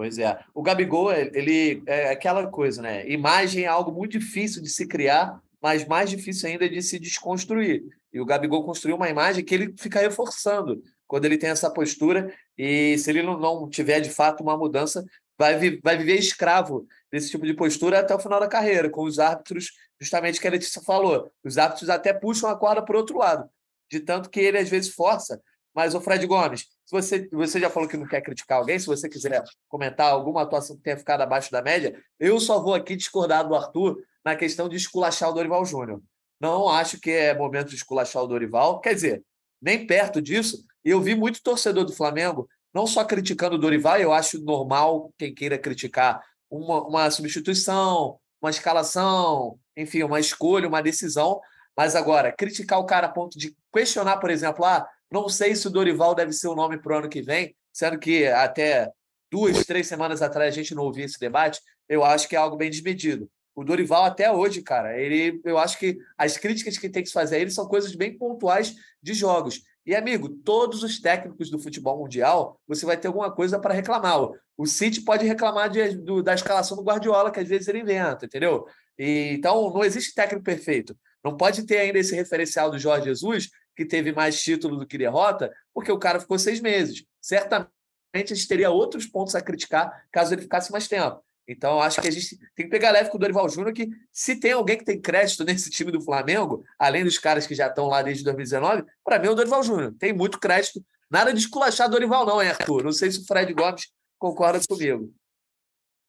Pois 0.00 0.16
é. 0.16 0.42
O 0.54 0.62
Gabigol, 0.62 1.12
ele 1.12 1.82
é 1.84 2.08
aquela 2.08 2.46
coisa, 2.46 2.80
né? 2.80 3.06
Imagem 3.06 3.64
é 3.64 3.66
algo 3.66 3.92
muito 3.92 4.18
difícil 4.18 4.62
de 4.62 4.70
se 4.70 4.86
criar, 4.86 5.38
mas 5.60 5.86
mais 5.86 6.08
difícil 6.08 6.48
ainda 6.48 6.66
de 6.66 6.80
se 6.80 6.98
desconstruir. 6.98 7.84
E 8.10 8.18
o 8.18 8.24
Gabigol 8.24 8.64
construiu 8.64 8.96
uma 8.96 9.10
imagem 9.10 9.44
que 9.44 9.54
ele 9.54 9.74
fica 9.76 10.00
reforçando 10.00 10.82
quando 11.06 11.26
ele 11.26 11.36
tem 11.36 11.50
essa 11.50 11.70
postura. 11.70 12.34
E 12.56 12.96
se 12.96 13.10
ele 13.10 13.22
não 13.22 13.68
tiver 13.68 14.00
de 14.00 14.08
fato 14.08 14.42
uma 14.42 14.56
mudança, 14.56 15.04
vai, 15.38 15.78
vai 15.82 15.98
viver 15.98 16.14
escravo 16.14 16.86
desse 17.12 17.30
tipo 17.30 17.44
de 17.44 17.52
postura 17.52 17.98
até 17.98 18.14
o 18.14 18.18
final 18.18 18.40
da 18.40 18.48
carreira, 18.48 18.88
com 18.88 19.04
os 19.04 19.18
árbitros, 19.18 19.70
justamente 20.00 20.40
que 20.40 20.48
a 20.48 20.50
Letícia 20.50 20.80
falou. 20.80 21.30
Os 21.44 21.58
árbitros 21.58 21.90
até 21.90 22.14
puxam 22.14 22.48
a 22.48 22.56
corda 22.56 22.82
para 22.82 22.96
o 22.96 23.00
outro 23.00 23.18
lado, 23.18 23.50
de 23.92 24.00
tanto 24.00 24.30
que 24.30 24.40
ele 24.40 24.56
às 24.56 24.70
vezes 24.70 24.94
força. 24.94 25.42
Mas 25.74 25.94
o 25.94 26.00
Fred 26.00 26.26
Gomes, 26.26 26.66
se 26.90 26.96
você, 26.96 27.28
você 27.30 27.60
já 27.60 27.70
falou 27.70 27.88
que 27.88 27.96
não 27.96 28.06
quer 28.06 28.20
criticar 28.20 28.58
alguém, 28.58 28.76
se 28.76 28.86
você 28.86 29.08
quiser 29.08 29.44
comentar 29.68 30.10
alguma 30.10 30.42
atuação 30.42 30.76
que 30.76 30.82
tenha 30.82 30.96
ficado 30.96 31.20
abaixo 31.20 31.48
da 31.52 31.62
média, 31.62 31.96
eu 32.18 32.40
só 32.40 32.60
vou 32.60 32.74
aqui 32.74 32.96
discordar 32.96 33.46
do 33.46 33.54
Arthur 33.54 34.02
na 34.24 34.34
questão 34.34 34.68
de 34.68 34.74
esculachar 34.76 35.30
o 35.30 35.32
Dorival 35.32 35.64
Júnior. 35.64 36.02
Não 36.40 36.68
acho 36.68 36.98
que 36.98 37.12
é 37.12 37.32
momento 37.32 37.68
de 37.68 37.76
esculachar 37.76 38.24
o 38.24 38.26
Dorival. 38.26 38.80
Quer 38.80 38.94
dizer, 38.94 39.24
nem 39.62 39.86
perto 39.86 40.20
disso. 40.20 40.64
Eu 40.84 41.00
vi 41.00 41.14
muito 41.14 41.40
torcedor 41.44 41.84
do 41.84 41.92
Flamengo 41.92 42.48
não 42.74 42.88
só 42.88 43.04
criticando 43.04 43.54
o 43.54 43.58
Dorival, 43.58 43.98
eu 43.98 44.12
acho 44.12 44.42
normal 44.42 45.12
quem 45.16 45.32
queira 45.32 45.58
criticar 45.58 46.20
uma, 46.50 46.82
uma 46.82 47.10
substituição, 47.10 48.18
uma 48.42 48.50
escalação, 48.50 49.56
enfim, 49.76 50.02
uma 50.02 50.18
escolha, 50.18 50.66
uma 50.66 50.82
decisão, 50.82 51.40
mas 51.76 51.94
agora, 51.94 52.32
criticar 52.32 52.80
o 52.80 52.84
cara 52.84 53.06
a 53.06 53.10
ponto 53.10 53.38
de 53.38 53.54
questionar, 53.72 54.16
por 54.16 54.30
exemplo, 54.30 54.64
ah, 54.64 54.88
não 55.10 55.28
sei 55.28 55.54
se 55.54 55.66
o 55.66 55.70
Dorival 55.70 56.14
deve 56.14 56.32
ser 56.32 56.48
o 56.48 56.54
nome 56.54 56.78
para 56.78 56.94
o 56.94 56.98
ano 56.98 57.08
que 57.08 57.22
vem, 57.22 57.54
sendo 57.72 57.98
que 57.98 58.26
até 58.26 58.90
duas, 59.30 59.64
três 59.64 59.86
semanas 59.86 60.22
atrás 60.22 60.52
a 60.52 60.56
gente 60.56 60.74
não 60.74 60.84
ouvia 60.84 61.04
esse 61.04 61.18
debate, 61.18 61.60
eu 61.88 62.04
acho 62.04 62.28
que 62.28 62.36
é 62.36 62.38
algo 62.38 62.56
bem 62.56 62.70
desmedido. 62.70 63.30
O 63.54 63.64
Dorival, 63.64 64.04
até 64.04 64.30
hoje, 64.30 64.62
cara, 64.62 64.98
ele, 64.98 65.40
eu 65.44 65.58
acho 65.58 65.78
que 65.78 65.98
as 66.16 66.36
críticas 66.36 66.78
que 66.78 66.88
tem 66.88 67.02
que 67.02 67.08
se 67.08 67.14
fazer 67.14 67.36
a 67.36 67.38
ele 67.40 67.50
são 67.50 67.66
coisas 67.66 67.94
bem 67.94 68.16
pontuais 68.16 68.74
de 69.02 69.12
jogos. 69.12 69.62
E, 69.84 69.94
amigo, 69.94 70.28
todos 70.28 70.82
os 70.82 71.00
técnicos 71.00 71.50
do 71.50 71.58
futebol 71.58 71.98
mundial, 71.98 72.60
você 72.66 72.86
vai 72.86 72.96
ter 72.96 73.08
alguma 73.08 73.30
coisa 73.30 73.58
para 73.58 73.74
reclamar. 73.74 74.28
O 74.56 74.66
City 74.66 75.00
pode 75.00 75.26
reclamar 75.26 75.68
de, 75.68 75.96
do, 75.96 76.22
da 76.22 76.34
escalação 76.34 76.76
do 76.76 76.82
Guardiola, 76.82 77.30
que 77.30 77.40
às 77.40 77.48
vezes 77.48 77.66
ele 77.66 77.80
inventa, 77.80 78.26
entendeu? 78.26 78.66
E, 78.98 79.32
então, 79.32 79.72
não 79.72 79.82
existe 79.82 80.14
técnico 80.14 80.44
perfeito. 80.44 80.96
Não 81.24 81.36
pode 81.36 81.64
ter 81.64 81.78
ainda 81.78 81.98
esse 81.98 82.14
referencial 82.14 82.70
do 82.70 82.78
Jorge 82.78 83.06
Jesus, 83.06 83.50
que 83.80 83.86
teve 83.86 84.12
mais 84.12 84.42
título 84.42 84.76
do 84.76 84.86
que 84.86 84.98
derrota, 84.98 85.50
porque 85.72 85.90
o 85.90 85.98
cara 85.98 86.20
ficou 86.20 86.38
seis 86.38 86.60
meses. 86.60 87.02
Certamente 87.18 87.70
a 88.14 88.34
gente 88.34 88.46
teria 88.46 88.70
outros 88.70 89.06
pontos 89.06 89.34
a 89.34 89.40
criticar 89.40 90.04
caso 90.12 90.34
ele 90.34 90.42
ficasse 90.42 90.70
mais 90.70 90.86
tempo. 90.86 91.24
Então, 91.48 91.80
acho 91.80 91.98
que 91.98 92.06
a 92.06 92.10
gente 92.10 92.36
tem 92.54 92.66
que 92.66 92.70
pegar 92.70 92.90
leve 92.90 93.08
com 93.08 93.16
o 93.16 93.20
Dorival 93.20 93.48
Júnior, 93.48 93.72
que 93.72 93.88
se 94.12 94.38
tem 94.38 94.52
alguém 94.52 94.76
que 94.76 94.84
tem 94.84 95.00
crédito 95.00 95.44
nesse 95.48 95.70
time 95.70 95.90
do 95.90 96.02
Flamengo, 96.02 96.62
além 96.78 97.04
dos 97.04 97.16
caras 97.16 97.46
que 97.46 97.54
já 97.54 97.68
estão 97.68 97.86
lá 97.86 98.02
desde 98.02 98.22
2019, 98.22 98.84
para 99.02 99.18
mim 99.18 99.28
é 99.28 99.30
o 99.30 99.34
Dorival 99.34 99.62
Júnior. 99.62 99.94
Tem 99.98 100.12
muito 100.12 100.38
crédito. 100.38 100.84
Nada 101.10 101.32
de 101.32 101.40
esculachar 101.40 101.88
Dorival, 101.88 102.26
não, 102.26 102.42
hein, 102.42 102.50
Arthur? 102.50 102.84
Não 102.84 102.92
sei 102.92 103.10
se 103.10 103.20
o 103.20 103.24
Fred 103.24 103.50
Gomes 103.54 103.90
concorda 104.18 104.60
comigo. 104.68 105.10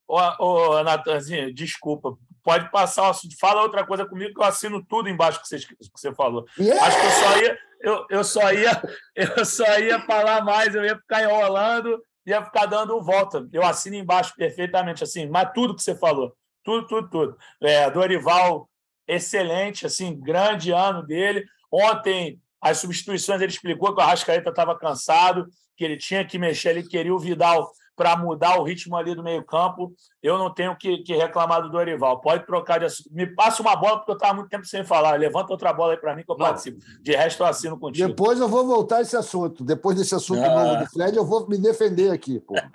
Ô, 0.10 0.17
ô 0.17 0.84
Natanzinho, 0.84 1.53
desculpa. 1.53 2.17
Pode 2.43 2.71
passar 2.71 3.04
o 3.04 3.10
assunto. 3.10 3.38
Fala 3.39 3.62
outra 3.62 3.86
coisa 3.86 4.06
comigo 4.06 4.34
que 4.34 4.39
eu 4.39 4.45
assino 4.45 4.84
tudo 4.84 5.10
embaixo 5.10 5.41
que 5.41 5.47
você, 5.47 5.60
que 5.60 5.75
você 5.95 6.13
falou. 6.13 6.45
Yeah. 6.58 6.86
Acho 6.86 6.99
que 6.99 7.06
eu 7.06 7.12
só 7.12 7.38
ia. 7.38 7.60
Eu, 7.82 8.06
eu, 8.10 8.23
só 8.23 8.54
ia, 8.54 8.84
eu 9.38 9.45
só 9.45 9.80
ia 9.80 9.99
falar 10.01 10.43
mais, 10.43 10.75
eu 10.75 10.86
ia 10.86 10.95
ficar 10.95 11.23
enrolando 11.23 11.99
ia 12.25 12.43
ficar 12.43 12.65
dando 12.65 13.01
volta. 13.01 13.47
Eu 13.51 13.63
assino 13.63 13.95
embaixo 13.95 14.34
perfeitamente, 14.36 15.04
assim, 15.04 15.27
mas 15.27 15.51
tudo 15.54 15.75
que 15.75 15.84
você 15.84 15.95
falou, 15.95 16.36
tudo, 16.63 16.88
tudo, 16.88 17.10
tudo. 17.10 17.38
É, 17.62 17.89
Dorival, 17.89 18.69
excelente, 19.08 19.86
assim, 19.86 20.19
grande 20.19 20.71
ano 20.71 21.04
dele. 21.04 21.45
Ontem, 21.71 22.39
as 22.62 22.77
substituições, 22.77 23.41
ele 23.41 23.51
explicou 23.51 23.93
que 23.93 23.99
o 23.99 24.04
Arrascaeta 24.04 24.49
estava 24.49 24.77
cansado, 24.77 25.47
que 25.75 25.84
ele 25.84 25.97
tinha 25.97 26.25
que 26.25 26.38
mexer, 26.38 26.69
ele 26.69 26.88
queria 26.88 27.13
o 27.13 27.19
Vidal 27.19 27.71
para 28.02 28.18
mudar 28.18 28.60
o 28.60 28.64
ritmo 28.64 28.98
ali 28.98 29.14
do 29.14 29.22
meio-campo. 29.22 29.94
Eu 30.24 30.36
não 30.36 30.52
tenho 30.52 30.76
que, 30.76 31.04
que, 31.04 31.16
reclamar 31.16 31.62
do 31.62 31.70
Dorival. 31.70 32.20
Pode 32.20 32.48
trocar 32.48 32.80
de 32.80 32.86
assunto. 32.86 33.14
Me 33.14 33.28
passa 33.28 33.62
uma 33.62 33.76
bola, 33.76 33.98
porque 33.98 34.10
eu 34.10 34.16
estava 34.16 34.34
muito 34.34 34.50
tempo 34.50 34.66
sem 34.66 34.84
falar. 34.84 35.20
Levanta 35.20 35.52
outra 35.52 35.72
bola 35.72 35.94
aí 35.94 36.00
para 36.00 36.16
mim 36.16 36.24
que 36.24 36.32
eu 36.32 36.36
não. 36.36 36.48
participo. 36.48 36.80
De 37.00 37.12
resto, 37.16 37.44
eu 37.44 37.48
assino 37.48 37.78
contigo. 37.78 38.08
Depois 38.08 38.40
eu 38.40 38.50
vou 38.50 38.66
voltar 38.66 38.98
a 38.98 39.02
esse 39.02 39.16
assunto. 39.16 39.64
Depois 39.64 39.96
desse 39.96 40.16
assunto 40.16 40.44
ah. 40.44 40.50
novo 40.50 40.84
do 40.84 40.90
Fred, 40.90 41.16
eu 41.16 41.24
vou 41.24 41.48
me 41.48 41.60
defender 41.60 42.10
aqui. 42.12 42.40
Pô. 42.40 42.56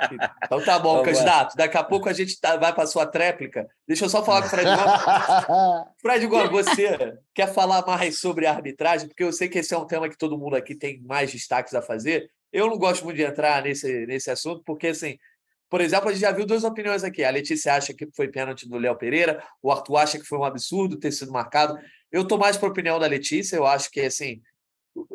Então 0.44 0.62
tá 0.62 0.78
bom, 0.78 1.00
então, 1.00 1.12
candidato. 1.12 1.56
Daqui 1.56 1.76
a 1.76 1.82
pouco 1.82 2.08
a 2.08 2.12
gente 2.12 2.40
tá, 2.40 2.56
vai 2.56 2.72
para 2.72 2.84
a 2.84 2.86
sua 2.86 3.04
tréplica. 3.04 3.66
Deixa 3.86 4.04
eu 4.04 4.08
só 4.08 4.22
falar 4.22 4.42
com 4.42 4.46
o 4.46 4.50
Fred 4.50 4.68
Gomes. 4.68 5.86
Fred 6.00 6.26
Gomes, 6.26 6.50
você 6.50 7.18
quer 7.34 7.52
falar 7.52 7.84
mais 7.84 8.20
sobre 8.20 8.46
a 8.46 8.52
arbitragem? 8.52 9.08
Porque 9.08 9.24
eu 9.24 9.32
sei 9.32 9.48
que 9.48 9.58
esse 9.58 9.74
é 9.74 9.78
um 9.78 9.86
tema 9.86 10.08
que 10.08 10.16
todo 10.16 10.38
mundo 10.38 10.54
aqui 10.54 10.74
tem 10.74 11.02
mais 11.02 11.32
destaques 11.32 11.74
a 11.74 11.82
fazer. 11.82 12.30
Eu 12.56 12.68
não 12.68 12.78
gosto 12.78 13.04
muito 13.04 13.18
de 13.18 13.22
entrar 13.22 13.62
nesse, 13.62 14.06
nesse 14.06 14.30
assunto, 14.30 14.62
porque, 14.64 14.86
assim, 14.86 15.18
por 15.68 15.78
exemplo, 15.82 16.08
a 16.08 16.12
gente 16.12 16.22
já 16.22 16.32
viu 16.32 16.46
duas 16.46 16.64
opiniões 16.64 17.04
aqui. 17.04 17.22
A 17.22 17.28
Letícia 17.28 17.74
acha 17.74 17.92
que 17.92 18.08
foi 18.16 18.28
pênalti 18.28 18.66
do 18.66 18.78
Léo 18.78 18.96
Pereira, 18.96 19.44
o 19.62 19.70
Arthur 19.70 19.98
acha 19.98 20.18
que 20.18 20.24
foi 20.24 20.38
um 20.38 20.44
absurdo 20.44 20.98
ter 20.98 21.12
sido 21.12 21.30
marcado. 21.30 21.78
Eu 22.10 22.22
estou 22.22 22.38
mais 22.38 22.56
para 22.56 22.66
a 22.66 22.70
opinião 22.70 22.98
da 22.98 23.06
Letícia, 23.06 23.56
eu 23.56 23.66
acho 23.66 23.90
que, 23.90 24.00
assim, 24.00 24.40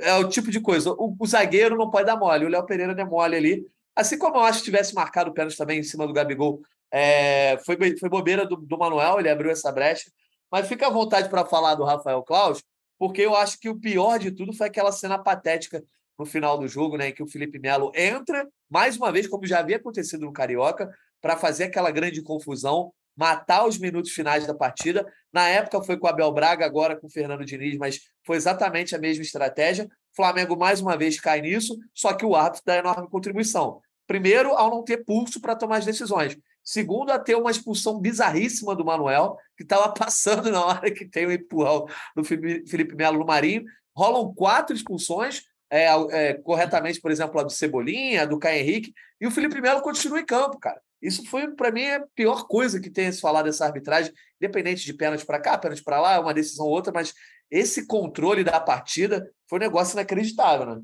é 0.01 0.13
o 0.17 0.29
tipo 0.29 0.51
de 0.51 0.59
coisa. 0.59 0.91
O, 0.91 1.15
o 1.19 1.25
zagueiro 1.25 1.75
não 1.75 1.89
pode 1.89 2.05
dar 2.05 2.15
mole, 2.15 2.45
o 2.45 2.47
Léo 2.47 2.63
Pereira 2.63 2.93
deu 2.93 3.07
mole 3.07 3.35
ali. 3.35 3.65
Assim 3.95 4.19
como 4.19 4.35
eu 4.35 4.41
acho 4.41 4.59
que 4.59 4.65
tivesse 4.65 4.93
marcado 4.93 5.31
o 5.31 5.33
pênalti 5.33 5.57
também 5.57 5.79
em 5.79 5.83
cima 5.83 6.05
do 6.05 6.13
Gabigol, 6.13 6.61
é, 6.91 7.57
foi, 7.65 7.75
foi 7.97 8.07
bobeira 8.07 8.45
do, 8.45 8.55
do 8.55 8.77
Manuel, 8.77 9.19
ele 9.19 9.29
abriu 9.29 9.49
essa 9.49 9.71
brecha. 9.71 10.11
Mas 10.51 10.67
fica 10.67 10.85
à 10.85 10.91
vontade 10.91 11.27
para 11.27 11.43
falar 11.43 11.73
do 11.73 11.85
Rafael 11.85 12.21
Claus, 12.21 12.61
porque 12.99 13.23
eu 13.23 13.35
acho 13.35 13.59
que 13.59 13.67
o 13.67 13.79
pior 13.79 14.19
de 14.19 14.29
tudo 14.29 14.53
foi 14.53 14.67
aquela 14.67 14.91
cena 14.91 15.17
patética 15.17 15.83
no 16.21 16.25
final 16.25 16.57
do 16.57 16.67
jogo, 16.67 16.97
né, 16.97 17.09
em 17.09 17.13
que 17.13 17.23
o 17.23 17.27
Felipe 17.27 17.57
Melo 17.57 17.91
entra, 17.95 18.47
mais 18.69 18.95
uma 18.95 19.11
vez, 19.11 19.27
como 19.27 19.45
já 19.45 19.59
havia 19.59 19.77
acontecido 19.77 20.21
no 20.21 20.31
Carioca, 20.31 20.89
para 21.19 21.35
fazer 21.35 21.65
aquela 21.65 21.89
grande 21.89 22.21
confusão, 22.21 22.93
matar 23.17 23.67
os 23.67 23.77
minutos 23.77 24.11
finais 24.11 24.45
da 24.45 24.53
partida. 24.53 25.05
Na 25.33 25.47
época 25.47 25.81
foi 25.81 25.97
com 25.97 26.07
Abel 26.07 26.31
Braga, 26.31 26.65
agora 26.65 26.95
com 26.95 27.07
o 27.07 27.09
Fernando 27.09 27.43
Diniz, 27.43 27.75
mas 27.77 27.99
foi 28.25 28.37
exatamente 28.37 28.95
a 28.95 28.99
mesma 28.99 29.23
estratégia. 29.23 29.85
O 29.85 30.15
Flamengo 30.15 30.55
mais 30.55 30.79
uma 30.79 30.95
vez 30.95 31.19
cai 31.19 31.41
nisso, 31.41 31.77
só 31.93 32.13
que 32.13 32.25
o 32.25 32.35
árbitro 32.35 32.63
dá 32.65 32.77
enorme 32.77 33.09
contribuição. 33.09 33.81
Primeiro, 34.05 34.51
ao 34.51 34.69
não 34.69 34.83
ter 34.83 35.03
pulso 35.03 35.41
para 35.41 35.55
tomar 35.55 35.77
as 35.77 35.85
decisões. 35.85 36.37
Segundo, 36.63 37.11
a 37.11 37.17
ter 37.17 37.35
uma 37.35 37.49
expulsão 37.49 37.99
bizarríssima 37.99 38.75
do 38.75 38.85
Manuel, 38.85 39.37
que 39.57 39.63
estava 39.63 39.89
passando 39.93 40.51
na 40.51 40.63
hora 40.63 40.91
que 40.91 41.05
tem 41.05 41.25
o 41.25 41.31
empurrão 41.31 41.87
do 42.15 42.23
Felipe 42.23 42.95
Melo 42.95 43.17
no 43.17 43.25
Marinho. 43.25 43.63
Rolam 43.95 44.33
quatro 44.33 44.75
expulsões, 44.75 45.43
é, 45.71 45.85
é, 46.11 46.33
corretamente, 46.33 46.99
por 46.99 47.09
exemplo, 47.09 47.39
a 47.39 47.43
do 47.43 47.49
Cebolinha, 47.49 48.23
a 48.23 48.25
do 48.25 48.37
Caio 48.37 48.59
Henrique, 48.59 48.93
e 49.19 49.25
o 49.25 49.31
Felipe 49.31 49.61
Melo 49.61 49.81
continua 49.81 50.19
em 50.19 50.25
campo, 50.25 50.59
cara. 50.59 50.81
Isso 51.01 51.25
foi, 51.27 51.49
para 51.55 51.71
mim, 51.71 51.87
a 51.89 52.05
pior 52.13 52.45
coisa 52.45 52.79
que 52.79 52.89
tem 52.89 53.11
se 53.11 53.21
falar 53.21 53.41
dessa 53.41 53.65
arbitragem, 53.65 54.13
independente 54.39 54.85
de 54.85 54.93
pênalti 54.93 55.25
para 55.25 55.39
cá, 55.39 55.57
pênalti 55.57 55.83
para 55.83 55.99
lá, 55.99 56.19
uma 56.19 56.33
decisão 56.33 56.65
ou 56.65 56.71
outra, 56.73 56.91
mas 56.93 57.13
esse 57.49 57.87
controle 57.87 58.43
da 58.43 58.59
partida 58.59 59.31
foi 59.49 59.57
um 59.57 59.61
negócio 59.61 59.95
inacreditável, 59.95 60.75
né? 60.75 60.81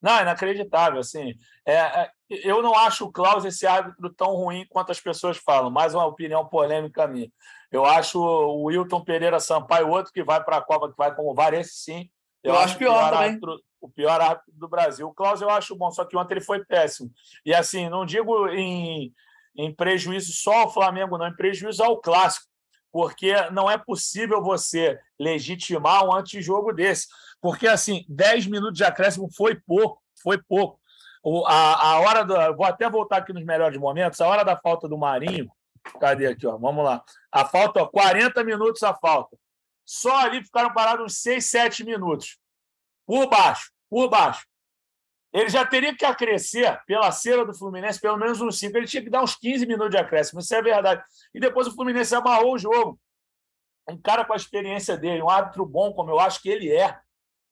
Não, 0.00 0.20
inacreditável. 0.20 0.98
Assim, 0.98 1.34
é, 1.64 1.74
é, 1.74 2.10
eu 2.28 2.60
não 2.60 2.74
acho 2.74 3.04
o 3.04 3.12
Klaus 3.12 3.44
esse 3.44 3.66
árbitro 3.66 4.12
tão 4.12 4.34
ruim 4.34 4.66
quanto 4.68 4.90
as 4.90 5.00
pessoas 5.00 5.36
falam. 5.36 5.70
Mais 5.70 5.94
uma 5.94 6.06
opinião 6.06 6.44
polêmica 6.48 7.06
minha. 7.06 7.30
Eu 7.70 7.86
acho 7.86 8.18
o 8.20 8.64
Wilton 8.64 9.04
Pereira 9.04 9.38
Sampaio, 9.38 9.88
outro 9.88 10.12
que 10.12 10.24
vai 10.24 10.42
para 10.42 10.56
a 10.56 10.60
Copa, 10.62 10.90
que 10.90 10.96
vai 10.96 11.14
como 11.14 11.34
VAR, 11.34 11.54
esse 11.54 11.74
sim. 11.76 12.10
Eu, 12.42 12.54
eu 12.54 12.60
acho 12.60 12.76
pior, 12.76 12.92
pior 12.92 13.10
também. 13.10 13.28
Árbitro, 13.28 13.60
o 13.80 13.88
pior 13.88 14.20
árbitro 14.20 14.52
do 14.52 14.68
Brasil. 14.68 15.08
O 15.08 15.14
Klaus 15.14 15.40
eu 15.40 15.50
acho 15.50 15.76
bom, 15.76 15.90
só 15.90 16.04
que 16.04 16.16
ontem 16.16 16.34
ele 16.34 16.40
foi 16.44 16.64
péssimo. 16.64 17.10
E 17.44 17.54
assim, 17.54 17.88
não 17.88 18.06
digo 18.06 18.48
em, 18.48 19.12
em 19.56 19.74
prejuízo 19.74 20.32
só 20.32 20.62
ao 20.62 20.72
Flamengo, 20.72 21.18
não, 21.18 21.28
em 21.28 21.36
prejuízo 21.36 21.82
ao 21.82 22.00
clássico, 22.00 22.46
porque 22.90 23.34
não 23.50 23.70
é 23.70 23.78
possível 23.78 24.42
você 24.42 24.98
legitimar 25.18 26.04
um 26.04 26.14
antijogo 26.14 26.72
desse. 26.72 27.08
Porque 27.40 27.66
assim, 27.66 28.04
10 28.08 28.46
minutos 28.46 28.76
de 28.76 28.84
acréscimo 28.84 29.28
foi 29.34 29.56
pouco, 29.56 30.00
foi 30.22 30.38
pouco. 30.38 30.80
O, 31.24 31.46
a, 31.46 31.92
a 31.92 32.00
hora 32.00 32.24
do. 32.24 32.56
Vou 32.56 32.66
até 32.66 32.88
voltar 32.90 33.18
aqui 33.18 33.32
nos 33.32 33.44
melhores 33.44 33.78
momentos, 33.78 34.20
a 34.20 34.26
hora 34.26 34.44
da 34.44 34.56
falta 34.56 34.88
do 34.88 34.98
Marinho. 34.98 35.50
Cadê 36.00 36.26
aqui, 36.26 36.46
ó? 36.46 36.56
Vamos 36.56 36.84
lá. 36.84 37.02
A 37.30 37.44
falta, 37.44 37.82
ó, 37.82 37.86
40 37.86 38.42
minutos 38.44 38.82
a 38.82 38.94
falta. 38.94 39.36
Só 39.84 40.16
ali 40.16 40.42
ficaram 40.42 40.72
parados 40.72 41.04
uns 41.04 41.18
6, 41.18 41.44
7 41.44 41.84
minutos 41.84 42.38
por 43.06 43.28
baixo, 43.28 43.72
por 43.90 44.08
baixo. 44.08 44.46
Ele 45.32 45.48
já 45.48 45.64
teria 45.64 45.96
que 45.96 46.04
acrescer 46.04 46.78
pela 46.86 47.10
cera 47.10 47.44
do 47.44 47.54
Fluminense 47.54 48.00
pelo 48.00 48.18
menos 48.18 48.40
uns 48.40 48.58
5. 48.58 48.76
Ele 48.76 48.86
tinha 48.86 49.02
que 49.02 49.10
dar 49.10 49.22
uns 49.22 49.34
15 49.34 49.66
minutos 49.66 49.90
de 49.90 49.96
acréscimo, 49.96 50.40
isso 50.40 50.54
é 50.54 50.62
verdade. 50.62 51.02
E 51.34 51.40
depois 51.40 51.66
o 51.66 51.74
Fluminense 51.74 52.14
amarrou 52.14 52.54
o 52.54 52.58
jogo. 52.58 53.00
Um 53.88 53.96
cara 53.96 54.24
com 54.24 54.34
a 54.34 54.36
experiência 54.36 54.96
dele, 54.96 55.22
um 55.22 55.30
árbitro 55.30 55.64
bom, 55.64 55.92
como 55.92 56.10
eu 56.10 56.20
acho 56.20 56.40
que 56.40 56.48
ele 56.48 56.70
é, 56.70 56.98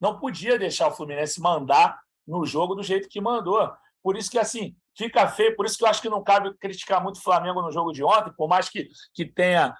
não 0.01 0.19
podia 0.19 0.59
deixar 0.59 0.89
o 0.89 0.93
Fluminense 0.93 1.41
mandar 1.41 1.99
no 2.27 2.45
jogo 2.45 2.75
do 2.75 2.83
jeito 2.83 3.09
que 3.09 3.21
mandou. 3.21 3.73
Por 4.03 4.17
isso 4.17 4.31
que, 4.31 4.39
assim, 4.39 4.77
fica 4.97 5.27
feio. 5.29 5.57
Por 5.57 5.67
isso 5.67 5.77
que 5.77 5.85
eu 5.85 5.89
acho 5.89 6.03
que 6.03 6.09
não 6.09 6.23
cabe 6.23 6.55
criticar 6.55 7.03
muito 7.03 7.17
o 7.17 7.23
Flamengo 7.23 7.63
no 7.63 7.73
jogo 7.73 7.93
de 7.93 8.05
ontem, 8.05 8.33
por 8.37 8.49
mais 8.49 8.69
que, 8.69 8.89
que 9.15 9.25
tenha 9.25 9.75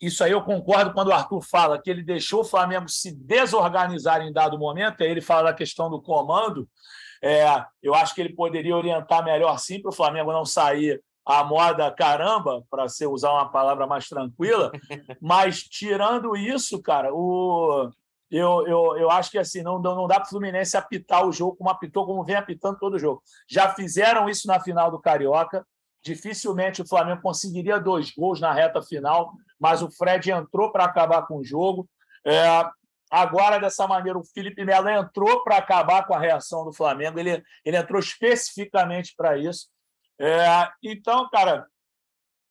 isso 0.00 0.22
aí 0.22 0.32
eu 0.32 0.42
concordo 0.42 0.92
quando 0.92 1.08
o 1.08 1.12
Arthur 1.12 1.40
fala 1.40 1.80
que 1.80 1.90
ele 1.90 2.02
deixou 2.02 2.40
o 2.40 2.44
Flamengo 2.44 2.88
se 2.88 3.14
desorganizar 3.14 4.20
em 4.20 4.32
dado 4.32 4.58
momento, 4.58 5.02
aí 5.02 5.10
ele 5.10 5.20
fala 5.20 5.44
da 5.44 5.54
questão 5.54 5.88
do 5.88 6.00
comando. 6.00 6.68
É, 7.22 7.44
eu 7.82 7.94
acho 7.94 8.14
que 8.14 8.20
ele 8.20 8.34
poderia 8.34 8.76
orientar 8.76 9.24
melhor 9.24 9.58
sim 9.58 9.80
para 9.80 9.90
o 9.90 9.94
Flamengo 9.94 10.32
não 10.32 10.44
sair 10.44 11.00
à 11.24 11.44
moda 11.44 11.90
caramba, 11.90 12.64
para 12.68 12.88
você 12.88 13.06
usar 13.06 13.32
uma 13.32 13.48
palavra 13.48 13.86
mais 13.86 14.08
tranquila, 14.08 14.72
mas 15.22 15.62
tirando 15.62 16.36
isso, 16.36 16.82
cara, 16.82 17.14
o, 17.14 17.88
eu, 18.28 18.66
eu, 18.66 18.96
eu 18.96 19.10
acho 19.10 19.30
que 19.30 19.38
assim 19.38 19.62
não, 19.62 19.78
não 19.78 20.06
dá 20.08 20.16
para 20.16 20.26
o 20.26 20.30
Fluminense 20.30 20.76
apitar 20.76 21.24
o 21.26 21.32
jogo 21.32 21.56
como 21.56 21.70
apitou, 21.70 22.06
como 22.06 22.24
vem 22.24 22.34
apitando 22.34 22.78
todo 22.78 22.94
o 22.94 22.98
jogo. 22.98 23.22
Já 23.48 23.72
fizeram 23.72 24.28
isso 24.28 24.48
na 24.48 24.58
final 24.58 24.90
do 24.90 25.00
Carioca, 25.00 25.64
dificilmente 26.02 26.82
o 26.82 26.88
Flamengo 26.88 27.22
conseguiria 27.22 27.80
dois 27.80 28.10
gols 28.10 28.40
na 28.40 28.52
reta 28.52 28.82
final, 28.82 29.32
mas 29.58 29.82
o 29.82 29.90
Fred 29.90 30.30
entrou 30.30 30.72
para 30.72 30.84
acabar 30.84 31.26
com 31.26 31.38
o 31.38 31.44
jogo. 31.44 31.88
É, 32.26 32.64
agora, 33.10 33.58
dessa 33.58 33.86
maneira, 33.86 34.18
o 34.18 34.24
Felipe 34.24 34.64
Melo 34.64 34.88
entrou 34.88 35.44
para 35.44 35.58
acabar 35.58 36.06
com 36.06 36.14
a 36.14 36.18
reação 36.18 36.64
do 36.64 36.72
Flamengo, 36.72 37.18
ele, 37.18 37.42
ele 37.64 37.76
entrou 37.76 38.00
especificamente 38.00 39.14
para 39.16 39.38
isso. 39.38 39.68
É, 40.20 40.68
então, 40.82 41.28
cara, 41.30 41.66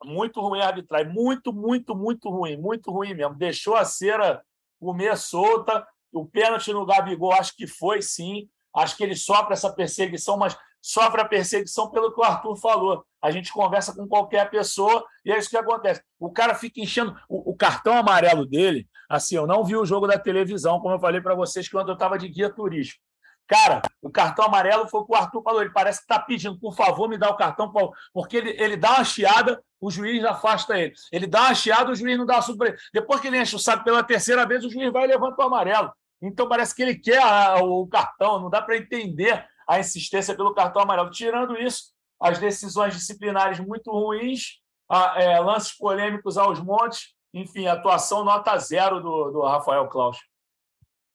muito 0.03 0.41
ruim 0.41 0.61
a 0.61 0.67
arbitragem, 0.67 1.11
muito, 1.11 1.53
muito, 1.53 1.95
muito 1.95 2.29
ruim, 2.29 2.57
muito 2.57 2.91
ruim 2.91 3.13
mesmo. 3.13 3.35
Deixou 3.35 3.75
a 3.75 3.85
cera 3.85 4.43
comer 4.79 5.17
solta. 5.17 5.85
O 6.11 6.25
pênalti 6.25 6.73
no 6.73 6.85
Gabigol, 6.85 7.33
acho 7.33 7.55
que 7.55 7.67
foi 7.67 8.01
sim. 8.01 8.49
Acho 8.75 8.97
que 8.97 9.03
ele 9.03 9.15
sofre 9.15 9.53
essa 9.53 9.71
perseguição, 9.71 10.37
mas 10.37 10.57
sofre 10.81 11.21
a 11.21 11.25
perseguição 11.25 11.89
pelo 11.91 12.13
que 12.13 12.19
o 12.19 12.23
Arthur 12.23 12.55
falou. 12.55 13.05
A 13.21 13.29
gente 13.29 13.53
conversa 13.53 13.93
com 13.93 14.07
qualquer 14.07 14.49
pessoa 14.49 15.05
e 15.23 15.31
é 15.31 15.37
isso 15.37 15.49
que 15.49 15.57
acontece. 15.57 16.01
O 16.19 16.31
cara 16.31 16.55
fica 16.55 16.81
enchendo 16.81 17.15
o, 17.29 17.51
o 17.51 17.55
cartão 17.55 17.93
amarelo 17.93 18.45
dele. 18.45 18.87
Assim, 19.07 19.35
eu 19.35 19.45
não 19.45 19.63
vi 19.63 19.75
o 19.75 19.85
jogo 19.85 20.07
da 20.07 20.17
televisão, 20.17 20.79
como 20.79 20.95
eu 20.95 20.99
falei 20.99 21.21
para 21.21 21.35
vocês 21.35 21.69
quando 21.69 21.89
eu 21.89 21.93
estava 21.93 22.17
de 22.17 22.27
guia 22.27 22.49
turístico. 22.49 23.03
Cara, 23.47 23.81
o 24.01 24.09
cartão 24.09 24.45
amarelo 24.45 24.87
foi 24.87 25.01
o 25.01 25.05
que 25.05 25.11
o 25.11 25.15
Arthur 25.15 25.43
falou. 25.43 25.61
Ele 25.61 25.71
parece 25.71 25.99
que 25.99 26.05
está 26.05 26.17
pedindo, 26.17 26.57
por 26.57 26.73
favor, 26.73 27.09
me 27.09 27.17
dá 27.17 27.29
o 27.29 27.35
cartão, 27.35 27.69
porque 28.13 28.37
ele, 28.37 28.51
ele 28.51 28.77
dá 28.77 28.91
uma 28.91 29.03
chiada, 29.03 29.61
o 29.79 29.91
juiz 29.91 30.23
afasta 30.23 30.79
ele. 30.79 30.93
Ele 31.11 31.27
dá 31.27 31.41
uma 31.41 31.53
chiada, 31.53 31.91
o 31.91 31.95
juiz 31.95 32.17
não 32.17 32.25
dá 32.25 32.35
uma 32.35 32.41
surpresa. 32.41 32.77
Depois 32.93 33.19
que 33.19 33.27
ele 33.27 33.37
enche 33.37 33.55
o 33.55 33.59
saco 33.59 33.83
pela 33.83 34.03
terceira 34.03 34.45
vez, 34.45 34.63
o 34.63 34.69
juiz 34.69 34.89
vai 34.91 35.03
e 35.03 35.07
levanta 35.07 35.41
o 35.41 35.45
amarelo. 35.45 35.91
Então 36.21 36.47
parece 36.47 36.73
que 36.73 36.81
ele 36.81 36.95
quer 36.95 37.21
a, 37.21 37.57
o 37.61 37.85
cartão, 37.87 38.39
não 38.39 38.49
dá 38.49 38.61
para 38.61 38.77
entender 38.77 39.45
a 39.71 39.79
insistência 39.79 40.35
pelo 40.35 40.53
cartão 40.53 40.81
amarelo. 40.81 41.09
Tirando 41.09 41.57
isso, 41.57 41.93
as 42.19 42.37
decisões 42.37 42.93
disciplinares 42.93 43.57
muito 43.59 43.89
ruins, 43.89 44.59
a, 44.89 45.21
é, 45.21 45.39
lances 45.39 45.71
polêmicos 45.77 46.37
aos 46.37 46.59
montes, 46.59 47.13
enfim, 47.33 47.67
atuação 47.67 48.25
nota 48.25 48.57
zero 48.57 48.99
do, 48.99 49.31
do 49.31 49.41
Rafael 49.41 49.87
Klaus. 49.87 50.17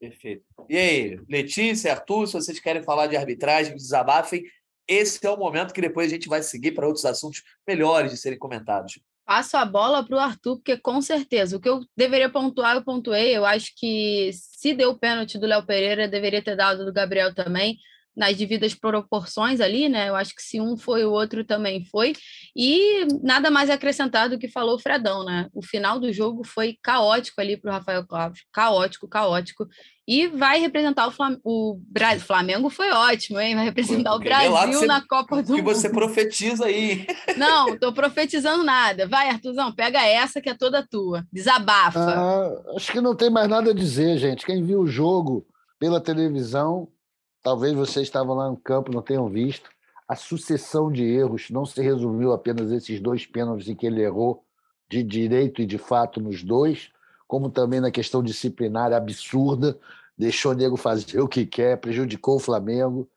Perfeito. 0.01 0.43
E 0.71 0.79
aí, 0.79 1.21
Letícia, 1.29 1.93
Arthur, 1.93 2.27
se 2.27 2.33
vocês 2.33 2.59
querem 2.59 2.83
falar 2.83 3.09
de 3.09 3.17
arbitragem, 3.17 3.77
desabafem, 3.77 4.43
esse 4.89 5.25
é 5.27 5.31
o 5.31 5.37
momento 5.37 5.75
que 5.75 5.81
depois 5.83 6.07
a 6.07 6.15
gente 6.15 6.29
vai 6.29 6.43
seguir 6.43 6.73
para 6.73 6.87
outros 6.87 7.05
assuntos 7.05 7.43
melhores 7.69 8.11
de 8.11 8.17
serem 8.17 8.39
comentados. 8.39 8.99
Passo 9.27 9.59
a 9.59 9.67
bola 9.67 10.03
para 10.03 10.17
o 10.17 10.21
Arthur, 10.21 10.57
porque 10.57 10.79
com 10.79 11.03
certeza 11.03 11.57
o 11.57 11.61
que 11.61 11.69
eu 11.69 11.81
deveria 11.95 12.31
pontuar, 12.31 12.77
eu 12.77 12.85
pontuei. 12.85 13.37
Eu 13.37 13.45
acho 13.45 13.73
que 13.77 14.31
se 14.33 14.73
deu 14.73 14.91
o 14.91 14.99
pênalti 14.99 15.37
do 15.37 15.47
Léo 15.47 15.67
Pereira, 15.67 16.09
deveria 16.09 16.43
ter 16.43 16.57
dado 16.57 16.87
do 16.87 16.93
Gabriel 16.93 17.35
também 17.35 17.77
nas 18.17 18.37
devidas 18.37 18.75
proporções 18.75 19.61
ali, 19.61 19.89
né? 19.89 20.09
Eu 20.09 20.17
acho 20.17 20.35
que 20.35 20.43
se 20.43 20.61
um 20.61 20.77
foi, 20.77 21.05
o 21.05 21.13
outro 21.13 21.45
também 21.45 21.85
foi. 21.85 22.15
E 22.57 23.07
nada 23.23 23.51
mais 23.51 23.69
acrescentar 23.69 24.31
do 24.31 24.39
que 24.39 24.49
falou 24.49 24.77
o 24.77 24.79
Fredão, 24.79 25.25
né? 25.25 25.49
O 25.53 25.63
final 25.63 26.01
do 26.01 26.11
jogo 26.13 26.43
foi 26.45 26.79
caótico 26.83 27.41
ali 27.41 27.57
para 27.57 27.71
o 27.71 27.75
Rafael 27.75 28.07
Cláudio. 28.07 28.43
Caótico, 28.53 29.07
caótico. 29.07 29.69
E 30.09 30.29
vai 30.29 30.61
representar 30.61 31.09
o, 31.09 31.11
Flam 31.11 31.37
o 31.45 31.81
Brasil. 31.89 32.25
Flamengo 32.25 32.71
foi 32.71 32.91
ótimo, 32.91 33.41
hein? 33.41 33.57
Vai 33.57 33.65
representar 33.65 34.15
o 34.15 34.21
Brasil 34.21 34.73
você... 34.73 34.87
na 34.87 35.05
Copa 35.05 35.37
do 35.37 35.43
que 35.43 35.51
Mundo. 35.51 35.57
Que 35.57 35.63
você 35.63 35.91
profetiza 35.91 36.67
aí. 36.67 37.07
Não, 37.37 37.75
estou 37.75 37.93
profetizando 37.93 38.63
nada. 38.63 39.07
Vai, 39.09 39.29
Artuzão, 39.29 39.75
pega 39.75 40.01
essa 40.01 40.41
que 40.41 40.49
é 40.49 40.55
toda 40.55 40.87
tua. 40.87 41.27
Desabafa. 41.33 41.99
Ah, 41.99 42.77
acho 42.77 42.93
que 42.93 43.01
não 43.01 43.17
tem 43.17 43.29
mais 43.29 43.49
nada 43.49 43.73
a 43.73 43.75
dizer, 43.75 44.17
gente. 44.17 44.47
Quem 44.47 44.63
viu 44.63 44.81
o 44.81 44.87
jogo 44.87 45.45
pela 45.79 46.01
televisão 46.01 46.89
Talvez 47.47 47.75
vocês 47.75 48.09
estavam 48.09 48.35
lá 48.35 48.51
no 48.51 48.57
campo, 48.57 48.91
não 48.91 49.01
tenham 49.01 49.29
visto. 49.29 49.71
A 50.09 50.17
sucessão 50.17 50.91
de 50.91 51.05
erros 51.05 51.49
não 51.49 51.65
se 51.65 51.81
resumiu 51.81 52.33
apenas 52.33 52.73
esses 52.73 52.99
dois 52.99 53.25
pênaltis 53.25 53.69
em 53.69 53.77
que 53.77 53.87
ele 53.87 54.03
errou 54.03 54.43
de 54.91 55.01
direito 55.05 55.63
e 55.63 55.65
de 55.65 55.79
fato 55.79 56.21
nos 56.21 56.43
dois, 56.43 56.91
como 57.29 57.49
também 57.49 57.79
na 57.79 57.93
questão 57.93 58.21
disciplinar 58.21 58.93
absurda, 58.93 59.79
deixou 60.19 60.51
o 60.51 60.55
nego 60.57 60.77
fazer 60.77 61.21
o 61.21 61.29
que 61.29 61.47
quer, 61.47 61.77
prejudicou 61.77 62.35
o 62.35 62.41
Flamengo, 62.41 63.09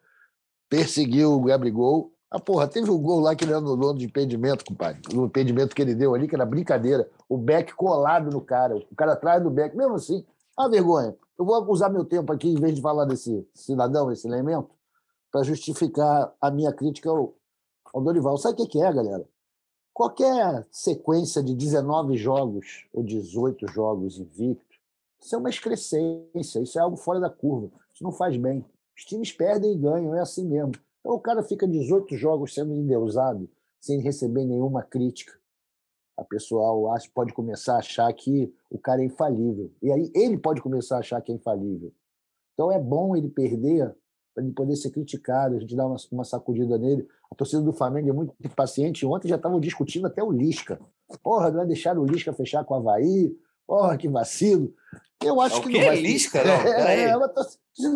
perseguiu 0.70 1.34
o 1.34 1.42
Gabigol. 1.42 2.13
Ah, 2.30 2.39
porra, 2.39 2.68
teve 2.68 2.92
um 2.92 3.02
gol 3.02 3.22
lá 3.22 3.36
que 3.36 3.44
ele 3.44 3.54
anulou 3.56 3.96
de 3.96 4.06
impedimento, 4.06 4.63
compadre. 4.63 5.02
O 5.12 5.26
impedimento 5.26 5.76
que 5.76 5.82
ele 5.82 5.96
deu 5.96 6.13
ali, 6.13 6.28
que 6.28 6.36
era 6.36 6.46
brincadeira. 6.46 7.10
O 7.28 7.36
Beck 7.36 7.74
colado 7.74 8.30
no 8.30 8.42
cara, 8.42 8.76
o 8.76 8.96
cara 8.96 9.13
atrás 9.13 9.42
do 9.42 9.50
Beck. 9.50 9.76
Mesmo 9.76 9.96
assim, 9.96 10.24
a 10.56 10.68
vergonha. 10.68 11.15
Eu 11.39 11.45
vou 11.45 11.71
usar 11.71 11.88
meu 11.88 12.04
tempo 12.04 12.34
aqui, 12.34 12.49
em 12.49 12.60
vez 12.60 12.75
de 12.75 12.82
falar 12.82 13.06
desse 13.06 13.47
cidadão, 13.54 14.12
esse 14.12 14.28
elemento, 14.28 14.75
para 15.32 15.41
justificar 15.41 16.36
a 16.41 16.52
minha 16.52 16.73
crítica 16.73 17.10
ao, 17.10 17.34
ao 17.93 18.04
Dorival. 18.04 18.38
Sabe 18.38 18.62
o 18.62 18.67
que 18.67 18.82
é, 18.84 18.93
galera? 18.93 19.25
Qualquer 19.93 20.67
sequência 20.69 21.41
de 21.41 21.56
19 21.56 22.17
jogos 22.17 22.86
ou 22.91 23.02
18 23.04 23.71
jogos 23.71 24.19
invicto, 24.19 24.65
isso 25.17 25.34
é 25.34 25.38
uma 25.38 25.49
excrescência, 25.49 26.60
isso 26.60 26.78
é 26.78 26.82
algo 26.82 26.97
fora 26.97 27.21
da 27.21 27.30
curva. 27.30 27.71
Isso 27.93 28.04
não 28.04 28.12
faz 28.12 28.36
bem. 28.36 28.65
Os 28.93 29.06
times 29.06 29.32
perdem 29.32 29.71
e 29.71 29.78
ganham, 29.78 30.13
é 30.13 30.19
assim 30.19 30.45
mesmo. 30.45 30.73
Então 30.99 31.13
o 31.13 31.21
cara 31.21 31.41
fica 31.41 31.65
18 31.65 32.17
jogos 32.17 32.54
sendo 32.54 32.73
endeusado, 32.73 33.49
sem 33.80 34.02
receber 34.02 34.43
nenhuma 34.43 34.84
crítica 34.84 35.38
a 36.20 36.24
pessoal 36.26 36.92
acha, 36.92 37.10
pode 37.14 37.34
começar 37.34 37.76
a 37.76 37.80
achar 37.80 38.12
que 38.14 38.54
o 38.70 38.78
cara 38.78 39.02
é 39.02 39.06
infalível. 39.06 39.72
E 39.82 39.92
aí 39.92 40.12
ele 40.14 40.38
pode 40.38 40.62
começar 40.62 40.98
a 40.98 41.00
achar 41.00 41.22
que 41.22 41.32
é 41.32 41.36
infalível. 41.36 41.92
Então 42.54 42.72
é 42.72 42.80
bom 42.80 43.16
ele 43.16 43.30
perder 43.30 43.96
para 44.34 44.44
ele 44.44 44.54
poder 44.54 44.76
ser 44.76 44.92
criticado, 44.92 45.56
a 45.56 45.60
gente 45.60 45.76
dá 45.76 45.86
uma, 45.86 45.98
uma, 46.12 46.24
sacudida 46.24 46.78
nele. 46.78 47.06
A 47.32 47.36
torcida 47.36 47.62
do 47.62 47.74
Flamengo 47.74 48.10
é 48.10 48.14
muito 48.14 48.34
paciente. 48.56 49.06
Ontem 49.06 49.28
já 49.28 49.36
estavam 49.36 49.60
discutindo 49.60 50.08
até 50.08 50.24
o 50.24 50.32
Lisca. 50.32 50.80
Porra, 51.22 51.52
não 51.52 51.62
é 51.62 51.65
deixar 51.65 51.98
o 51.98 52.06
Lisca 52.06 52.32
fechar 52.34 52.63
com 52.63 52.74
o 52.74 52.78
Havaí. 52.78 53.36
Porra, 53.70 53.96
que 53.98 54.10
vacilo. 54.10 54.74
Eu 55.24 55.40
acho 55.40 55.58
é 55.58 55.62
que 55.62 55.70
quê? 55.70 55.78
não 55.80 55.86
vai. 55.86 56.02
Lisca? 56.02 56.44
Não, 56.44 56.54
é, 56.54 57.04
é, 57.04 57.15
uma 57.15 57.30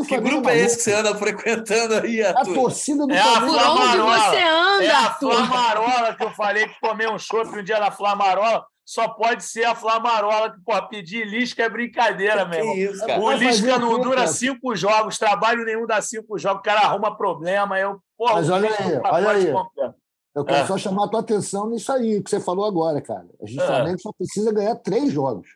que 0.08 0.20
grupo 0.20 0.48
é 0.50 0.58
esse 0.60 0.78
que 0.78 0.84
você 0.84 0.94
anda 0.94 1.16
frequentando 1.16 1.96
aí, 1.96 2.22
Arthur? 2.22 2.52
A 2.52 2.54
torcida 2.54 3.08
do 3.08 3.12
é 3.12 3.18
Flamengo. 3.24 3.54
Por 3.54 3.62
onde 3.66 3.98
você 3.98 4.44
anda, 4.44 4.84
É 4.84 4.92
a? 4.92 5.14
Flamarola 5.16 6.16
que 6.16 6.24
eu 6.24 6.30
falei 6.32 6.68
que 6.68 6.80
tomei 6.80 7.10
um 7.10 7.18
chopp 7.18 7.58
um 7.58 7.64
dia 7.64 7.80
na 7.80 7.90
Flamarola. 7.90 8.64
Só 8.86 9.08
pode 9.08 9.44
ser 9.44 9.64
a 9.64 9.74
Flamarola 9.74 10.52
que, 10.52 10.60
pô, 10.64 10.80
pedir 10.90 11.26
Lisca 11.26 11.64
é 11.64 11.70
brincadeira, 11.70 12.46
meu 12.46 12.60
irmão. 12.60 12.74
Que 12.76 12.82
isso, 12.84 13.06
cara? 13.08 13.20
O 13.20 13.32
Lisca 13.32 13.80
não 13.80 14.00
dura 14.00 14.18
cara? 14.18 14.28
cinco 14.28 14.76
jogos, 14.76 15.18
trabalho 15.18 15.66
nenhum 15.66 15.88
dá 15.88 16.02
cinco 16.02 16.38
jogos, 16.38 16.60
o 16.60 16.64
cara 16.64 16.82
arruma 16.82 17.18
problema. 17.18 17.80
Eu, 17.80 17.98
pô, 18.16 18.32
Mas 18.34 18.50
olha 18.50 18.70
aí, 18.70 18.94
é 18.94 19.02
olha 19.04 19.30
aí. 19.30 19.52
completo. 19.52 19.96
Eu 20.36 20.44
quero 20.46 20.64
É. 20.64 20.68
só 20.68 20.78
chamar 20.78 21.06
a 21.06 21.08
tua 21.08 21.20
atenção 21.22 21.70
nisso 21.70 21.92
aí 21.92 22.22
que 22.22 22.30
você 22.30 22.40
falou 22.40 22.66
agora, 22.66 23.02
cara. 23.02 23.26
A 23.42 23.46
gente 23.48 23.62
É. 23.62 23.66
Flamengo 23.66 24.00
só 24.02 24.12
precisa 24.12 24.52
ganhar 24.54 24.76
três 24.76 25.12
jogos. 25.12 25.48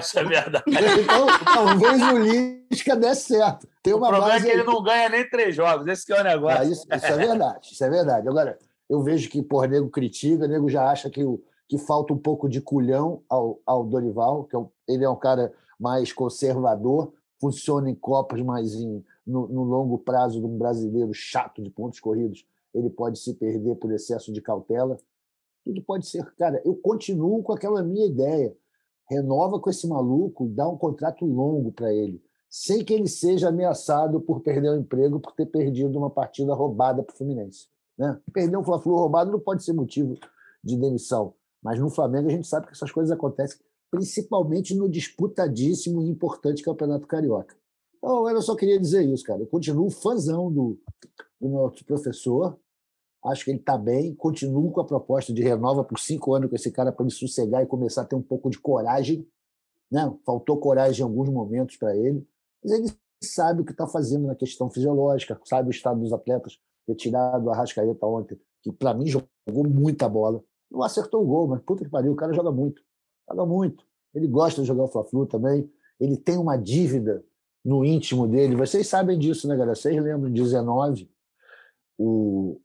Isso 0.00 0.18
é 0.18 0.24
verdade. 0.24 0.64
Então, 1.02 1.26
talvez 1.44 2.02
o 2.02 2.18
Lisca 2.18 2.96
dê 2.96 3.14
certo. 3.14 3.66
Tem 3.82 3.92
O 3.94 3.96
uma 3.98 4.08
problema 4.08 4.36
é 4.36 4.40
que 4.40 4.48
ele 4.48 4.60
aí. 4.60 4.66
não 4.66 4.82
ganha 4.82 5.08
nem 5.08 5.28
três 5.28 5.54
jogos. 5.54 5.86
Esse 5.86 6.06
que 6.06 6.12
é 6.12 6.20
o 6.20 6.24
negócio. 6.24 6.58
Ah, 6.60 6.64
isso, 6.64 6.86
isso 6.94 7.06
é 7.06 7.16
verdade, 7.16 7.68
isso 7.72 7.84
é 7.84 7.90
verdade. 7.90 8.28
Agora, 8.28 8.58
eu 8.88 9.02
vejo 9.02 9.28
que, 9.30 9.42
por 9.42 9.68
nego 9.68 9.88
critica, 9.88 10.46
nego 10.48 10.68
já 10.68 10.90
acha 10.90 11.08
que, 11.08 11.24
o, 11.24 11.42
que 11.68 11.78
falta 11.78 12.12
um 12.12 12.18
pouco 12.18 12.48
de 12.48 12.60
culhão 12.60 13.22
ao, 13.28 13.60
ao 13.64 13.84
Dorival, 13.84 14.44
que 14.44 14.54
é 14.56 14.58
um- 14.58 14.68
ele 14.88 15.04
é 15.04 15.08
um 15.08 15.16
cara 15.16 15.52
mais 15.78 16.12
conservador, 16.12 17.12
funciona 17.40 17.88
em 17.90 17.94
Copas, 17.94 18.42
mas 18.42 18.74
em, 18.74 19.02
no, 19.26 19.46
no 19.48 19.62
longo 19.62 19.96
prazo 19.98 20.38
de 20.40 20.44
um 20.46 20.58
brasileiro 20.58 21.14
chato 21.14 21.62
de 21.62 21.70
pontos 21.70 22.00
corridos, 22.00 22.44
ele 22.74 22.90
pode 22.90 23.18
se 23.18 23.32
perder 23.34 23.76
por 23.76 23.90
excesso 23.92 24.32
de 24.32 24.42
cautela. 24.42 24.98
Tudo 25.64 25.82
pode 25.82 26.06
ser. 26.06 26.24
Cara, 26.36 26.60
eu 26.64 26.74
continuo 26.74 27.42
com 27.42 27.52
aquela 27.52 27.82
minha 27.82 28.06
ideia. 28.06 28.54
Renova 29.10 29.58
com 29.58 29.68
esse 29.68 29.86
maluco 29.88 30.46
e 30.46 30.50
dá 30.50 30.68
um 30.68 30.76
contrato 30.76 31.24
longo 31.24 31.72
para 31.72 31.92
ele 31.92 32.22
sem 32.50 32.84
que 32.84 32.92
ele 32.92 33.06
seja 33.06 33.48
ameaçado 33.48 34.20
por 34.20 34.40
perder 34.40 34.70
o 34.70 34.76
emprego 34.76 35.20
por 35.20 35.32
ter 35.32 35.46
perdido 35.46 35.96
uma 35.96 36.10
partida 36.10 36.52
roubada 36.52 37.00
para 37.00 37.14
o 37.14 37.16
Fluminense. 37.16 37.68
Né? 37.96 38.18
Perder 38.32 38.56
um 38.56 38.64
Fla-Flu 38.64 38.96
roubado 38.96 39.30
não 39.30 39.38
pode 39.38 39.62
ser 39.62 39.72
motivo 39.72 40.18
de 40.62 40.76
demissão, 40.76 41.32
mas 41.62 41.78
no 41.78 41.88
Flamengo 41.88 42.28
a 42.28 42.32
gente 42.32 42.48
sabe 42.48 42.66
que 42.66 42.72
essas 42.72 42.90
coisas 42.90 43.12
acontecem, 43.12 43.60
principalmente 43.88 44.74
no 44.74 44.88
disputadíssimo 44.88 46.02
e 46.02 46.08
importante 46.08 46.64
Campeonato 46.64 47.06
Carioca. 47.06 47.54
Então, 47.98 48.28
eu 48.28 48.42
só 48.42 48.56
queria 48.56 48.80
dizer 48.80 49.04
isso, 49.06 49.22
cara. 49.24 49.40
Eu 49.40 49.46
continuo 49.46 49.90
fãzão 49.90 50.50
do, 50.50 50.78
do 51.40 51.48
nosso 51.48 51.84
professor, 51.84 52.58
acho 53.24 53.44
que 53.44 53.50
ele 53.50 53.58
está 53.58 53.76
bem, 53.76 54.14
continuo 54.14 54.70
com 54.70 54.80
a 54.80 54.86
proposta 54.86 55.32
de 55.32 55.42
renova 55.42 55.84
por 55.84 55.98
cinco 55.98 56.34
anos 56.34 56.48
com 56.48 56.56
esse 56.56 56.70
cara 56.70 56.90
para 56.90 57.04
ele 57.04 57.14
sossegar 57.14 57.62
e 57.62 57.66
começar 57.66 58.02
a 58.02 58.04
ter 58.04 58.16
um 58.16 58.22
pouco 58.22 58.48
de 58.48 58.58
coragem. 58.58 59.26
Né? 59.90 60.12
Faltou 60.24 60.58
coragem 60.58 61.00
em 61.00 61.04
alguns 61.04 61.28
momentos 61.28 61.76
para 61.76 61.96
ele, 61.96 62.26
mas 62.62 62.72
ele 62.72 62.92
sabe 63.22 63.62
o 63.62 63.64
que 63.64 63.72
está 63.72 63.86
fazendo 63.86 64.26
na 64.26 64.34
questão 64.34 64.70
fisiológica, 64.70 65.38
sabe 65.44 65.68
o 65.68 65.70
estado 65.70 66.00
dos 66.00 66.12
atletas, 66.12 66.58
ter 66.86 66.94
tirado 66.94 67.50
a 67.50 67.56
Rascaeta 67.56 68.06
ontem, 68.06 68.40
que 68.62 68.72
para 68.72 68.94
mim 68.94 69.06
jogou 69.06 69.28
muita 69.68 70.08
bola. 70.08 70.42
Não 70.70 70.82
acertou 70.82 71.22
o 71.22 71.26
gol, 71.26 71.48
mas 71.48 71.60
puta 71.62 71.84
que 71.84 71.90
pariu, 71.90 72.12
o 72.12 72.16
cara 72.16 72.32
joga 72.32 72.50
muito. 72.50 72.82
Joga 73.28 73.44
muito. 73.44 73.84
Ele 74.14 74.26
gosta 74.26 74.60
de 74.60 74.66
jogar 74.66 74.84
o 74.84 74.88
Fla-Flu 74.88 75.26
também. 75.26 75.70
Ele 75.98 76.16
tem 76.16 76.38
uma 76.38 76.56
dívida 76.56 77.24
no 77.64 77.84
íntimo 77.84 78.26
dele. 78.26 78.56
Vocês 78.56 78.86
sabem 78.86 79.18
disso, 79.18 79.46
né, 79.46 79.56
galera? 79.56 79.74
Vocês 79.74 79.94
lembram 80.02 80.32
de 80.32 80.42
19? 80.42 81.10
O, 81.98 82.52
o 82.52 82.60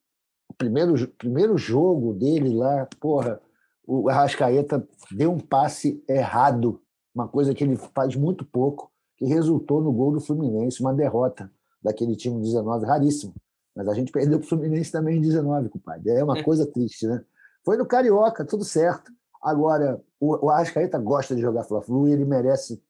primeiro, 0.57 1.07
primeiro 1.09 1.57
jogo 1.57 2.13
dele 2.13 2.53
lá, 2.53 2.87
porra, 2.99 3.39
o 3.87 4.09
Arrascaeta 4.09 4.87
deu 5.11 5.31
um 5.31 5.39
passe 5.39 6.03
errado, 6.07 6.81
uma 7.13 7.27
coisa 7.27 7.53
que 7.53 7.63
ele 7.63 7.77
faz 7.93 8.15
muito 8.15 8.43
pouco, 8.45 8.91
que 9.17 9.25
resultou 9.25 9.81
no 9.81 9.91
gol 9.91 10.11
do 10.11 10.19
Fluminense, 10.19 10.81
uma 10.81 10.93
derrota 10.93 11.51
daquele 11.81 12.15
time 12.15 12.41
19, 12.41 12.85
raríssimo. 12.85 13.33
Mas 13.75 13.87
a 13.87 13.93
gente 13.93 14.11
perdeu 14.11 14.39
para 14.39 14.45
o 14.45 14.49
Fluminense 14.49 14.91
também 14.91 15.17
em 15.17 15.21
19, 15.21 15.69
compadre. 15.69 16.09
É 16.09 16.23
uma 16.23 16.41
coisa 16.43 16.65
triste, 16.65 17.05
né? 17.05 17.23
Foi 17.63 17.77
no 17.77 17.85
Carioca, 17.85 18.45
tudo 18.45 18.63
certo. 18.63 19.11
Agora, 19.41 20.01
o, 20.19 20.45
o 20.45 20.49
Arrascaeta 20.49 20.97
gosta 20.97 21.35
de 21.35 21.41
jogar 21.41 21.63
Fla-Flu 21.63 22.07
e 22.07 22.13
ele 22.13 22.25
merece. 22.25 22.81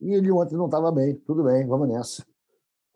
E 0.00 0.12
ele 0.12 0.30
ontem 0.30 0.56
não 0.56 0.66
estava 0.66 0.92
bem. 0.92 1.14
Tudo 1.26 1.44
bem, 1.44 1.66
vamos 1.66 1.88
nessa. 1.88 2.24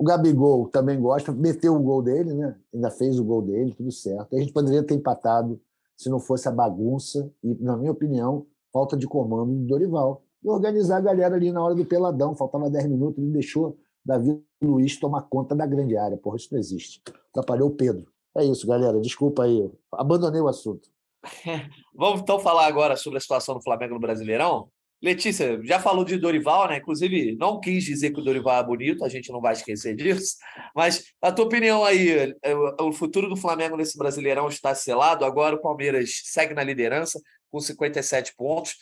O 0.00 0.02
Gabigol 0.02 0.66
também 0.68 0.98
gosta, 0.98 1.30
meteu 1.30 1.76
o 1.76 1.78
gol 1.78 2.00
dele, 2.00 2.32
né? 2.32 2.56
Ainda 2.72 2.90
fez 2.90 3.20
o 3.20 3.24
gol 3.24 3.42
dele, 3.42 3.74
tudo 3.74 3.92
certo. 3.92 4.34
A 4.34 4.40
gente 4.40 4.50
poderia 4.50 4.82
ter 4.82 4.94
empatado 4.94 5.60
se 5.94 6.08
não 6.08 6.18
fosse 6.18 6.48
a 6.48 6.50
bagunça 6.50 7.30
e, 7.44 7.54
na 7.62 7.76
minha 7.76 7.92
opinião, 7.92 8.46
falta 8.72 8.96
de 8.96 9.06
comando 9.06 9.52
do 9.52 9.66
Dorival. 9.66 10.22
E 10.42 10.48
organizar 10.48 10.96
a 10.96 11.00
galera 11.02 11.34
ali 11.34 11.52
na 11.52 11.62
hora 11.62 11.74
do 11.74 11.84
peladão. 11.84 12.34
Faltava 12.34 12.70
10 12.70 12.86
minutos, 12.86 13.22
ele 13.22 13.30
deixou 13.30 13.76
Davi 14.02 14.42
Luiz 14.62 14.98
tomar 14.98 15.20
conta 15.28 15.54
da 15.54 15.66
grande 15.66 15.98
área. 15.98 16.16
Porra, 16.16 16.36
isso 16.36 16.48
não 16.50 16.58
existe. 16.58 17.02
Atrapalhou 17.28 17.68
o 17.68 17.74
Pedro. 17.74 18.10
É 18.34 18.42
isso, 18.42 18.66
galera. 18.66 18.98
Desculpa 19.02 19.44
aí. 19.44 19.60
eu 19.60 19.78
Abandonei 19.92 20.40
o 20.40 20.48
assunto. 20.48 20.88
Vamos 21.94 22.22
então 22.22 22.40
falar 22.40 22.66
agora 22.66 22.96
sobre 22.96 23.18
a 23.18 23.20
situação 23.20 23.54
do 23.54 23.62
Flamengo 23.62 23.92
no 23.92 24.00
Brasileirão. 24.00 24.70
Letícia, 25.02 25.58
já 25.64 25.80
falou 25.80 26.04
de 26.04 26.18
Dorival, 26.18 26.68
né? 26.68 26.76
Inclusive, 26.76 27.34
não 27.36 27.58
quis 27.58 27.84
dizer 27.84 28.10
que 28.10 28.20
o 28.20 28.22
Dorival 28.22 28.60
é 28.60 28.66
bonito, 28.66 29.02
a 29.02 29.08
gente 29.08 29.32
não 29.32 29.40
vai 29.40 29.54
esquecer 29.54 29.96
disso. 29.96 30.36
Mas 30.74 31.04
a 31.22 31.32
tua 31.32 31.46
opinião 31.46 31.82
aí, 31.82 32.36
é, 32.42 32.54
o 32.54 32.92
futuro 32.92 33.26
do 33.26 33.36
Flamengo 33.36 33.78
nesse 33.78 33.96
Brasileirão 33.96 34.48
está 34.48 34.74
selado. 34.74 35.24
Agora 35.24 35.56
o 35.56 35.60
Palmeiras 35.60 36.20
segue 36.24 36.52
na 36.52 36.62
liderança 36.62 37.18
com 37.50 37.58
57 37.58 38.34
pontos. 38.36 38.76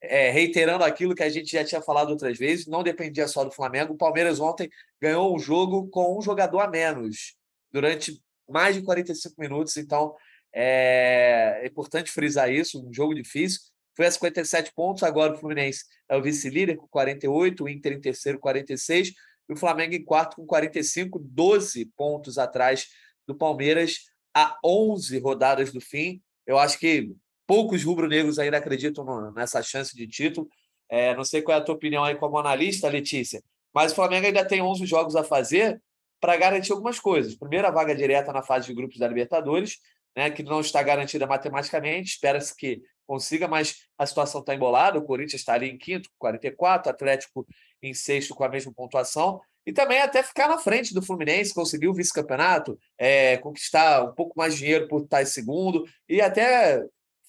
É, 0.00 0.30
reiterando 0.30 0.84
aquilo 0.84 1.14
que 1.14 1.22
a 1.22 1.30
gente 1.30 1.50
já 1.50 1.64
tinha 1.64 1.80
falado 1.80 2.10
outras 2.10 2.38
vezes, 2.38 2.66
não 2.66 2.82
dependia 2.82 3.26
só 3.26 3.42
do 3.42 3.50
Flamengo. 3.50 3.94
O 3.94 3.96
Palmeiras 3.96 4.38
ontem 4.38 4.68
ganhou 5.00 5.34
um 5.34 5.38
jogo 5.38 5.88
com 5.88 6.18
um 6.18 6.22
jogador 6.22 6.60
a 6.60 6.68
menos 6.68 7.34
durante 7.72 8.22
mais 8.48 8.76
de 8.76 8.82
45 8.82 9.34
minutos. 9.40 9.76
Então, 9.76 10.14
é, 10.54 11.62
é 11.62 11.66
importante 11.66 12.12
frisar 12.12 12.52
isso, 12.52 12.86
um 12.86 12.92
jogo 12.92 13.14
difícil. 13.14 13.73
Foi 13.96 14.06
a 14.06 14.10
57 14.10 14.72
pontos, 14.74 15.02
agora 15.02 15.34
o 15.34 15.36
Fluminense 15.36 15.84
é 16.08 16.16
o 16.16 16.22
vice-líder 16.22 16.76
com 16.76 16.88
48, 16.88 17.64
o 17.64 17.68
Inter 17.68 17.92
em 17.92 18.00
terceiro, 18.00 18.38
46, 18.38 19.12
e 19.48 19.52
o 19.52 19.56
Flamengo 19.56 19.94
em 19.94 20.04
quarto 20.04 20.36
com 20.36 20.46
45, 20.46 21.18
12 21.18 21.86
pontos 21.96 22.38
atrás 22.38 22.88
do 23.26 23.34
Palmeiras, 23.34 24.06
a 24.34 24.58
11 24.64 25.18
rodadas 25.18 25.72
do 25.72 25.80
fim. 25.80 26.20
Eu 26.46 26.58
acho 26.58 26.78
que 26.78 27.14
poucos 27.46 27.84
rubro-negros 27.84 28.38
ainda 28.38 28.58
acreditam 28.58 29.32
nessa 29.32 29.62
chance 29.62 29.94
de 29.96 30.06
título. 30.06 30.48
É, 30.88 31.14
não 31.14 31.24
sei 31.24 31.40
qual 31.42 31.56
é 31.56 31.60
a 31.60 31.64
tua 31.64 31.74
opinião 31.74 32.04
aí 32.04 32.16
como 32.16 32.38
analista, 32.38 32.88
Letícia, 32.88 33.42
mas 33.72 33.92
o 33.92 33.94
Flamengo 33.94 34.26
ainda 34.26 34.44
tem 34.44 34.60
11 34.60 34.84
jogos 34.86 35.16
a 35.16 35.24
fazer 35.24 35.80
para 36.20 36.36
garantir 36.36 36.72
algumas 36.72 36.98
coisas. 36.98 37.34
Primeiro, 37.34 37.66
a 37.66 37.70
vaga 37.70 37.94
direta 37.94 38.32
na 38.32 38.42
fase 38.42 38.66
de 38.66 38.74
grupos 38.74 38.98
da 38.98 39.08
Libertadores, 39.08 39.78
né, 40.16 40.30
que 40.30 40.42
não 40.42 40.60
está 40.60 40.82
garantida 40.82 41.26
matematicamente, 41.26 42.10
espera-se 42.10 42.54
que 42.56 42.80
consiga, 43.06 43.48
mas 43.48 43.86
a 43.98 44.06
situação 44.06 44.40
está 44.40 44.54
embolada. 44.54 44.98
O 44.98 45.04
Corinthians 45.04 45.40
está 45.40 45.54
ali 45.54 45.68
em 45.68 45.78
quinto, 45.78 46.08
com 46.10 46.16
44, 46.18 46.90
o 46.90 46.94
Atlético 46.94 47.46
em 47.82 47.94
sexto, 47.94 48.34
com 48.34 48.44
a 48.44 48.48
mesma 48.48 48.72
pontuação. 48.72 49.40
E 49.66 49.72
também 49.72 50.00
até 50.00 50.22
ficar 50.22 50.48
na 50.48 50.58
frente 50.58 50.92
do 50.92 51.02
Fluminense, 51.02 51.54
conseguir 51.54 51.88
o 51.88 51.94
vice-campeonato, 51.94 52.78
é, 52.98 53.38
conquistar 53.38 54.04
um 54.04 54.14
pouco 54.14 54.34
mais 54.36 54.54
de 54.54 54.60
dinheiro 54.60 54.88
por 54.88 55.02
estar 55.02 55.22
em 55.22 55.26
segundo 55.26 55.84
e 56.08 56.20
até 56.20 56.84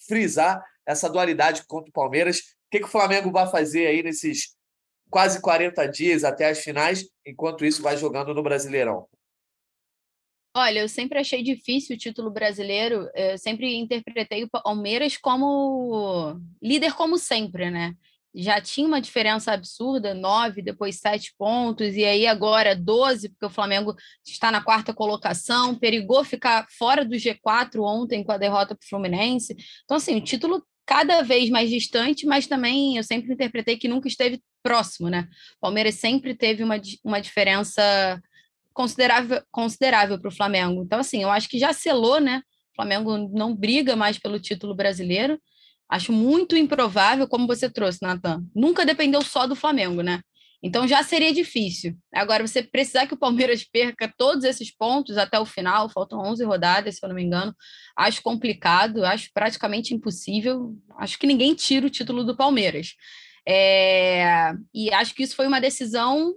frisar 0.08 0.64
essa 0.86 1.10
dualidade 1.10 1.66
contra 1.66 1.90
o 1.90 1.94
Palmeiras. 1.94 2.40
O 2.40 2.44
que, 2.72 2.80
que 2.80 2.86
o 2.86 2.90
Flamengo 2.90 3.32
vai 3.32 3.48
fazer 3.50 3.88
aí 3.88 4.04
nesses 4.04 4.56
quase 5.10 5.40
40 5.40 5.86
dias 5.88 6.24
até 6.24 6.50
as 6.50 6.60
finais, 6.60 7.08
enquanto 7.26 7.66
isso 7.66 7.82
vai 7.82 7.96
jogando 7.96 8.34
no 8.34 8.44
Brasileirão? 8.44 9.08
Olha, 10.58 10.80
eu 10.80 10.88
sempre 10.88 11.20
achei 11.20 11.44
difícil 11.44 11.98
o 11.98 12.00
título 12.00 12.32
brasileiro, 12.32 13.10
eu 13.14 13.38
sempre 13.38 13.76
interpretei 13.76 14.46
o 14.46 14.50
Palmeiras 14.50 15.18
como 15.18 16.40
líder 16.64 16.94
como 16.94 17.18
sempre, 17.18 17.70
né? 17.70 17.94
Já 18.34 18.62
tinha 18.62 18.88
uma 18.88 19.02
diferença 19.02 19.52
absurda, 19.52 20.14
nove, 20.14 20.62
depois 20.62 20.98
sete 20.98 21.34
pontos, 21.38 21.94
e 21.98 22.06
aí 22.06 22.26
agora 22.26 22.74
12, 22.74 23.30
porque 23.30 23.46
o 23.46 23.50
Flamengo 23.50 23.94
está 24.26 24.50
na 24.50 24.62
quarta 24.62 24.94
colocação, 24.94 25.76
perigou 25.76 26.24
ficar 26.24 26.66
fora 26.70 27.04
do 27.04 27.16
G4 27.16 27.82
ontem 27.82 28.24
com 28.24 28.32
a 28.32 28.38
derrota 28.38 28.76
para 28.76 28.86
o 28.86 28.88
Fluminense. 28.88 29.58
Então, 29.84 29.98
assim, 29.98 30.16
o 30.16 30.24
título 30.24 30.66
cada 30.86 31.22
vez 31.22 31.50
mais 31.50 31.70
distante, 31.70 32.26
mas 32.26 32.48
também 32.48 32.96
eu 32.96 33.04
sempre 33.04 33.34
interpretei 33.34 33.76
que 33.76 33.90
nunca 33.90 34.08
esteve 34.08 34.42
próximo, 34.64 35.10
né? 35.10 35.28
O 35.58 35.60
Palmeiras 35.60 35.96
sempre 35.96 36.34
teve 36.34 36.64
uma, 36.64 36.80
uma 37.04 37.20
diferença 37.20 38.22
considerável 38.76 39.42
considerável 39.50 40.20
para 40.20 40.28
o 40.28 40.36
Flamengo. 40.36 40.84
Então, 40.84 41.00
assim, 41.00 41.24
eu 41.24 41.32
acho 41.32 41.48
que 41.50 41.58
já 41.58 41.74
selou, 41.74 42.20
né? 42.20 42.44
O 42.74 42.76
Flamengo 42.76 43.18
não 43.34 43.56
briga 43.56 43.96
mais 43.96 44.20
pelo 44.20 44.40
título 44.40 44.76
brasileiro. 44.76 45.40
Acho 45.90 46.12
muito 46.12 46.58
improvável, 46.58 47.28
como 47.28 47.48
você 47.48 47.70
trouxe, 47.70 48.00
Natan. 48.02 48.44
Nunca 48.54 48.86
dependeu 48.86 49.22
só 49.22 49.48
do 49.48 49.56
Flamengo, 49.56 50.02
né? 50.02 50.20
Então 50.62 50.88
já 50.88 51.02
seria 51.04 51.34
difícil. 51.34 51.96
Agora, 52.14 52.46
você 52.46 52.62
precisar 52.62 53.08
que 53.08 53.14
o 53.14 53.20
Palmeiras 53.20 53.64
perca 53.72 54.14
todos 54.18 54.44
esses 54.44 54.76
pontos 54.76 55.18
até 55.18 55.40
o 55.40 55.46
final, 55.46 55.88
faltam 55.90 56.20
11 56.20 56.44
rodadas, 56.44 56.96
se 56.98 57.06
eu 57.06 57.08
não 57.08 57.16
me 57.16 57.24
engano, 57.24 57.56
acho 57.96 58.22
complicado, 58.22 59.06
acho 59.06 59.30
praticamente 59.34 59.94
impossível. 59.94 60.76
Acho 60.98 61.18
que 61.18 61.28
ninguém 61.28 61.56
tira 61.56 61.88
o 61.88 61.90
título 61.90 62.26
do 62.26 62.36
Palmeiras. 62.36 62.96
É, 63.48 64.54
e 64.74 64.92
acho 64.92 65.14
que 65.14 65.24
isso 65.24 65.36
foi 65.36 65.48
uma 65.48 65.62
decisão 65.62 66.34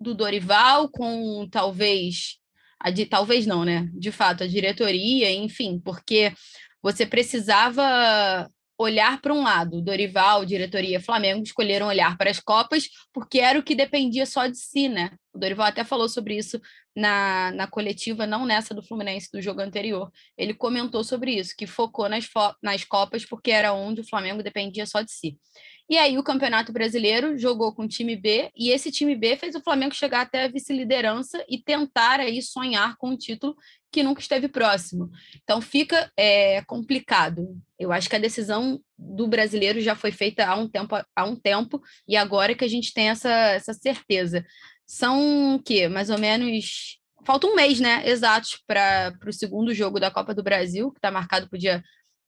do 0.00 0.14
Dorival 0.14 0.88
com 0.88 1.48
talvez 1.50 2.38
a 2.80 2.90
de 2.90 3.06
talvez 3.06 3.46
não, 3.46 3.64
né? 3.64 3.88
De 3.94 4.12
fato, 4.12 4.44
a 4.44 4.46
diretoria, 4.46 5.32
enfim, 5.32 5.80
porque 5.82 6.34
você 6.82 7.06
precisava 7.06 8.46
olhar 8.76 9.20
para 9.20 9.32
um 9.32 9.42
lado. 9.42 9.80
Dorival, 9.80 10.44
diretoria, 10.44 11.00
Flamengo 11.00 11.42
escolheram 11.42 11.86
olhar 11.86 12.16
para 12.18 12.30
as 12.30 12.40
Copas 12.40 12.88
porque 13.12 13.40
era 13.40 13.58
o 13.58 13.62
que 13.62 13.74
dependia 13.74 14.26
só 14.26 14.46
de 14.46 14.58
si, 14.58 14.88
né? 14.88 15.12
O 15.32 15.38
Dorival 15.38 15.66
até 15.66 15.82
falou 15.82 16.08
sobre 16.08 16.36
isso 16.36 16.60
na, 16.94 17.50
na 17.52 17.66
coletiva, 17.66 18.26
não 18.26 18.44
nessa 18.44 18.74
do 18.74 18.82
Fluminense, 18.82 19.30
do 19.32 19.40
jogo 19.40 19.60
anterior. 19.60 20.10
Ele 20.36 20.52
comentou 20.52 21.02
sobre 21.02 21.32
isso, 21.38 21.54
que 21.56 21.66
focou 21.66 22.08
nas, 22.08 22.28
nas 22.62 22.84
Copas 22.84 23.24
porque 23.24 23.50
era 23.50 23.72
onde 23.72 24.00
o 24.00 24.08
Flamengo 24.08 24.42
dependia 24.42 24.86
só 24.86 25.00
de 25.00 25.10
si. 25.10 25.38
E 25.88 25.98
aí 25.98 26.16
o 26.16 26.22
Campeonato 26.22 26.72
Brasileiro 26.72 27.36
jogou 27.36 27.74
com 27.74 27.84
o 27.84 27.88
time 27.88 28.16
B 28.16 28.50
e 28.56 28.70
esse 28.70 28.90
time 28.90 29.14
B 29.14 29.36
fez 29.36 29.54
o 29.54 29.60
Flamengo 29.60 29.94
chegar 29.94 30.22
até 30.22 30.44
a 30.44 30.48
vice-liderança 30.48 31.44
e 31.46 31.58
tentar 31.58 32.20
aí 32.20 32.40
sonhar 32.40 32.96
com 32.96 33.10
um 33.10 33.16
título 33.16 33.54
que 33.92 34.02
nunca 34.02 34.20
esteve 34.20 34.48
próximo. 34.48 35.10
Então 35.42 35.60
fica 35.60 36.10
é, 36.16 36.62
complicado. 36.62 37.46
Eu 37.78 37.92
acho 37.92 38.08
que 38.08 38.16
a 38.16 38.20
decisão 38.20 38.80
do 38.98 39.28
brasileiro 39.28 39.80
já 39.80 39.94
foi 39.94 40.10
feita 40.10 40.46
há 40.46 40.56
um 40.56 40.66
tempo, 40.66 40.96
há 41.14 41.24
um 41.24 41.36
tempo 41.36 41.82
e 42.08 42.16
agora 42.16 42.52
é 42.52 42.54
que 42.54 42.64
a 42.64 42.68
gente 42.68 42.94
tem 42.94 43.10
essa, 43.10 43.30
essa 43.30 43.74
certeza. 43.74 44.44
São 44.86 45.56
o 45.56 45.62
quê? 45.62 45.86
Mais 45.88 46.08
ou 46.08 46.18
menos. 46.18 46.98
Falta 47.26 47.46
um 47.46 47.54
mês, 47.54 47.80
né? 47.80 48.06
Exatos 48.06 48.58
para 48.66 49.16
o 49.26 49.32
segundo 49.32 49.72
jogo 49.72 50.00
da 50.00 50.10
Copa 50.10 50.34
do 50.34 50.42
Brasil, 50.42 50.90
que 50.90 50.98
está 50.98 51.10
marcado 51.10 51.48
para 51.48 51.56
o 51.56 51.60
dia 51.60 51.82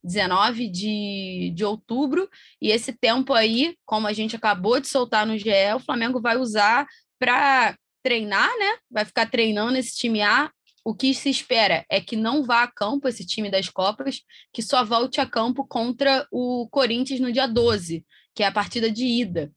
19 0.06 0.68
de, 0.68 1.52
de 1.54 1.64
outubro, 1.64 2.28
e 2.62 2.70
esse 2.70 2.92
tempo 2.92 3.34
aí, 3.34 3.76
como 3.84 4.06
a 4.06 4.12
gente 4.12 4.36
acabou 4.36 4.80
de 4.80 4.88
soltar 4.88 5.26
no 5.26 5.36
GE, 5.36 5.50
o 5.74 5.80
Flamengo 5.80 6.20
vai 6.20 6.36
usar 6.36 6.86
para 7.18 7.76
treinar, 8.02 8.48
né? 8.58 8.78
Vai 8.90 9.04
ficar 9.04 9.28
treinando 9.28 9.76
esse 9.76 9.96
time 9.96 10.22
A. 10.22 10.50
O 10.84 10.94
que 10.94 11.12
se 11.12 11.28
espera 11.28 11.84
é 11.90 12.00
que 12.00 12.14
não 12.14 12.44
vá 12.44 12.62
a 12.62 12.70
campo 12.70 13.08
esse 13.08 13.26
time 13.26 13.50
das 13.50 13.68
Copas, 13.68 14.20
que 14.52 14.62
só 14.62 14.84
volte 14.84 15.20
a 15.20 15.26
campo 15.26 15.66
contra 15.66 16.24
o 16.30 16.68
Corinthians 16.70 17.18
no 17.18 17.32
dia 17.32 17.48
12, 17.48 18.06
que 18.32 18.44
é 18.44 18.46
a 18.46 18.52
partida 18.52 18.88
de 18.88 19.04
ida. 19.04 19.50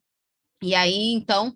E 0.64 0.74
aí, 0.74 1.14
então, 1.14 1.54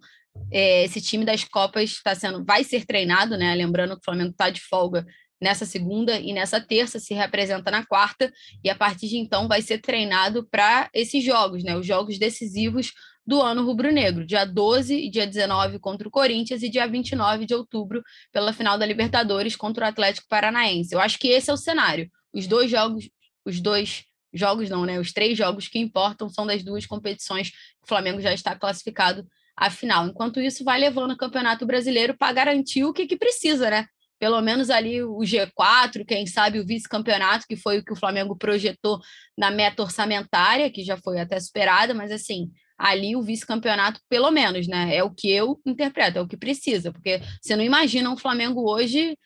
é, 0.52 0.84
esse 0.84 1.02
time 1.02 1.26
das 1.26 1.44
Copas 1.44 1.90
está 1.90 2.14
sendo, 2.14 2.46
vai 2.46 2.64
ser 2.64 2.86
treinado, 2.86 3.36
né? 3.36 3.56
Lembrando 3.56 3.96
que 3.96 4.02
o 4.02 4.06
Flamengo 4.06 4.30
está 4.30 4.52
de 4.52 4.62
folga 4.62 5.04
nessa 5.44 5.66
segunda 5.66 6.18
e 6.18 6.34
nessa 6.34 6.60
terça, 6.60 6.98
se 7.00 7.14
representa 7.14 7.70
na 7.70 7.86
quarta, 7.86 8.32
e 8.64 8.70
a 8.70 8.76
partir 8.76 9.10
de 9.10 9.18
então 9.18 9.48
vai 9.48 9.62
ser 9.62 9.80
treinado 9.80 10.48
para 10.50 10.90
esses 10.94 11.24
jogos, 11.24 11.64
né? 11.64 11.76
Os 11.76 11.86
jogos 11.86 12.18
decisivos 12.18 12.94
do 13.26 13.42
ano 13.42 13.66
rubro-negro, 13.66 14.26
dia 14.26 14.46
12 14.46 14.96
e 14.96 15.10
dia 15.10 15.28
19 15.28 15.80
contra 15.80 16.08
o 16.08 16.12
Corinthians 16.12 16.64
e 16.64 16.70
dia 16.70 16.88
29 16.88 17.46
de 17.46 17.54
outubro 17.54 18.02
pela 18.32 18.52
final 18.52 18.78
da 18.78 18.86
Libertadores 18.86 19.56
contra 19.56 19.86
o 19.86 19.88
Atlético 19.88 20.28
Paranaense. 20.28 20.94
Eu 20.94 21.00
acho 21.00 21.20
que 21.20 21.28
esse 21.28 21.50
é 21.50 21.54
o 21.54 21.58
cenário. 21.58 22.10
Os 22.34 22.48
dois 22.48 22.70
jogos, 22.70 23.10
os 23.46 23.62
dois 23.62 24.04
jogos 24.34 24.70
não, 24.70 24.86
né? 24.86 25.00
Os 25.00 25.14
três 25.14 25.38
jogos 25.38 25.68
que 25.68 25.80
importam 25.80 26.28
são 26.30 26.46
das 26.46 26.64
duas 26.64 26.86
competições 26.86 27.52
que 27.52 27.84
o 27.84 27.88
Flamengo 27.88 28.20
já 28.20 28.34
está 28.34 28.56
classificado 28.56 29.26
à 29.56 29.70
final. 29.70 30.08
Enquanto 30.08 30.40
isso, 30.40 30.64
vai 30.64 30.80
levando 30.80 31.12
o 31.12 31.18
Campeonato 31.18 31.66
Brasileiro 31.66 32.18
para 32.18 32.34
garantir 32.34 32.84
o 32.84 32.94
que, 32.94 33.06
que 33.06 33.18
precisa, 33.18 33.70
né? 33.70 33.88
Pelo 34.24 34.42
menos 34.42 34.70
ali 34.70 35.04
o 35.04 35.18
G4, 35.18 36.06
quem 36.08 36.26
sabe 36.26 36.58
o 36.58 36.66
vice-campeonato, 36.66 37.46
que 37.46 37.58
foi 37.58 37.80
o 37.80 37.84
que 37.84 37.92
o 37.92 37.96
Flamengo 37.98 38.38
projetou 38.38 39.02
na 39.38 39.52
meta 39.52 39.84
orçamentária, 39.84 40.72
que 40.72 40.82
já 40.82 40.96
foi 40.96 41.20
até 41.20 41.38
superada, 41.42 41.94
mas 41.94 42.10
assim, 42.10 42.50
ali 42.78 43.18
o 43.18 43.22
vice-campeonato, 43.22 44.00
pelo 44.08 44.32
menos, 44.32 44.66
né? 44.66 44.96
É 44.96 45.04
o 45.04 45.14
que 45.14 45.30
eu 45.30 45.60
interpreto, 45.66 46.20
é 46.20 46.22
o 46.22 46.28
que 46.28 46.38
precisa, 46.38 46.90
porque 46.90 47.20
você 47.42 47.54
não 47.58 47.66
imagina 47.66 48.10
um 48.10 48.16
Flamengo 48.16 48.62
hoje 48.66 49.18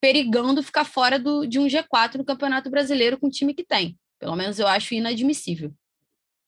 perigando 0.00 0.64
ficar 0.64 0.84
fora 0.84 1.16
do, 1.16 1.46
de 1.46 1.60
um 1.60 1.68
G4 1.68 2.16
no 2.16 2.24
Campeonato 2.24 2.68
Brasileiro 2.68 3.20
com 3.20 3.28
o 3.28 3.30
time 3.30 3.54
que 3.54 3.64
tem. 3.64 3.96
Pelo 4.18 4.34
menos 4.34 4.58
eu 4.58 4.66
acho 4.66 4.94
inadmissível. 4.94 5.72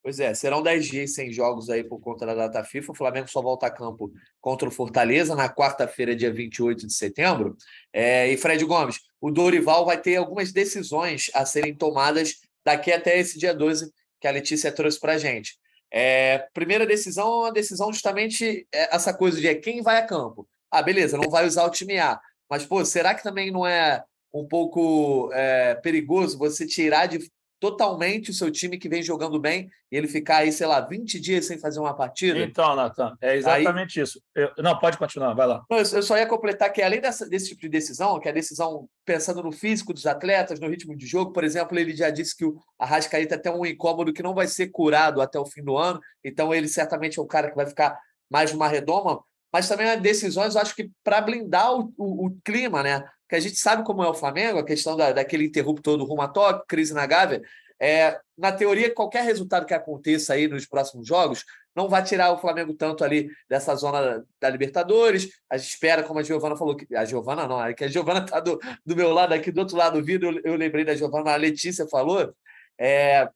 Pois 0.03 0.18
é, 0.18 0.34
serão 0.34 0.62
10 0.62 0.86
dias 0.86 1.14
sem 1.14 1.32
jogos 1.32 1.70
aí 1.70 1.84
por 1.84 2.00
conta 2.00 2.26
da 2.26 2.34
data 2.34 2.64
FIFA. 2.64 2.90
O 2.90 2.94
Flamengo 2.94 3.30
só 3.30 3.40
volta 3.40 3.66
a 3.66 3.70
campo 3.70 4.12
contra 4.40 4.68
o 4.68 4.72
Fortaleza 4.72 5.36
na 5.36 5.48
quarta-feira, 5.48 6.16
dia 6.16 6.32
28 6.32 6.88
de 6.88 6.92
setembro. 6.92 7.57
É, 7.92 8.28
e 8.28 8.36
Fred 8.36 8.64
Gomes, 8.64 8.98
o 9.20 9.30
Dorival 9.30 9.86
vai 9.86 10.00
ter 10.00 10.16
algumas 10.16 10.53
decisões 10.53 11.30
a 11.32 11.46
serem 11.46 11.72
tomadas 11.72 12.40
daqui 12.64 12.90
até 12.90 13.16
esse 13.16 13.38
dia 13.38 13.55
12 13.55 13.92
que 14.20 14.26
a 14.26 14.32
Letícia 14.32 14.72
trouxe 14.72 14.98
para 14.98 15.12
a 15.12 15.18
gente. 15.18 15.57
É, 15.88 16.48
primeira 16.53 16.84
decisão 16.84 17.26
é 17.26 17.36
uma 17.36 17.53
decisão 17.53 17.92
justamente 17.92 18.66
é, 18.72 18.94
essa 18.94 19.14
coisa 19.14 19.40
de 19.40 19.55
quem 19.57 19.82
vai 19.82 19.98
a 19.98 20.07
campo. 20.07 20.48
Ah, 20.68 20.82
beleza, 20.82 21.16
não 21.16 21.30
vai 21.30 21.46
usar 21.46 21.64
o 21.64 21.70
time 21.70 21.98
A. 21.98 22.18
Mas, 22.50 22.66
pô, 22.66 22.84
será 22.84 23.14
que 23.14 23.22
também 23.22 23.53
não 23.53 23.64
é 23.64 24.03
um 24.34 24.48
pouco 24.48 25.30
é, 25.32 25.76
perigoso 25.76 26.38
você 26.38 26.66
tirar 26.66 27.07
de 27.07 27.30
totalmente 27.63 28.29
o 28.29 28.35
seu 28.35 28.51
time 28.51 28.77
que 28.77 28.89
vem 28.89 29.05
jogando 29.05 29.39
bem 29.39 29.71
e 29.89 29.97
ele 29.97 30.09
ficar 30.09 30.39
aí, 30.39 30.51
sei 30.51 30.67
lá, 30.67 30.81
20 30.81 31.21
dias 31.21 31.45
sem 31.45 31.61
fazer 31.61 31.79
uma 31.79 31.95
partida. 31.95 32.41
Então, 32.41 32.75
Natan, 32.75 33.17
é 33.21 33.37
exatamente 33.37 34.01
aí... 34.01 34.03
isso. 34.03 34.21
Eu... 34.35 34.51
Não, 34.59 34.77
pode 34.77 34.99
continuar, 34.99 35.33
vai 35.33 35.47
lá. 35.47 35.65
Não, 35.71 35.79
eu 35.79 36.03
só 36.03 36.19
ia 36.19 36.27
completar 36.27 36.73
que, 36.73 36.83
além 36.83 37.01
dessa, 37.01 37.25
desse 37.29 37.51
tipo 37.51 37.61
de 37.61 37.69
decisão, 37.69 38.19
que 38.19 38.27
é 38.27 38.33
a 38.33 38.35
decisão 38.35 38.89
pensando 39.05 39.45
no 39.45 39.53
físico 39.53 39.95
dos 39.95 40.07
atletas, 40.07 40.59
no 40.59 40.69
ritmo 40.69 40.97
de 40.97 41.07
jogo, 41.07 41.33
por 41.33 41.45
exemplo, 41.45 41.79
ele 41.79 41.95
já 41.95 42.11
disse 42.11 42.37
que 42.37 42.45
o 42.45 42.57
Arrascaeta 42.77 43.39
tem 43.39 43.53
um 43.53 43.65
incômodo 43.65 44.13
que 44.13 44.25
não 44.25 44.35
vai 44.35 44.49
ser 44.49 44.67
curado 44.67 45.21
até 45.21 45.39
o 45.39 45.47
fim 45.47 45.63
do 45.63 45.77
ano, 45.77 46.01
então 46.25 46.53
ele 46.53 46.67
certamente 46.67 47.21
é 47.21 47.23
o 47.23 47.27
cara 47.27 47.49
que 47.49 47.55
vai 47.55 47.67
ficar 47.67 47.97
mais 48.29 48.53
numa 48.53 48.67
redoma, 48.67 49.23
mas 49.53 49.68
também 49.68 49.88
há 49.88 49.96
decisões, 49.96 50.55
eu 50.55 50.61
acho 50.61 50.74
que 50.74 50.90
para 51.05 51.20
blindar 51.20 51.74
o, 51.74 51.92
o, 51.96 52.26
o 52.26 52.36
clima, 52.44 52.82
né? 52.82 53.05
que 53.32 53.36
a 53.36 53.40
gente 53.40 53.57
sabe 53.57 53.82
como 53.82 54.05
é 54.05 54.09
o 54.09 54.14
Flamengo, 54.14 54.59
a 54.59 54.64
questão 54.64 54.94
da, 54.94 55.11
daquele 55.11 55.46
interruptor 55.46 55.96
do 55.96 56.05
rumo 56.05 56.20
a 56.20 56.28
toque, 56.28 56.66
crise 56.68 56.92
na 56.92 57.07
Gávea. 57.07 57.42
É, 57.80 58.20
na 58.36 58.53
teoria, 58.53 58.94
qualquer 58.94 59.24
resultado 59.24 59.64
que 59.64 59.72
aconteça 59.72 60.34
aí 60.34 60.46
nos 60.46 60.66
próximos 60.66 61.07
jogos 61.07 61.42
não 61.74 61.88
vai 61.88 62.05
tirar 62.05 62.30
o 62.30 62.38
Flamengo 62.38 62.74
tanto 62.74 63.03
ali 63.03 63.30
dessa 63.48 63.74
zona 63.74 64.22
da 64.38 64.50
Libertadores. 64.50 65.30
A 65.48 65.57
gente 65.57 65.70
espera, 65.70 66.03
como 66.03 66.20
a 66.20 66.22
Giovana 66.22 66.57
falou, 66.57 66.76
que 66.76 66.94
a 66.94 67.07
Giovana 67.07 67.48
não, 67.48 67.64
é 67.64 67.72
que 67.72 67.84
a 67.84 67.88
Giovana 67.88 68.20
está 68.22 68.38
do, 68.38 68.61
do 68.84 68.94
meu 68.94 69.11
lado 69.11 69.32
aqui, 69.32 69.50
do 69.50 69.61
outro 69.61 69.78
lado 69.78 69.98
do 69.98 70.05
vídeo, 70.05 70.30
eu, 70.30 70.53
eu 70.53 70.55
lembrei 70.55 70.84
da 70.84 70.94
Giovana, 70.94 71.32
a 71.32 71.36
Letícia 71.36 71.88
falou, 71.88 72.34
é, 72.78 73.26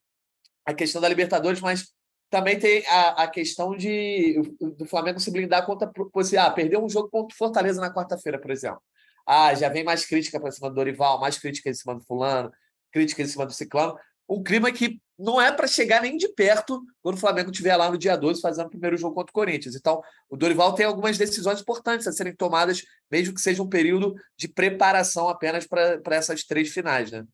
a 0.67 0.75
questão 0.75 1.01
da 1.01 1.09
Libertadores, 1.09 1.63
mas 1.63 1.96
também 2.31 2.59
tem 2.59 2.85
a, 2.87 3.25
a 3.25 3.29
questão 3.29 3.77
de 3.77 4.41
do 4.61 4.85
Flamengo 4.87 5.21
se 5.21 5.31
blindar 5.31 5.65
contra 5.65 5.91
você, 6.13 6.37
ah, 6.37 6.51
perder 6.51 6.79
um 6.79 6.89
jogo 6.89 7.09
contra 7.09 7.35
o 7.35 7.39
Fortaleza 7.39 7.81
na 7.81 7.93
quarta-feira, 7.93 8.41
por 8.41 8.51
exemplo. 8.51 8.83
Ah, 9.27 9.55
já 9.55 9.69
vem 9.69 9.85
mais 9.85 10.05
crítica 10.05 10.41
para 10.41 10.51
cima 10.51 10.69
do 10.69 10.75
Dorival, 10.75 11.21
mais 11.21 11.39
crítica 11.39 11.71
em 11.71 11.75
cima 11.75 11.95
do 11.95 12.03
fulano, 12.03 12.51
crítica 12.93 13.23
em 13.23 13.27
cima 13.27 13.47
do 13.47 13.53
ciclano. 13.53 13.97
Um 14.29 14.43
clima 14.43 14.73
que 14.73 15.01
não 15.19 15.41
é 15.41 15.51
para 15.51 15.67
chegar 15.67 16.03
nem 16.03 16.17
de 16.17 16.29
perto 16.29 16.83
quando 17.03 17.17
o 17.17 17.19
Flamengo 17.19 17.51
estiver 17.51 17.77
lá 17.77 17.91
no 17.91 17.97
dia 17.97 18.17
12 18.17 18.41
fazendo 18.41 18.67
o 18.67 18.71
primeiro 18.71 18.97
jogo 18.97 19.15
contra 19.15 19.31
o 19.31 19.35
Corinthians. 19.35 19.75
Então, 19.75 20.03
o 20.29 20.37
Dorival 20.37 20.75
tem 20.75 20.85
algumas 20.85 21.17
decisões 21.17 21.61
importantes 21.61 22.07
a 22.07 22.13
serem 22.13 22.35
tomadas, 22.35 22.83
mesmo 23.11 23.35
que 23.35 23.41
seja 23.41 23.63
um 23.63 23.69
período 23.69 24.15
de 24.37 24.49
preparação 24.49 25.29
apenas 25.29 25.67
para 25.67 26.17
essas 26.17 26.45
três 26.45 26.71
finais, 26.71 27.11
né? 27.11 27.25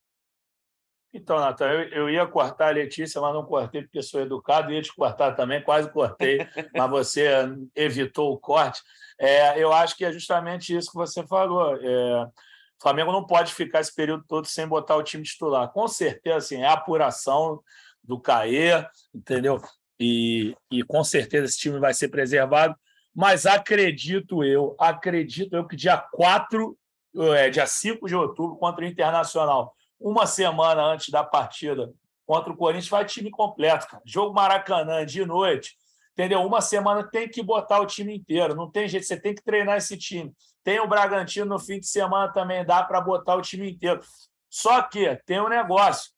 Então, 1.15 1.39
Natan, 1.39 1.67
eu, 1.67 1.89
eu, 1.89 2.11
ia 2.11 2.27
cortar 2.27 2.69
a 2.69 2.71
Letícia, 2.71 3.21
mas 3.21 3.35
não 3.35 3.45
cortei 3.45 3.83
porque 3.83 4.03
sou 4.03 4.21
educado, 4.21 4.73
ia 4.73 4.81
te 4.81 4.95
cortar 4.95 5.33
também, 5.33 5.63
quase 5.63 5.91
cortei, 5.91 6.39
mas 6.75 6.91
você 6.91 7.29
evitou 7.77 8.33
o 8.33 8.39
corte. 8.39 8.81
É, 9.19 9.63
eu 9.63 9.73
acho 9.73 9.97
que 9.97 10.05
é 10.05 10.13
justamente 10.13 10.75
isso 10.75 10.91
que 10.91 10.97
você 10.97 11.27
falou. 11.27 11.77
É, 11.77 12.25
o 12.25 12.83
Flamengo 12.83 13.13
não 13.13 13.27
pode 13.27 13.53
ficar 13.53 13.81
esse 13.81 13.95
período 13.95 14.25
todo 14.27 14.47
sem 14.47 14.67
botar 14.67 14.97
o 14.97 15.03
time 15.03 15.23
titular. 15.23 15.69
Com 15.71 15.87
certeza, 15.87 16.37
assim, 16.39 16.63
é 16.63 16.67
a 16.67 16.73
apuração 16.73 17.63
do 18.03 18.19
CAE, 18.19 18.87
entendeu? 19.15 19.61
E, 20.01 20.57
e 20.71 20.83
com 20.83 21.05
certeza 21.05 21.45
esse 21.45 21.59
time 21.59 21.79
vai 21.79 21.93
ser 21.93 22.09
preservado. 22.09 22.75
Mas 23.15 23.45
acredito 23.45 24.43
eu, 24.43 24.75
acredito 24.81 25.55
eu 25.55 25.67
que 25.67 25.77
dia 25.77 25.99
4, 25.99 26.77
é, 27.37 27.51
dia 27.51 27.67
5 27.67 28.09
de 28.09 28.17
outubro, 28.17 28.57
contra 28.57 28.83
o 28.83 28.89
Internacional, 28.89 29.77
uma 30.03 30.27
semana 30.27 30.83
antes 30.83 31.09
da 31.11 31.23
partida 31.23 31.93
contra 32.27 32.53
o 32.53 32.57
Corinthians, 32.57 32.89
vai 32.89 33.05
time 33.05 33.31
completo, 33.31 33.87
cara. 33.87 34.03
Jogo 34.05 34.35
Maracanã 34.35 35.05
de 35.05 35.25
noite, 35.25 35.77
entendeu? 36.13 36.41
Uma 36.45 36.61
semana 36.61 37.03
tem 37.03 37.29
que 37.29 37.43
botar 37.43 37.81
o 37.81 37.87
time 37.87 38.17
inteiro, 38.17 38.55
não 38.55 38.71
tem 38.71 38.89
jeito, 38.89 39.07
você 39.07 39.19
tem 39.19 39.35
que 39.35 39.43
treinar 39.43 39.77
esse 39.77 39.97
time. 39.97 40.35
Tem 40.65 40.81
o 40.81 40.87
Bragantino 40.87 41.47
no 41.47 41.59
fim 41.59 41.81
de 41.81 41.87
semana 41.87 42.33
também, 42.33 42.65
dá 42.65 42.83
para 42.83 43.01
botar 43.01 43.37
o 43.37 43.43
time 43.43 43.73
inteiro. 43.73 44.01
Só 44.49 44.83
que 44.83 45.17
tem 45.27 45.41
um 45.41 45.49
negócio. 45.49 46.13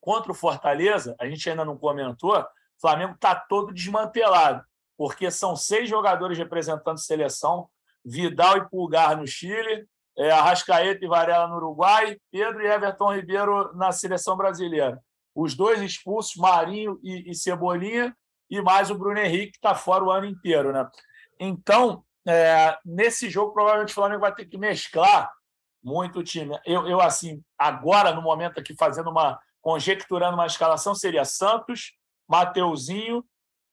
Contra 0.00 0.32
o 0.32 0.34
Fortaleza, 0.34 1.16
a 1.18 1.26
gente 1.26 1.48
ainda 1.48 1.64
não 1.64 1.78
comentou, 1.78 2.36
o 2.36 2.46
Flamengo 2.78 3.14
está 3.14 3.34
todo 3.34 3.72
desmantelado, 3.72 4.62
porque 4.98 5.30
são 5.30 5.56
seis 5.56 5.88
jogadores 5.88 6.36
representando 6.36 6.98
seleção, 6.98 7.68
Vidal 8.04 8.58
e 8.58 8.68
Pulgar 8.68 9.16
no 9.16 9.26
Chile, 9.26 9.88
é, 10.16 10.30
Arrascaeta 10.30 11.04
e 11.04 11.08
Varela 11.08 11.48
no 11.48 11.56
Uruguai, 11.56 12.16
Pedro 12.30 12.62
e 12.62 12.66
Everton 12.66 13.14
Ribeiro 13.14 13.74
na 13.74 13.92
seleção 13.92 14.36
brasileira. 14.36 15.00
Os 15.34 15.54
dois 15.54 15.80
expulsos, 15.80 16.36
Marinho 16.36 16.98
e, 17.02 17.30
e 17.30 17.34
Cebolinha, 17.34 18.16
e 18.48 18.60
mais 18.62 18.90
o 18.90 18.94
Bruno 18.94 19.18
Henrique, 19.18 19.52
que 19.52 19.58
está 19.58 19.74
fora 19.74 20.04
o 20.04 20.10
ano 20.10 20.26
inteiro. 20.26 20.72
Né? 20.72 20.88
Então, 21.40 22.04
é, 22.26 22.76
nesse 22.84 23.28
jogo, 23.28 23.52
provavelmente 23.52 23.90
o 23.90 23.94
Flamengo 23.94 24.20
vai 24.20 24.34
ter 24.34 24.44
que 24.44 24.56
mesclar 24.56 25.30
muito 25.82 26.20
o 26.20 26.24
time. 26.24 26.58
Eu, 26.64 26.86
eu, 26.86 27.00
assim, 27.00 27.42
agora, 27.58 28.12
no 28.14 28.22
momento 28.22 28.58
aqui, 28.58 28.74
fazendo 28.74 29.10
uma. 29.10 29.38
conjecturando 29.60 30.34
uma 30.34 30.46
escalação, 30.46 30.94
seria 30.94 31.24
Santos, 31.24 31.92
Mateuzinho, 32.28 33.24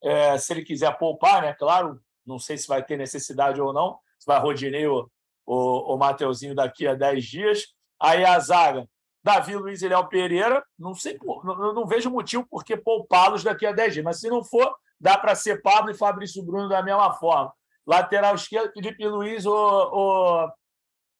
é, 0.03 0.37
se 0.37 0.51
ele 0.51 0.63
quiser 0.63 0.97
poupar, 0.97 1.41
né? 1.41 1.53
Claro, 1.53 2.01
não 2.25 2.39
sei 2.39 2.57
se 2.57 2.67
vai 2.67 2.83
ter 2.83 2.97
necessidade 2.97 3.61
ou 3.61 3.71
não, 3.71 3.99
se 4.19 4.25
vai 4.25 4.39
Rodinei 4.39 4.85
ou, 4.87 5.09
o, 5.51 5.95
o 5.95 5.97
Mateuzinho 5.97 6.55
daqui 6.55 6.87
a 6.87 6.95
10 6.95 7.25
dias. 7.25 7.65
Aí 7.99 8.23
a 8.23 8.39
zaga, 8.39 8.87
Davi 9.21 9.53
Luiz 9.53 9.81
e 9.81 9.89
Léo 9.89 10.07
Pereira, 10.07 10.63
não 10.79 10.95
sei, 10.95 11.19
não, 11.21 11.73
não 11.73 11.85
vejo 11.85 12.09
motivo 12.09 12.47
por 12.49 12.63
que 12.63 12.77
poupá-los 12.77 13.43
daqui 13.43 13.65
a 13.65 13.73
10 13.73 13.93
dias, 13.95 14.05
mas 14.05 14.19
se 14.21 14.29
não 14.29 14.45
for, 14.45 14.73
dá 14.99 15.17
para 15.17 15.35
ser 15.35 15.61
Pablo 15.61 15.91
e 15.91 15.97
Fabrício 15.97 16.41
Bruno 16.41 16.69
da 16.69 16.81
mesma 16.81 17.11
forma. 17.13 17.51
Lateral 17.85 18.33
esquerdo, 18.33 18.71
Felipe 18.71 19.05
Luiz 19.05 19.45
ou, 19.45 20.49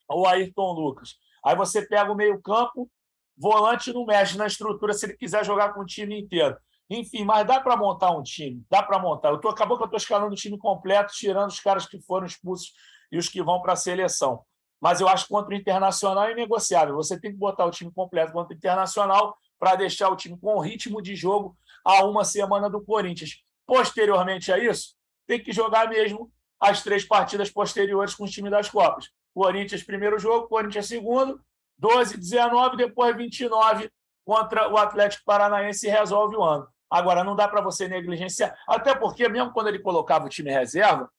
ou, 0.07 0.27
Ayrton 0.27 0.71
Lucas. 0.71 1.15
Aí 1.45 1.55
você 1.55 1.85
pega 1.85 2.09
o 2.09 2.15
meio-campo, 2.15 2.89
volante 3.37 3.91
não 3.91 4.05
mexe 4.05 4.37
na 4.37 4.47
estrutura 4.47 4.93
se 4.93 5.07
ele 5.07 5.17
quiser 5.17 5.43
jogar 5.43 5.73
com 5.73 5.81
o 5.81 5.85
time 5.85 6.21
inteiro. 6.21 6.55
Enfim, 6.89 7.25
mas 7.25 7.45
dá 7.45 7.59
para 7.59 7.75
montar 7.75 8.11
um 8.11 8.23
time, 8.23 8.63
dá 8.69 8.81
para 8.81 8.99
montar. 8.99 9.29
Eu 9.29 9.39
tô, 9.39 9.49
acabou 9.49 9.77
que 9.77 9.83
eu 9.83 9.85
estou 9.85 9.97
escalando 9.97 10.31
o 10.31 10.37
time 10.37 10.57
completo, 10.57 11.13
tirando 11.13 11.49
os 11.49 11.59
caras 11.59 11.85
que 11.85 11.99
foram 12.01 12.25
expulsos 12.25 12.71
e 13.11 13.17
os 13.17 13.27
que 13.27 13.43
vão 13.43 13.61
para 13.61 13.73
a 13.73 13.75
seleção. 13.75 14.43
Mas 14.79 14.99
eu 14.99 15.07
acho 15.07 15.25
que 15.25 15.29
contra 15.29 15.53
o 15.53 15.57
Internacional 15.57 16.25
é 16.25 16.33
negociável. 16.33 16.95
Você 16.95 17.19
tem 17.19 17.31
que 17.31 17.37
botar 17.37 17.65
o 17.65 17.71
time 17.71 17.91
completo 17.91 18.31
contra 18.31 18.53
o 18.53 18.57
Internacional 18.57 19.37
para 19.59 19.75
deixar 19.75 20.09
o 20.09 20.15
time 20.15 20.37
com 20.39 20.59
ritmo 20.59 21.01
de 21.01 21.15
jogo 21.15 21.55
a 21.85 22.03
uma 22.03 22.23
semana 22.23 22.69
do 22.69 22.81
Corinthians. 22.81 23.43
Posteriormente 23.67 24.51
a 24.51 24.57
isso, 24.57 24.95
tem 25.27 25.41
que 25.41 25.51
jogar 25.51 25.87
mesmo 25.87 26.31
as 26.59 26.81
três 26.83 27.05
partidas 27.05 27.49
posteriores 27.49 28.15
com 28.15 28.23
o 28.23 28.27
time 28.27 28.49
das 28.49 28.69
Copas. 28.69 29.09
Corinthians, 29.33 29.83
primeiro 29.83 30.19
jogo, 30.19 30.47
Corinthians, 30.47 30.87
segundo, 30.87 31.39
12, 31.77 32.17
19, 32.17 32.77
depois 32.77 33.15
29 33.15 33.89
contra 34.25 34.67
o 34.67 34.77
Atlético 34.77 35.23
Paranaense 35.25 35.87
e 35.87 35.89
resolve 35.89 36.35
o 36.35 36.43
ano. 36.43 36.67
Agora, 36.89 37.23
não 37.23 37.35
dá 37.35 37.47
para 37.47 37.61
você 37.61 37.87
negligenciar, 37.87 38.55
até 38.67 38.93
porque, 38.93 39.27
mesmo 39.29 39.51
quando 39.53 39.67
ele 39.67 39.79
colocava 39.79 40.25
o 40.25 40.29
time 40.29 40.51
reserva, 40.51 41.09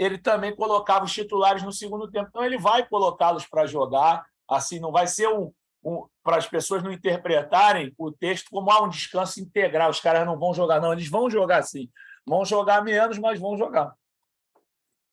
ele 0.00 0.16
também 0.16 0.56
colocava 0.56 1.04
os 1.04 1.12
titulares 1.12 1.62
no 1.62 1.70
segundo 1.70 2.10
tempo. 2.10 2.28
Então, 2.30 2.42
ele 2.42 2.56
vai 2.56 2.88
colocá-los 2.88 3.46
para 3.46 3.66
jogar. 3.66 4.24
Assim, 4.48 4.80
não 4.80 4.90
vai 4.90 5.06
ser 5.06 5.28
um, 5.28 5.52
um 5.84 6.06
para 6.22 6.38
as 6.38 6.48
pessoas 6.48 6.82
não 6.82 6.90
interpretarem 6.90 7.92
o 7.98 8.10
texto 8.10 8.48
como 8.50 8.70
ah, 8.70 8.82
um 8.82 8.88
descanso 8.88 9.38
integral. 9.38 9.90
Os 9.90 10.00
caras 10.00 10.24
não 10.24 10.38
vão 10.38 10.54
jogar, 10.54 10.80
não. 10.80 10.94
Eles 10.94 11.06
vão 11.06 11.28
jogar 11.28 11.62
sim. 11.64 11.90
Vão 12.26 12.46
jogar 12.46 12.82
menos, 12.82 13.18
mas 13.18 13.38
vão 13.38 13.58
jogar. 13.58 13.94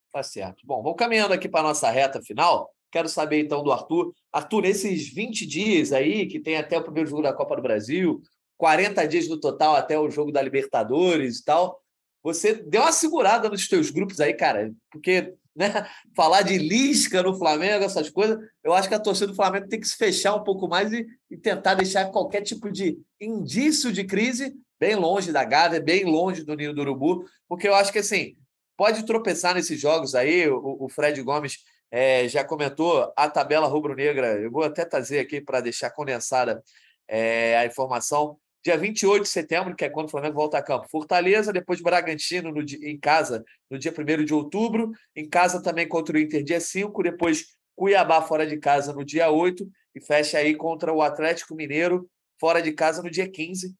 Tá 0.09 0.23
certo. 0.23 0.65
Bom, 0.65 0.81
vamos 0.81 0.97
caminhando 0.97 1.33
aqui 1.33 1.49
para 1.49 1.59
a 1.59 1.67
nossa 1.67 1.91
reta 1.91 2.21
final. 2.21 2.71
Quero 2.89 3.09
saber 3.09 3.41
então 3.41 3.61
do 3.61 3.73
Arthur. 3.73 4.13
Arthur, 4.31 4.61
nesses 4.61 5.13
20 5.13 5.45
dias 5.45 5.91
aí, 5.91 6.27
que 6.27 6.39
tem 6.39 6.55
até 6.55 6.77
o 6.77 6.83
primeiro 6.83 7.09
jogo 7.09 7.23
da 7.23 7.33
Copa 7.33 7.57
do 7.57 7.61
Brasil, 7.61 8.21
40 8.55 9.05
dias 9.05 9.27
no 9.27 9.37
total 9.37 9.75
até 9.75 9.99
o 9.99 10.09
jogo 10.09 10.31
da 10.31 10.41
Libertadores 10.41 11.39
e 11.39 11.43
tal. 11.43 11.77
Você 12.27 12.55
deu 12.55 12.81
uma 12.81 12.91
segurada 12.91 13.49
nos 13.49 13.69
teus 13.69 13.89
grupos 13.89 14.19
aí, 14.19 14.33
cara, 14.33 14.73
porque 14.91 15.33
né, 15.55 15.87
falar 16.13 16.41
de 16.41 16.57
Lisca 16.57 17.23
no 17.23 17.37
Flamengo, 17.37 17.85
essas 17.85 18.09
coisas, 18.09 18.37
eu 18.61 18.73
acho 18.73 18.89
que 18.89 18.95
a 18.95 18.99
torcida 18.99 19.27
do 19.27 19.35
Flamengo 19.35 19.69
tem 19.69 19.79
que 19.79 19.87
se 19.87 19.95
fechar 19.95 20.35
um 20.35 20.43
pouco 20.43 20.67
mais 20.67 20.91
e, 20.91 21.07
e 21.31 21.37
tentar 21.37 21.75
deixar 21.75 22.11
qualquer 22.11 22.41
tipo 22.41 22.69
de 22.69 22.99
indício 23.21 23.93
de 23.93 24.03
crise 24.03 24.53
bem 24.77 24.95
longe 24.95 25.31
da 25.31 25.45
Gávea, 25.45 25.79
bem 25.79 26.03
longe 26.03 26.43
do 26.43 26.53
Ninho 26.53 26.73
do 26.73 26.81
Urubu, 26.81 27.23
porque 27.47 27.65
eu 27.65 27.73
acho 27.73 27.93
que 27.93 27.99
assim, 27.99 28.35
pode 28.75 29.05
tropeçar 29.05 29.55
nesses 29.55 29.79
jogos 29.79 30.13
aí, 30.13 30.49
o, 30.49 30.77
o 30.81 30.89
Fred 30.89 31.21
Gomes 31.21 31.59
é, 31.89 32.27
já 32.27 32.43
comentou 32.43 33.09
a 33.15 33.29
tabela 33.29 33.67
rubro-negra, 33.67 34.33
eu 34.41 34.51
vou 34.51 34.63
até 34.63 34.83
trazer 34.83 35.19
aqui 35.19 35.39
para 35.39 35.61
deixar 35.61 35.91
condensada 35.91 36.61
é, 37.07 37.57
a 37.57 37.65
informação. 37.65 38.37
Dia 38.67 38.77
28 38.77 39.23
de 39.23 39.29
setembro, 39.29 39.73
que 39.73 39.85
é 39.85 39.89
quando 39.89 40.07
o 40.07 40.11
Flamengo 40.11 40.35
volta 40.35 40.57
a 40.57 40.61
campo. 40.61 40.89
Fortaleza, 40.89 41.53
depois 41.53 41.79
Bragantino 41.79 42.51
no, 42.51 42.61
em 42.61 42.99
casa, 42.99 43.45
no 43.71 43.79
dia 43.79 43.93
1 43.97 44.25
de 44.25 44.33
outubro. 44.33 44.91
Em 45.15 45.25
casa 45.25 45.63
também 45.63 45.87
contra 45.87 46.17
o 46.17 46.19
Inter, 46.19 46.43
dia 46.43 46.59
5. 46.59 47.01
Depois 47.01 47.45
Cuiabá 47.77 48.21
fora 48.21 48.45
de 48.45 48.57
casa 48.57 48.91
no 48.91 49.05
dia 49.05 49.31
8. 49.31 49.65
E 49.95 50.01
fecha 50.01 50.39
aí 50.39 50.53
contra 50.53 50.91
o 50.91 51.01
Atlético 51.01 51.55
Mineiro 51.55 52.09
fora 52.37 52.61
de 52.61 52.73
casa 52.73 53.01
no 53.01 53.09
dia 53.09 53.31
15. 53.31 53.73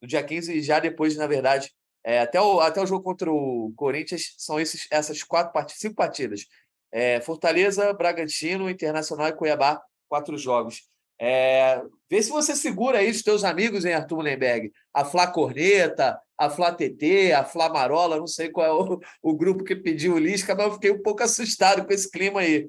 No 0.00 0.08
dia 0.08 0.24
15, 0.24 0.60
já 0.60 0.80
depois, 0.80 1.16
na 1.16 1.28
verdade, 1.28 1.72
é, 2.02 2.18
até, 2.18 2.40
o, 2.40 2.58
até 2.58 2.82
o 2.82 2.86
jogo 2.86 3.04
contra 3.04 3.30
o 3.30 3.72
Corinthians, 3.76 4.34
são 4.38 4.58
esses, 4.58 4.88
essas 4.90 5.22
quatro 5.22 5.52
partidas, 5.52 5.78
cinco 5.80 5.94
partidas. 5.94 6.46
É, 6.90 7.20
Fortaleza, 7.20 7.92
Bragantino, 7.92 8.68
Internacional 8.68 9.28
e 9.28 9.34
Cuiabá, 9.34 9.80
quatro 10.08 10.36
jogos. 10.36 10.90
É, 11.24 11.80
vê 12.10 12.20
se 12.20 12.30
você 12.30 12.56
segura 12.56 12.98
aí 12.98 13.08
os 13.08 13.22
teus 13.22 13.44
amigos 13.44 13.84
em 13.84 13.92
Arthur 13.92 14.16
Mullenberg. 14.16 14.72
A 14.92 15.04
Flá 15.04 15.28
Corneta, 15.28 16.18
a 16.36 16.50
Flá 16.50 16.72
TT, 16.72 17.32
a 17.32 17.44
Flá 17.44 17.68
Marola, 17.68 18.18
não 18.18 18.26
sei 18.26 18.50
qual 18.50 18.66
é 18.66 18.72
o, 18.72 19.00
o 19.22 19.32
grupo 19.32 19.62
que 19.62 19.76
pediu 19.76 20.14
o 20.14 20.18
Lisca, 20.18 20.52
mas 20.52 20.66
eu 20.66 20.72
fiquei 20.72 20.90
um 20.90 21.00
pouco 21.00 21.22
assustado 21.22 21.86
com 21.86 21.92
esse 21.92 22.10
clima 22.10 22.40
aí. 22.40 22.68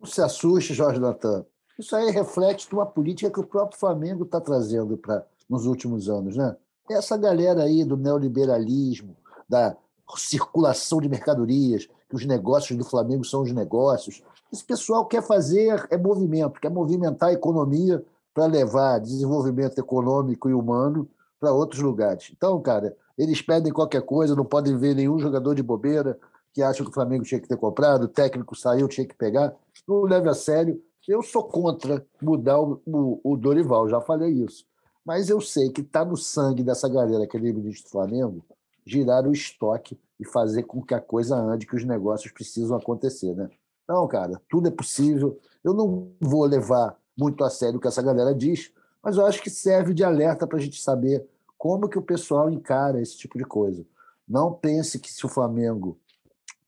Não 0.00 0.08
se 0.08 0.22
assuste, 0.22 0.72
Jorge 0.72 0.98
Natan. 0.98 1.44
Isso 1.78 1.94
aí 1.94 2.10
reflete 2.10 2.72
uma 2.72 2.86
política 2.86 3.30
que 3.30 3.38
o 3.38 3.46
próprio 3.46 3.78
Flamengo 3.78 4.24
está 4.24 4.40
trazendo 4.40 4.96
para 4.96 5.26
nos 5.46 5.66
últimos 5.66 6.08
anos. 6.08 6.38
Né? 6.38 6.56
Essa 6.90 7.18
galera 7.18 7.64
aí 7.64 7.84
do 7.84 7.98
neoliberalismo, 7.98 9.14
da 9.46 9.76
circulação 10.16 11.02
de 11.02 11.08
mercadorias, 11.10 11.86
que 12.08 12.16
os 12.16 12.24
negócios 12.24 12.78
do 12.78 12.84
Flamengo 12.84 13.24
são 13.24 13.42
os 13.42 13.52
negócios, 13.52 14.22
esse 14.52 14.64
pessoal 14.64 15.06
quer 15.06 15.22
fazer 15.22 15.86
é 15.90 15.96
movimento, 15.96 16.60
quer 16.60 16.70
movimentar 16.70 17.30
a 17.30 17.32
economia 17.32 18.04
para 18.32 18.46
levar 18.46 18.98
desenvolvimento 18.98 19.78
econômico 19.78 20.48
e 20.48 20.54
humano 20.54 21.08
para 21.40 21.52
outros 21.52 21.80
lugares. 21.80 22.30
Então, 22.36 22.60
cara, 22.60 22.96
eles 23.16 23.42
pedem 23.42 23.72
qualquer 23.72 24.02
coisa, 24.02 24.34
não 24.34 24.44
podem 24.44 24.76
ver 24.76 24.94
nenhum 24.94 25.18
jogador 25.18 25.54
de 25.54 25.62
bobeira 25.62 26.18
que 26.52 26.62
acha 26.62 26.82
que 26.82 26.90
o 26.90 26.92
Flamengo 26.92 27.24
tinha 27.24 27.40
que 27.40 27.48
ter 27.48 27.56
comprado, 27.56 28.04
o 28.04 28.08
técnico 28.08 28.56
saiu, 28.56 28.88
tinha 28.88 29.06
que 29.06 29.14
pegar. 29.14 29.54
Não 29.86 30.02
leve 30.02 30.28
a 30.28 30.34
sério. 30.34 30.82
Eu 31.06 31.22
sou 31.22 31.44
contra 31.44 32.04
mudar 32.20 32.60
o, 32.60 32.80
o, 32.86 33.20
o 33.24 33.36
Dorival, 33.36 33.88
já 33.88 34.00
falei 34.00 34.30
isso. 34.30 34.64
Mas 35.04 35.30
eu 35.30 35.40
sei 35.40 35.70
que 35.70 35.80
está 35.80 36.04
no 36.04 36.16
sangue 36.16 36.62
dessa 36.62 36.88
galera 36.88 37.26
que 37.26 37.36
é 37.36 37.40
ministro 37.40 37.84
do 37.84 37.90
Flamengo 37.90 38.44
girar 38.84 39.26
o 39.26 39.32
estoque 39.32 39.98
e 40.18 40.26
fazer 40.26 40.64
com 40.64 40.82
que 40.82 40.94
a 40.94 41.00
coisa 41.00 41.36
ande, 41.36 41.66
que 41.66 41.76
os 41.76 41.84
negócios 41.84 42.32
precisam 42.32 42.76
acontecer, 42.76 43.34
né? 43.34 43.48
Não, 43.88 44.06
cara, 44.06 44.40
tudo 44.50 44.68
é 44.68 44.70
possível. 44.70 45.38
Eu 45.64 45.72
não 45.72 46.12
vou 46.20 46.44
levar 46.44 46.96
muito 47.16 47.42
a 47.42 47.50
sério 47.50 47.78
o 47.78 47.80
que 47.80 47.88
essa 47.88 48.02
galera 48.02 48.34
diz, 48.34 48.70
mas 49.02 49.16
eu 49.16 49.24
acho 49.24 49.42
que 49.42 49.48
serve 49.48 49.94
de 49.94 50.04
alerta 50.04 50.46
para 50.46 50.58
a 50.58 50.60
gente 50.60 50.80
saber 50.80 51.26
como 51.56 51.88
que 51.88 51.98
o 51.98 52.02
pessoal 52.02 52.50
encara 52.50 53.00
esse 53.00 53.16
tipo 53.16 53.38
de 53.38 53.44
coisa. 53.44 53.84
Não 54.28 54.52
pense 54.52 54.98
que 54.98 55.10
se 55.10 55.24
o 55.24 55.28
Flamengo, 55.28 55.98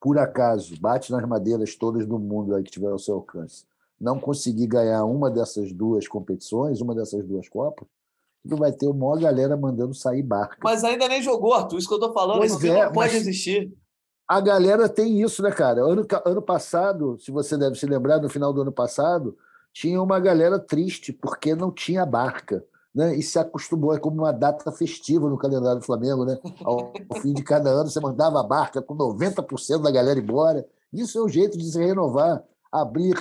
por 0.00 0.18
acaso, 0.18 0.80
bate 0.80 1.12
nas 1.12 1.26
madeiras 1.28 1.76
todas 1.76 2.06
do 2.06 2.18
mundo 2.18 2.54
aí 2.54 2.62
que 2.62 2.70
tiver 2.70 2.90
ao 2.90 2.98
seu 2.98 3.16
alcance, 3.16 3.64
não 4.00 4.18
conseguir 4.18 4.66
ganhar 4.66 5.04
uma 5.04 5.30
dessas 5.30 5.72
duas 5.72 6.08
competições, 6.08 6.80
uma 6.80 6.94
dessas 6.94 7.24
duas 7.24 7.48
Copas, 7.48 7.86
não 8.42 8.56
vai 8.56 8.72
ter 8.72 8.86
uma 8.86 8.94
maior 8.94 9.20
galera 9.20 9.56
mandando 9.56 9.92
sair 9.92 10.22
barca. 10.22 10.56
Mas 10.64 10.82
ainda 10.82 11.06
nem 11.06 11.22
jogou, 11.22 11.52
Arthur. 11.52 11.78
Isso 11.78 11.86
que 11.86 11.92
eu 11.92 11.98
estou 11.98 12.14
falando, 12.14 12.38
pois 12.38 12.52
isso 12.52 12.66
é, 12.66 12.86
não 12.86 12.92
pode 12.92 13.14
existir 13.14 13.70
a 14.30 14.40
galera 14.40 14.88
tem 14.88 15.20
isso, 15.20 15.42
né, 15.42 15.50
cara? 15.50 15.82
Ano, 15.82 16.06
ano 16.24 16.40
passado, 16.40 17.18
se 17.18 17.32
você 17.32 17.58
deve 17.58 17.74
se 17.74 17.84
lembrar, 17.84 18.20
no 18.20 18.28
final 18.28 18.52
do 18.52 18.62
ano 18.62 18.70
passado, 18.70 19.36
tinha 19.72 20.00
uma 20.00 20.20
galera 20.20 20.56
triste 20.56 21.12
porque 21.12 21.52
não 21.52 21.72
tinha 21.72 22.06
barca. 22.06 22.64
Né? 22.94 23.16
E 23.16 23.24
se 23.24 23.40
acostumou, 23.40 23.92
é 23.92 23.98
como 23.98 24.22
uma 24.22 24.32
data 24.32 24.70
festiva 24.70 25.28
no 25.28 25.36
calendário 25.36 25.80
do 25.80 25.84
Flamengo, 25.84 26.24
né? 26.24 26.38
Ao, 26.62 26.92
ao 27.08 27.20
fim 27.20 27.32
de 27.32 27.42
cada 27.42 27.70
ano, 27.70 27.90
você 27.90 27.98
mandava 27.98 28.38
a 28.38 28.44
barca 28.44 28.80
com 28.80 28.96
90% 28.96 29.82
da 29.82 29.90
galera 29.90 30.20
embora. 30.20 30.64
Isso 30.92 31.18
é 31.18 31.24
um 31.24 31.28
jeito 31.28 31.58
de 31.58 31.64
se 31.68 31.80
renovar, 31.80 32.40
abrir, 32.70 33.16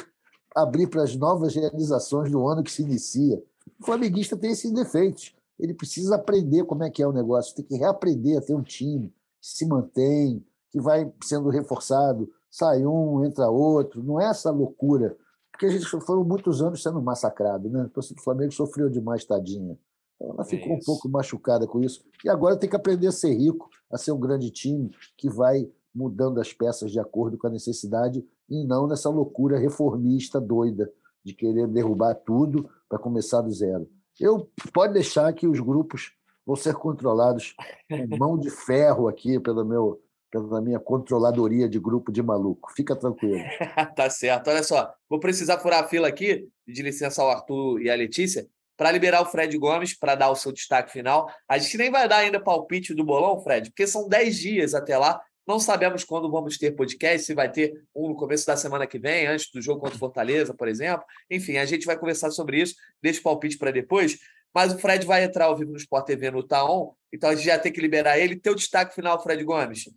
abrir 0.55 0.86
para 0.86 1.01
as 1.01 1.16
novas 1.16 1.55
realizações 1.55 2.32
do 2.32 2.47
ano 2.47 2.62
que 2.62 2.72
se 2.72 2.84
inicia. 2.84 3.41
O 3.82 3.86
flamenguista 3.86 4.38
tem 4.38 4.51
esses 4.51 4.72
defeitos. 4.72 5.36
Ele 5.60 5.74
precisa 5.74 6.18
aprender 6.18 6.66
como 6.66 6.84
é 6.84 6.89
que 6.91 7.01
é 7.01 7.07
o 7.07 7.12
negócio, 7.12 7.55
tem 7.55 7.66
que 7.66 7.78
reaprender 7.78 8.38
a 8.38 8.41
ter 8.41 8.53
um 8.53 8.62
time 8.62 9.12
que 9.41 9.47
se 9.47 9.66
mantém, 9.66 10.45
que 10.72 10.80
vai 10.80 11.11
sendo 11.24 11.49
reforçado, 11.49 12.30
sai 12.49 12.86
um, 12.86 13.24
entra 13.24 13.49
outro, 13.49 14.03
não 14.03 14.20
é 14.20 14.26
essa 14.26 14.51
loucura, 14.51 15.15
porque 15.51 15.65
a 15.65 15.70
gente 15.70 15.86
foram 15.86 16.24
muitos 16.24 16.61
anos 16.61 16.82
sendo 16.82 17.01
massacrado, 17.01 17.70
né? 17.70 17.82
A 17.82 17.89
torcida 17.89 18.15
do 18.15 18.24
Flamengo 18.24 18.53
sofreu 18.53 18.89
demais, 18.89 19.26
tadinha. 19.26 19.78
Então, 20.15 20.34
ela 20.34 20.45
ficou 20.45 20.74
é 20.74 20.76
um 20.76 20.80
pouco 20.80 21.09
machucada 21.09 21.67
com 21.67 21.82
isso. 21.82 22.03
E 22.24 22.30
agora 22.30 22.57
tem 22.57 22.70
que 22.70 22.76
aprender 22.76 23.07
a 23.07 23.11
ser 23.11 23.34
rico, 23.34 23.70
a 23.91 23.97
ser 23.97 24.11
um 24.11 24.20
grande 24.20 24.49
time 24.51 24.91
que 25.17 25.30
vai 25.30 25.70
mudando 25.93 26.39
as 26.39 26.53
peças 26.53 26.91
de 26.91 26.99
acordo 26.99 27.38
com 27.38 27.47
a 27.47 27.49
necessidade 27.49 28.26
e 28.49 28.65
não 28.65 28.88
nessa 28.88 29.09
loucura 29.09 29.57
reformista 29.57 30.39
doida 30.39 30.91
de 31.24 31.34
querer 31.34 31.67
derrubar 31.67 32.15
tudo 32.15 32.70
para 32.88 32.99
começar 32.99 33.41
do 33.41 33.51
zero. 33.51 33.89
Eu 34.20 34.49
pode 34.74 34.93
deixar 34.93 35.32
que 35.34 35.47
os 35.47 35.59
grupos 35.59 36.13
vão 36.45 36.55
ser 36.55 36.74
controlados 36.76 37.55
com 37.89 38.17
mão 38.17 38.38
de 38.38 38.49
ferro 38.49 39.07
aqui 39.07 39.39
pelo 39.39 39.63
meu, 39.63 40.01
pela 40.32 40.61
minha 40.61 40.80
controladoria 40.80 41.67
de 41.67 41.80
grupo 41.80 42.11
de 42.11 42.21
maluco. 42.21 42.71
Fica 42.75 42.95
tranquilo. 42.95 43.43
tá 43.95 44.09
certo. 44.09 44.49
Olha 44.49 44.63
só, 44.63 44.93
vou 45.09 45.19
precisar 45.19 45.59
furar 45.59 45.84
a 45.84 45.88
fila 45.88 46.07
aqui, 46.07 46.47
de 46.67 46.82
licença 46.82 47.21
ao 47.21 47.30
Arthur 47.30 47.82
e 47.82 47.89
à 47.89 47.95
Letícia, 47.95 48.47
para 48.77 48.91
liberar 48.91 49.21
o 49.21 49.25
Fred 49.25 49.57
Gomes 49.57 49.97
para 49.97 50.15
dar 50.15 50.30
o 50.30 50.36
seu 50.36 50.51
destaque 50.51 50.91
final. 50.91 51.30
A 51.47 51.57
gente 51.57 51.77
nem 51.77 51.91
vai 51.91 52.07
dar 52.07 52.17
ainda 52.17 52.39
palpite 52.39 52.93
do 52.93 53.03
bolão, 53.03 53.41
Fred, 53.41 53.69
porque 53.69 53.86
são 53.86 54.07
10 54.07 54.38
dias 54.38 54.73
até 54.73 54.97
lá. 54.97 55.21
Não 55.45 55.59
sabemos 55.59 56.03
quando 56.03 56.30
vamos 56.30 56.57
ter 56.57 56.75
podcast, 56.75 57.25
se 57.25 57.34
vai 57.34 57.51
ter 57.51 57.73
um 57.95 58.09
no 58.09 58.15
começo 58.15 58.45
da 58.45 58.55
semana 58.55 58.86
que 58.86 58.99
vem, 58.99 59.25
antes 59.25 59.51
do 59.51 59.61
jogo 59.61 59.82
contra 59.82 59.95
o 59.95 59.99
Fortaleza, 59.99 60.53
por 60.53 60.67
exemplo. 60.67 61.03
Enfim, 61.30 61.57
a 61.57 61.65
gente 61.65 61.86
vai 61.86 61.97
conversar 61.97 62.30
sobre 62.30 62.61
isso. 62.61 62.75
Deixa 63.01 63.19
o 63.19 63.23
palpite 63.23 63.57
para 63.57 63.71
depois. 63.71 64.19
Mas 64.53 64.73
o 64.73 64.80
Fred 64.80 65.05
vai 65.05 65.23
entrar 65.23 65.45
ao 65.45 65.57
vivo 65.57 65.71
no 65.71 65.77
Sport 65.77 66.05
TV 66.05 66.32
no 66.32 66.43
Taon, 66.43 66.91
então 67.13 67.30
a 67.30 67.36
gente 67.36 67.45
já 67.45 67.57
tem 67.57 67.71
que 67.71 67.82
liberar 67.82 68.17
ele. 68.17 68.36
Teu 68.36 68.55
destaque 68.55 68.95
final, 68.95 69.21
Fred 69.21 69.43
Gomes. 69.43 69.89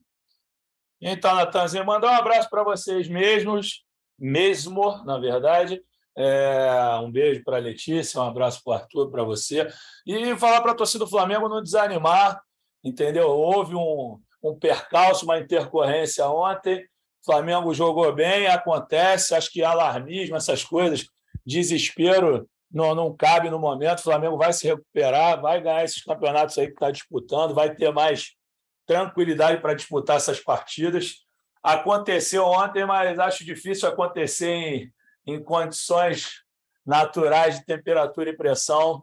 Então, 1.05 1.35
Natanzinho, 1.35 1.85
mandar 1.85 2.13
um 2.13 2.15
abraço 2.15 2.49
para 2.49 2.63
vocês 2.63 3.09
mesmos, 3.09 3.83
mesmo, 4.17 5.05
na 5.05 5.19
verdade. 5.19 5.83
É, 6.17 6.97
um 7.03 7.11
beijo 7.11 7.43
para 7.43 7.57
a 7.57 7.61
Letícia, 7.61 8.21
um 8.21 8.25
abraço 8.25 8.63
para 8.63 8.71
o 8.71 8.75
Arthur, 8.75 9.11
para 9.11 9.25
você. 9.25 9.67
E 10.07 10.37
falar 10.37 10.61
para 10.61 10.71
a 10.71 10.77
torcida 10.77 11.05
do 11.05 11.11
Flamengo 11.11 11.49
não 11.49 11.61
desanimar, 11.61 12.41
entendeu? 12.85 13.29
Houve 13.31 13.75
um, 13.75 14.21
um 14.41 14.57
percalço, 14.57 15.25
uma 15.25 15.41
intercorrência 15.41 16.25
ontem. 16.29 16.85
O 17.21 17.25
Flamengo 17.25 17.75
jogou 17.75 18.13
bem, 18.15 18.47
acontece. 18.47 19.35
Acho 19.35 19.51
que 19.51 19.65
alarmismo, 19.65 20.37
essas 20.37 20.63
coisas, 20.63 21.05
desespero 21.45 22.49
não, 22.73 22.95
não 22.95 23.15
cabe 23.15 23.51
no 23.51 23.59
momento. 23.59 23.99
O 23.99 24.03
Flamengo 24.03 24.39
vai 24.39 24.53
se 24.53 24.69
recuperar, 24.69 25.41
vai 25.41 25.61
ganhar 25.61 25.85
esses 25.85 26.03
campeonatos 26.03 26.57
aí 26.57 26.69
que 26.69 26.75
está 26.75 26.93
disputando, 26.93 27.55
vai 27.55 27.75
ter 27.75 27.93
mais 27.93 28.37
tranquilidade 28.87 29.61
para 29.61 29.75
disputar 29.75 30.17
essas 30.17 30.41
partidas. 30.41 31.17
Aconteceu 31.63 32.45
ontem, 32.45 32.85
mas 32.85 33.19
acho 33.19 33.45
difícil 33.45 33.89
acontecer 33.89 34.49
em, 34.49 34.93
em 35.27 35.43
condições 35.43 36.43
naturais 36.85 37.59
de 37.59 37.65
temperatura 37.65 38.31
e 38.31 38.37
pressão. 38.37 39.03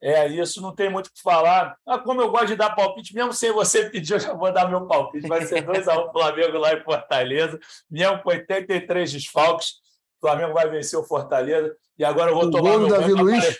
É 0.00 0.26
isso, 0.28 0.62
não 0.62 0.74
tem 0.74 0.88
muito 0.88 1.08
o 1.08 1.12
que 1.12 1.20
falar. 1.20 1.76
Ah, 1.84 1.98
como 1.98 2.22
eu 2.22 2.30
gosto 2.30 2.48
de 2.48 2.56
dar 2.56 2.74
palpite, 2.74 3.14
mesmo 3.14 3.32
sem 3.32 3.52
você 3.52 3.88
pedir, 3.90 4.14
eu 4.14 4.20
já 4.20 4.32
vou 4.32 4.52
dar 4.52 4.68
meu 4.68 4.86
palpite. 4.86 5.26
Vai 5.26 5.44
ser 5.44 5.66
2x1 5.66 6.08
um 6.08 6.12
Flamengo 6.12 6.58
lá 6.58 6.72
em 6.72 6.82
Fortaleza, 6.82 7.58
mesmo 7.90 8.22
com 8.22 8.30
83 8.30 9.12
desfalques. 9.12 9.72
O 10.18 10.26
Flamengo 10.26 10.54
vai 10.54 10.68
vencer 10.68 10.98
o 10.98 11.04
Fortaleza. 11.04 11.76
E 11.98 12.04
agora 12.04 12.30
eu 12.30 12.34
vou 12.34 12.44
o 12.44 12.50
tomar. 12.50 12.70
Gol 12.70 12.78
do 12.80 12.88
Davi 12.88 13.12
Luiz? 13.12 13.58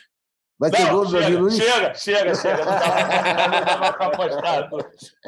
Vai 0.58 0.70
ter 0.72 0.90
gol 0.90 1.06
do 1.06 1.12
Davi 1.12 1.36
Luiz? 1.36 1.56
Chega, 1.56 1.94
chega, 1.94 2.34
chega. 2.34 2.64
Não 2.64 2.72
dá, 4.40 4.68
não 4.68 4.78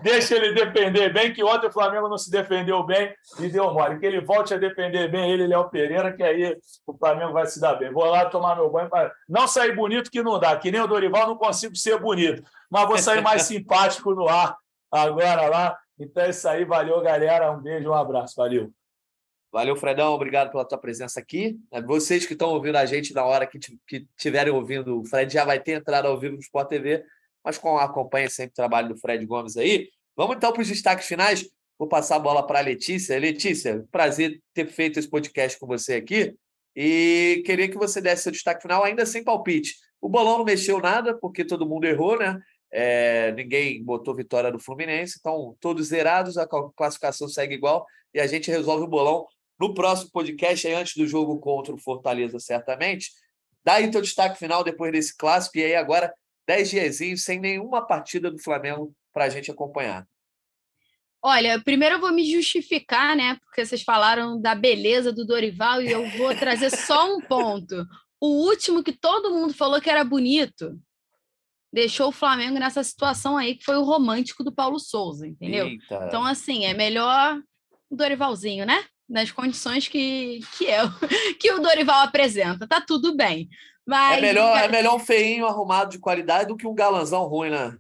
Deixa 0.03 0.35
ele 0.35 0.53
defender 0.53 1.12
bem, 1.12 1.33
que 1.33 1.45
ontem 1.45 1.68
o 1.68 1.72
Flamengo 1.72 2.09
não 2.09 2.18
se 2.18 2.28
defendeu 2.31 2.83
bem 2.83 3.14
e 3.39 3.49
deu 3.49 3.72
mole. 3.72 4.01
Que 4.01 4.07
ele 4.07 4.20
volte 4.20 4.55
a 4.55 4.59
defender 4.59 5.09
bem 5.09 5.31
ele, 5.31 5.47
Léo 5.47 5.70
Pereira, 5.70 6.12
que 6.12 6.22
aí 6.24 6.59
o 6.85 6.99
Flamengo 6.99 7.33
vai 7.33 7.47
se 7.47 7.61
dar 7.61 7.74
bem. 7.76 7.93
Vou 7.93 8.07
lá 8.07 8.26
tomar 8.26 8.57
meu 8.57 8.68
banho 8.68 8.91
para 8.91 9.12
não 9.28 9.47
sair 9.47 9.74
bonito, 9.76 10.11
que 10.11 10.20
não 10.20 10.37
dá. 10.37 10.57
Que 10.57 10.72
nem 10.72 10.81
o 10.81 10.89
Dorival, 10.89 11.28
não 11.28 11.37
consigo 11.37 11.76
ser 11.76 11.97
bonito. 12.01 12.43
Mas 12.68 12.89
vou 12.89 12.99
sair 12.99 13.22
mais 13.22 13.43
simpático 13.43 14.12
no 14.12 14.28
ar 14.28 14.57
agora 14.91 15.49
lá. 15.49 15.78
Então 15.97 16.24
é 16.24 16.31
isso 16.31 16.49
aí. 16.49 16.64
Valeu, 16.64 17.01
galera. 17.03 17.53
Um 17.53 17.61
beijo, 17.61 17.89
um 17.89 17.95
abraço. 17.95 18.35
Valeu. 18.37 18.72
Valeu, 19.53 19.74
Fredão. 19.74 20.12
Obrigado 20.12 20.51
pela 20.51 20.64
tua 20.64 20.78
presença 20.78 21.18
aqui. 21.18 21.59
É, 21.72 21.82
vocês 21.82 22.24
que 22.24 22.34
estão 22.34 22.51
ouvindo 22.51 22.76
a 22.76 22.86
gente 22.86 23.12
na 23.12 23.24
hora 23.24 23.46
que, 23.46 23.59
que 23.86 24.07
tiverem 24.16 24.53
ouvindo, 24.53 25.01
o 25.01 25.05
Fred 25.05 25.32
já 25.32 25.44
vai 25.44 25.59
ter 25.59 25.72
entrado 25.72 26.07
ao 26.07 26.18
vivo 26.18 26.34
no 26.34 26.40
Sport 26.40 26.68
TV, 26.68 27.05
mas 27.44 27.59
com 27.59 27.76
acompanha 27.76 28.30
sempre 28.30 28.53
o 28.53 28.55
trabalho 28.55 28.90
do 28.90 28.96
Fred 28.96 29.24
Gomes 29.26 29.57
aí. 29.57 29.88
Vamos 30.16 30.36
então 30.36 30.53
para 30.53 30.62
os 30.62 30.68
destaques 30.68 31.07
finais. 31.07 31.48
Vou 31.76 31.88
passar 31.88 32.16
a 32.16 32.20
bola 32.20 32.46
para 32.46 32.61
a 32.61 32.62
Letícia. 32.62 33.18
Letícia, 33.18 33.84
prazer 33.90 34.40
ter 34.55 34.68
feito 34.68 34.98
esse 34.98 35.09
podcast 35.09 35.59
com 35.59 35.66
você 35.66 35.94
aqui. 35.94 36.36
E 36.76 37.42
queria 37.44 37.68
que 37.68 37.76
você 37.76 38.01
desse 38.01 38.22
seu 38.22 38.32
destaque 38.32 38.62
final, 38.62 38.84
ainda 38.84 39.05
sem 39.05 39.24
palpite. 39.24 39.74
O 40.01 40.09
bolão 40.09 40.38
não 40.38 40.44
mexeu 40.44 40.78
nada, 40.78 41.18
porque 41.18 41.44
todo 41.44 41.68
mundo 41.68 41.86
errou, 41.86 42.16
né? 42.16 42.40
É, 42.70 43.32
ninguém 43.32 43.82
botou 43.82 44.14
vitória 44.14 44.53
do 44.53 44.61
Fluminense, 44.61 45.16
então 45.18 45.57
todos 45.59 45.88
zerados, 45.88 46.38
a 46.38 46.46
classificação 46.46 47.26
segue 47.26 47.55
igual 47.55 47.84
e 48.14 48.20
a 48.20 48.28
gente 48.28 48.48
resolve 48.48 48.84
o 48.84 48.88
bolão 48.88 49.26
no 49.61 49.75
próximo 49.75 50.11
podcast, 50.11 50.67
aí, 50.67 50.75
antes 50.75 50.97
do 50.97 51.07
jogo 51.07 51.39
contra 51.39 51.75
o 51.75 51.79
Fortaleza, 51.79 52.39
certamente. 52.39 53.11
Dá 53.63 53.75
aí 53.75 53.91
teu 53.91 54.01
destaque 54.01 54.39
final 54.39 54.65
depois 54.65 54.91
desse 54.91 55.15
clássico, 55.15 55.59
e 55.59 55.65
aí 55.65 55.75
agora 55.75 56.13
10 56.47 56.71
dias 56.71 57.23
sem 57.23 57.39
nenhuma 57.39 57.87
partida 57.87 58.31
do 58.31 58.39
Flamengo 58.39 58.95
para 59.13 59.25
a 59.25 59.29
gente 59.29 59.51
acompanhar. 59.51 60.07
Olha, 61.23 61.61
primeiro 61.63 61.97
eu 61.97 62.01
vou 62.01 62.13
me 62.13 62.25
justificar, 62.25 63.15
né? 63.15 63.37
Porque 63.45 63.65
vocês 63.65 63.83
falaram 63.83 64.41
da 64.41 64.55
beleza 64.55 65.13
do 65.13 65.27
Dorival 65.27 65.83
e 65.83 65.91
eu 65.91 66.09
vou 66.17 66.35
trazer 66.35 66.71
só 66.71 67.15
um 67.15 67.21
ponto. 67.29 67.87
O 68.19 68.47
último 68.47 68.83
que 68.83 68.93
todo 68.93 69.31
mundo 69.31 69.53
falou 69.53 69.81
que 69.81 69.91
era 69.91 70.03
bonito 70.03 70.81
deixou 71.73 72.09
o 72.09 72.13
Flamengo 72.13 72.59
nessa 72.59 72.83
situação 72.83 73.37
aí, 73.37 73.55
que 73.55 73.65
foi 73.65 73.77
o 73.77 73.85
romântico 73.85 74.43
do 74.43 74.51
Paulo 74.51 74.79
Souza, 74.81 75.27
entendeu? 75.27 75.69
Eita. 75.69 76.07
Então, 76.07 76.25
assim, 76.25 76.65
é 76.65 76.75
melhor 76.75 77.41
o 77.89 77.97
Dorivalzinho, 77.97 78.65
né? 78.65 78.85
Nas 79.11 79.33
condições 79.33 79.89
que, 79.89 80.41
que, 80.57 80.65
eu, 80.65 80.89
que 81.39 81.53
o 81.53 81.59
Dorival 81.59 82.05
apresenta. 82.05 82.67
Tá 82.67 82.81
tudo 82.81 83.17
bem. 83.17 83.49
Mas, 83.85 84.19
é, 84.19 84.21
melhor, 84.21 84.57
é 84.57 84.69
melhor 84.69 84.95
um 84.95 85.01
feinho 85.01 85.47
arrumado 85.47 85.91
de 85.91 85.99
qualidade 85.99 86.49
do 86.49 86.57
que 86.57 86.67
um 86.67 86.75
galanzão 86.75 87.25
ruim, 87.25 87.51
né? 87.51 87.77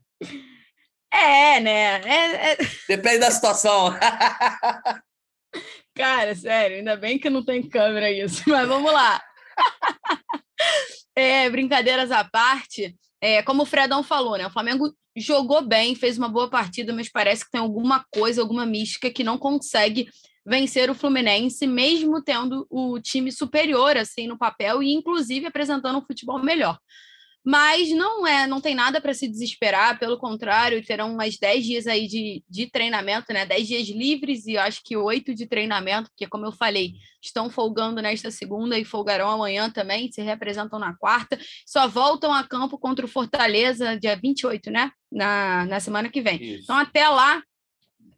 É, 1.12 1.60
né? 1.60 2.00
É, 2.02 2.52
é... 2.52 2.56
Depende 2.88 3.18
da 3.18 3.30
situação. 3.30 3.94
Cara, 5.94 6.34
sério, 6.34 6.78
ainda 6.78 6.96
bem 6.96 7.18
que 7.18 7.30
não 7.30 7.44
tem 7.44 7.68
câmera 7.68 8.10
isso, 8.10 8.42
mas 8.48 8.66
vamos 8.66 8.92
lá. 8.92 9.22
É, 11.16 11.50
brincadeiras 11.50 12.12
à 12.12 12.24
parte, 12.24 12.96
é, 13.20 13.42
como 13.42 13.64
o 13.64 13.66
Fredão 13.66 14.02
falou, 14.02 14.38
né? 14.38 14.46
O 14.46 14.50
Flamengo 14.50 14.94
jogou 15.16 15.60
bem, 15.60 15.94
fez 15.94 16.16
uma 16.16 16.28
boa 16.28 16.48
partida, 16.48 16.92
mas 16.92 17.10
parece 17.10 17.44
que 17.44 17.50
tem 17.50 17.60
alguma 17.60 18.04
coisa, 18.14 18.40
alguma 18.40 18.64
mística 18.64 19.10
que 19.10 19.24
não 19.24 19.36
consegue 19.36 20.08
vencer 20.50 20.90
o 20.90 20.94
Fluminense, 20.96 21.64
mesmo 21.64 22.20
tendo 22.20 22.66
o 22.68 22.98
time 22.98 23.30
superior 23.30 23.96
assim 23.96 24.26
no 24.26 24.36
papel 24.36 24.82
e 24.82 24.92
inclusive 24.92 25.46
apresentando 25.46 25.96
um 25.96 26.04
futebol 26.04 26.42
melhor. 26.42 26.76
Mas 27.42 27.88
não 27.90 28.26
é, 28.26 28.48
não 28.48 28.60
tem 28.60 28.74
nada 28.74 29.00
para 29.00 29.14
se 29.14 29.26
desesperar, 29.26 29.98
pelo 29.98 30.18
contrário, 30.18 30.84
terão 30.84 31.14
mais 31.14 31.38
10 31.38 31.64
dias 31.64 31.86
aí 31.86 32.06
de, 32.06 32.44
de 32.50 32.68
treinamento, 32.68 33.32
né? 33.32 33.46
10 33.46 33.66
dias 33.66 33.88
livres 33.88 34.46
e 34.46 34.58
acho 34.58 34.82
que 34.84 34.94
oito 34.96 35.34
de 35.34 35.46
treinamento, 35.46 36.10
porque, 36.10 36.26
como 36.26 36.44
eu 36.44 36.52
falei, 36.52 36.94
estão 37.22 37.48
folgando 37.48 38.02
nesta 38.02 38.30
segunda 38.30 38.76
e 38.76 38.84
folgarão 38.84 39.30
amanhã 39.30 39.70
também, 39.70 40.10
se 40.12 40.20
representam 40.20 40.78
na 40.78 40.94
quarta. 40.94 41.38
Só 41.64 41.88
voltam 41.88 42.34
a 42.34 42.42
campo 42.42 42.76
contra 42.76 43.06
o 43.06 43.08
Fortaleza, 43.08 43.98
dia 43.98 44.18
28, 44.20 44.70
né? 44.70 44.90
Na, 45.10 45.64
na 45.64 45.80
semana 45.80 46.10
que 46.10 46.20
vem. 46.20 46.42
Isso. 46.42 46.64
Então, 46.64 46.76
até 46.76 47.08
lá, 47.08 47.42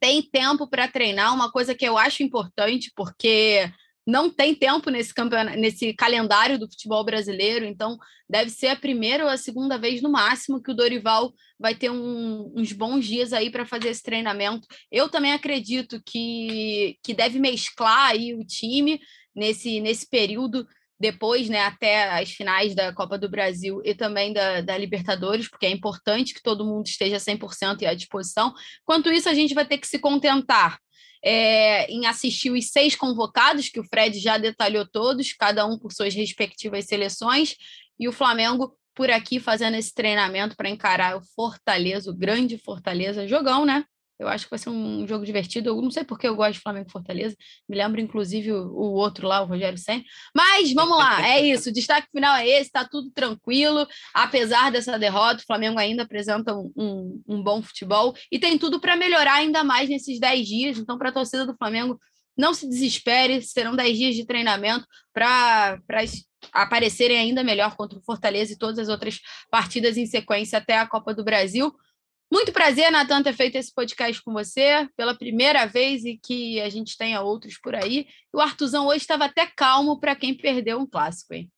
tem 0.02 0.20
tempo 0.20 0.66
para 0.66 0.88
treinar, 0.88 1.32
uma 1.32 1.48
coisa 1.48 1.76
que 1.76 1.84
eu 1.84 1.96
acho 1.96 2.24
importante, 2.24 2.90
porque 2.96 3.70
não 4.04 4.28
tem 4.28 4.52
tempo 4.52 4.90
nesse 4.90 5.14
campeonato, 5.14 5.56
nesse 5.56 5.94
calendário 5.94 6.58
do 6.58 6.68
futebol 6.68 7.04
brasileiro, 7.04 7.64
então 7.64 7.96
deve 8.28 8.50
ser 8.50 8.66
a 8.66 8.76
primeira 8.76 9.22
ou 9.22 9.30
a 9.30 9.36
segunda 9.36 9.78
vez 9.78 10.02
no 10.02 10.10
máximo 10.10 10.60
que 10.60 10.72
o 10.72 10.74
Dorival 10.74 11.32
vai 11.56 11.76
ter 11.76 11.88
um, 11.88 12.52
uns 12.56 12.72
bons 12.72 13.06
dias 13.06 13.32
aí 13.32 13.48
para 13.48 13.64
fazer 13.64 13.90
esse 13.90 14.02
treinamento. 14.02 14.66
Eu 14.90 15.08
também 15.08 15.32
acredito 15.32 16.02
que, 16.04 16.98
que 17.00 17.14
deve 17.14 17.38
mesclar 17.38 18.10
aí 18.10 18.34
o 18.34 18.44
time 18.44 19.00
nesse, 19.32 19.78
nesse 19.78 20.10
período 20.10 20.66
depois, 21.02 21.48
né, 21.48 21.62
até 21.62 22.08
as 22.20 22.30
finais 22.30 22.76
da 22.76 22.92
Copa 22.92 23.18
do 23.18 23.28
Brasil 23.28 23.82
e 23.84 23.92
também 23.92 24.32
da, 24.32 24.60
da 24.60 24.78
Libertadores, 24.78 25.48
porque 25.48 25.66
é 25.66 25.70
importante 25.70 26.32
que 26.32 26.40
todo 26.40 26.64
mundo 26.64 26.86
esteja 26.86 27.16
100% 27.16 27.84
à 27.84 27.92
disposição. 27.92 28.54
Quanto 28.84 29.10
isso, 29.10 29.28
a 29.28 29.34
gente 29.34 29.52
vai 29.52 29.66
ter 29.66 29.78
que 29.78 29.88
se 29.88 29.98
contentar 29.98 30.78
é, 31.20 31.90
em 31.90 32.06
assistir 32.06 32.52
os 32.52 32.70
seis 32.70 32.94
convocados, 32.94 33.68
que 33.68 33.80
o 33.80 33.84
Fred 33.84 34.16
já 34.20 34.38
detalhou 34.38 34.86
todos, 34.86 35.32
cada 35.32 35.66
um 35.66 35.76
por 35.76 35.92
suas 35.92 36.14
respectivas 36.14 36.84
seleções, 36.84 37.56
e 37.98 38.06
o 38.06 38.12
Flamengo 38.12 38.78
por 38.94 39.10
aqui 39.10 39.40
fazendo 39.40 39.74
esse 39.74 39.92
treinamento 39.92 40.54
para 40.54 40.70
encarar 40.70 41.16
o 41.16 41.22
Fortaleza, 41.34 42.12
o 42.12 42.16
grande 42.16 42.58
Fortaleza, 42.58 43.26
jogão, 43.26 43.66
né? 43.66 43.84
Eu 44.22 44.28
acho 44.28 44.44
que 44.44 44.50
vai 44.50 44.58
ser 44.58 44.70
um 44.70 45.06
jogo 45.06 45.24
divertido. 45.24 45.70
Eu 45.70 45.82
não 45.82 45.90
sei 45.90 46.04
porque 46.04 46.26
eu 46.26 46.36
gosto 46.36 46.54
de 46.54 46.60
Flamengo 46.60 46.90
Fortaleza. 46.90 47.36
Me 47.68 47.76
lembro, 47.76 48.00
inclusive, 48.00 48.52
o, 48.52 48.66
o 48.68 48.92
outro 48.94 49.26
lá, 49.26 49.42
o 49.42 49.46
Rogério 49.46 49.78
Senna. 49.78 50.02
Mas 50.34 50.72
vamos 50.72 50.96
lá, 50.96 51.26
é 51.26 51.40
isso. 51.40 51.68
O 51.68 51.72
destaque 51.72 52.08
final 52.10 52.36
é 52.36 52.48
esse, 52.48 52.62
está 52.62 52.84
tudo 52.84 53.10
tranquilo. 53.10 53.86
Apesar 54.14 54.70
dessa 54.70 54.98
derrota, 54.98 55.42
o 55.42 55.46
Flamengo 55.46 55.78
ainda 55.78 56.04
apresenta 56.04 56.54
um, 56.54 56.72
um, 56.76 57.22
um 57.28 57.42
bom 57.42 57.62
futebol 57.62 58.14
e 58.30 58.38
tem 58.38 58.56
tudo 58.56 58.80
para 58.80 58.96
melhorar 58.96 59.34
ainda 59.34 59.62
mais 59.62 59.88
nesses 59.88 60.18
10 60.18 60.46
dias. 60.46 60.78
Então, 60.78 60.96
para 60.96 61.10
a 61.10 61.12
torcida 61.12 61.44
do 61.44 61.56
Flamengo, 61.56 61.98
não 62.36 62.54
se 62.54 62.68
desespere, 62.68 63.42
serão 63.42 63.76
10 63.76 63.96
dias 63.96 64.14
de 64.14 64.26
treinamento 64.26 64.86
para 65.12 65.78
aparecerem 66.52 67.18
ainda 67.18 67.44
melhor 67.44 67.76
contra 67.76 67.98
o 67.98 68.02
Fortaleza 68.02 68.52
e 68.52 68.58
todas 68.58 68.78
as 68.78 68.88
outras 68.88 69.20
partidas 69.50 69.96
em 69.96 70.06
sequência 70.06 70.58
até 70.58 70.78
a 70.78 70.86
Copa 70.86 71.14
do 71.14 71.22
Brasil. 71.22 71.72
Muito 72.32 72.50
prazer, 72.50 72.90
Natan, 72.90 73.22
ter 73.22 73.34
feito 73.34 73.56
esse 73.56 73.70
podcast 73.70 74.24
com 74.24 74.32
você 74.32 74.88
pela 74.96 75.14
primeira 75.14 75.66
vez 75.66 76.02
e 76.02 76.16
que 76.16 76.58
a 76.62 76.70
gente 76.70 76.96
tenha 76.96 77.20
outros 77.20 77.58
por 77.58 77.74
aí. 77.74 78.06
O 78.32 78.40
Artuzão 78.40 78.86
hoje 78.86 79.00
estava 79.00 79.26
até 79.26 79.46
calmo 79.46 80.00
para 80.00 80.16
quem 80.16 80.34
perdeu 80.34 80.78
um 80.78 80.86
clássico, 80.86 81.34
hein? 81.34 81.52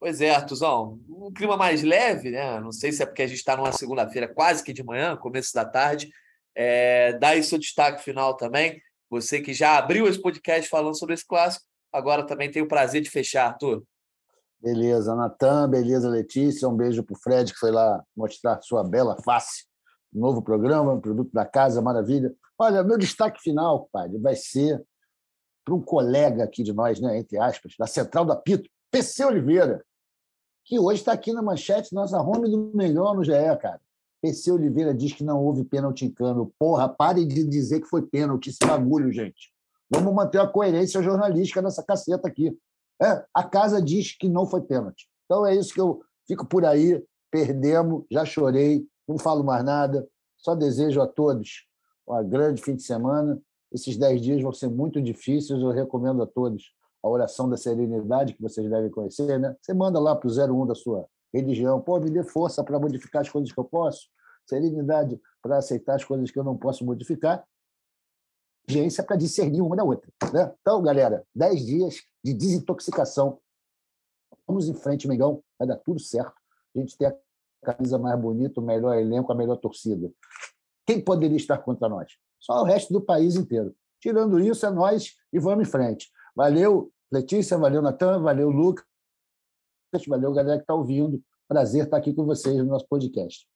Pois 0.00 0.22
é, 0.22 0.34
Artuzão. 0.34 0.98
Um 1.10 1.30
clima 1.30 1.58
mais 1.58 1.82
leve, 1.82 2.30
né? 2.30 2.58
Não 2.58 2.72
sei 2.72 2.90
se 2.90 3.02
é 3.02 3.06
porque 3.06 3.20
a 3.20 3.26
gente 3.26 3.36
está 3.36 3.54
numa 3.54 3.70
segunda-feira, 3.70 4.26
quase 4.26 4.64
que 4.64 4.72
de 4.72 4.82
manhã, 4.82 5.14
começo 5.14 5.52
da 5.52 5.66
tarde. 5.66 6.08
É, 6.54 7.12
dá 7.18 7.28
aí 7.28 7.42
seu 7.42 7.58
destaque 7.58 8.02
final 8.02 8.34
também. 8.34 8.80
Você 9.10 9.42
que 9.42 9.52
já 9.52 9.76
abriu 9.76 10.08
esse 10.08 10.22
podcast 10.22 10.70
falando 10.70 10.98
sobre 10.98 11.12
esse 11.12 11.26
clássico, 11.26 11.66
agora 11.92 12.26
também 12.26 12.50
tem 12.50 12.62
o 12.62 12.68
prazer 12.68 13.02
de 13.02 13.10
fechar, 13.10 13.48
Arthur. 13.48 13.84
Beleza, 14.58 15.14
Natan, 15.14 15.68
beleza, 15.68 16.08
Letícia. 16.08 16.66
Um 16.66 16.74
beijo 16.74 17.02
para 17.02 17.14
o 17.14 17.20
Fred, 17.20 17.52
que 17.52 17.58
foi 17.58 17.70
lá 17.70 18.02
mostrar 18.16 18.58
sua 18.62 18.82
bela 18.82 19.18
face 19.22 19.70
novo 20.12 20.42
programa, 20.42 20.92
um 20.92 21.00
produto 21.00 21.32
da 21.32 21.44
casa, 21.44 21.80
maravilha. 21.80 22.34
Olha, 22.58 22.82
meu 22.82 22.98
destaque 22.98 23.40
final, 23.40 23.88
padre, 23.90 24.18
vai 24.18 24.36
ser 24.36 24.84
para 25.64 25.74
um 25.74 25.80
colega 25.80 26.44
aqui 26.44 26.62
de 26.62 26.72
nós, 26.72 27.00
né, 27.00 27.18
entre 27.18 27.38
aspas, 27.38 27.74
da 27.78 27.86
Central 27.86 28.24
da 28.24 28.36
Pito, 28.36 28.68
PC 28.90 29.24
Oliveira, 29.24 29.84
que 30.64 30.78
hoje 30.78 31.00
está 31.00 31.12
aqui 31.12 31.32
na 31.32 31.42
manchete, 31.42 31.94
nossa 31.94 32.20
home 32.20 32.50
do 32.50 32.72
melhor 32.74 33.14
no 33.14 33.24
GE, 33.24 33.32
cara. 33.60 33.80
PC 34.22 34.52
Oliveira 34.52 34.94
diz 34.94 35.12
que 35.12 35.24
não 35.24 35.42
houve 35.42 35.64
pênalti 35.64 36.04
em 36.04 36.10
câmbio. 36.10 36.52
Porra, 36.58 36.88
pare 36.88 37.24
de 37.24 37.44
dizer 37.44 37.80
que 37.80 37.88
foi 37.88 38.02
pênalti, 38.02 38.50
esse 38.50 38.64
bagulho, 38.64 39.10
gente. 39.10 39.52
Vamos 39.90 40.14
manter 40.14 40.40
a 40.40 40.46
coerência 40.46 41.02
jornalística 41.02 41.60
nessa 41.60 41.82
caceta 41.82 42.28
aqui. 42.28 42.56
É, 43.02 43.24
a 43.34 43.42
casa 43.42 43.82
diz 43.82 44.16
que 44.16 44.28
não 44.28 44.46
foi 44.46 44.62
pênalti. 44.62 45.08
Então 45.24 45.44
é 45.44 45.54
isso 45.54 45.74
que 45.74 45.80
eu 45.80 46.00
fico 46.26 46.46
por 46.46 46.64
aí. 46.64 47.02
Perdemos, 47.30 48.04
já 48.10 48.24
chorei, 48.24 48.86
não 49.12 49.18
falo 49.18 49.44
mais 49.44 49.64
nada, 49.64 50.08
só 50.36 50.54
desejo 50.54 51.00
a 51.00 51.06
todos 51.06 51.66
um 52.06 52.28
grande 52.28 52.62
fim 52.62 52.74
de 52.74 52.82
semana. 52.82 53.40
Esses 53.70 53.96
dez 53.96 54.20
dias 54.20 54.42
vão 54.42 54.52
ser 54.52 54.68
muito 54.68 55.00
difíceis, 55.00 55.60
eu 55.60 55.70
recomendo 55.70 56.22
a 56.22 56.26
todos 56.26 56.74
a 57.02 57.08
oração 57.08 57.48
da 57.48 57.56
serenidade, 57.56 58.34
que 58.34 58.42
vocês 58.42 58.68
devem 58.68 58.90
conhecer. 58.90 59.38
Né? 59.38 59.56
Você 59.60 59.72
manda 59.72 59.98
lá 59.98 60.14
para 60.14 60.28
o 60.28 60.30
01 60.30 60.66
da 60.66 60.74
sua 60.74 61.06
religião, 61.32 61.80
pô, 61.80 61.98
me 61.98 62.10
dê 62.10 62.22
força 62.22 62.62
para 62.62 62.78
modificar 62.78 63.22
as 63.22 63.28
coisas 63.28 63.50
que 63.50 63.58
eu 63.58 63.64
posso, 63.64 64.08
serenidade 64.46 65.20
para 65.40 65.56
aceitar 65.56 65.94
as 65.94 66.04
coisas 66.04 66.30
que 66.30 66.38
eu 66.38 66.44
não 66.44 66.56
posso 66.56 66.84
modificar, 66.84 67.44
inteligência 68.64 69.02
para 69.02 69.16
discernir 69.16 69.60
uma 69.60 69.74
da 69.74 69.84
outra. 69.84 70.10
Né? 70.32 70.54
Então, 70.60 70.82
galera, 70.82 71.24
dez 71.34 71.64
dias 71.64 72.02
de 72.22 72.32
desintoxicação. 72.32 73.38
Vamos 74.46 74.68
em 74.68 74.74
frente, 74.74 75.08
Mengão, 75.08 75.42
vai 75.58 75.66
dar 75.66 75.76
tudo 75.76 75.98
certo. 75.98 76.34
A 76.74 76.78
gente 76.78 76.96
tem 76.96 77.08
a 77.08 77.14
camisa 77.62 77.98
mais 77.98 78.20
bonita, 78.20 78.60
o 78.60 78.64
melhor 78.64 78.96
elenco, 78.96 79.32
a 79.32 79.34
melhor 79.34 79.56
torcida. 79.56 80.10
Quem 80.86 81.00
poderia 81.00 81.36
estar 81.36 81.58
contra 81.58 81.88
nós? 81.88 82.12
Só 82.38 82.60
o 82.60 82.64
resto 82.64 82.92
do 82.92 83.00
país 83.00 83.36
inteiro. 83.36 83.74
Tirando 84.00 84.40
isso, 84.40 84.66
é 84.66 84.70
nós 84.70 85.14
e 85.32 85.38
vamos 85.38 85.66
em 85.66 85.70
frente. 85.70 86.10
Valeu, 86.34 86.92
Letícia, 87.10 87.56
valeu, 87.56 87.80
Natan, 87.80 88.20
valeu, 88.20 88.50
Lucas, 88.50 88.84
valeu, 90.08 90.32
galera 90.32 90.58
que 90.58 90.64
está 90.64 90.74
ouvindo. 90.74 91.22
Prazer 91.46 91.84
estar 91.84 91.98
aqui 91.98 92.12
com 92.12 92.24
vocês 92.24 92.56
no 92.56 92.64
nosso 92.64 92.86
podcast. 92.88 93.46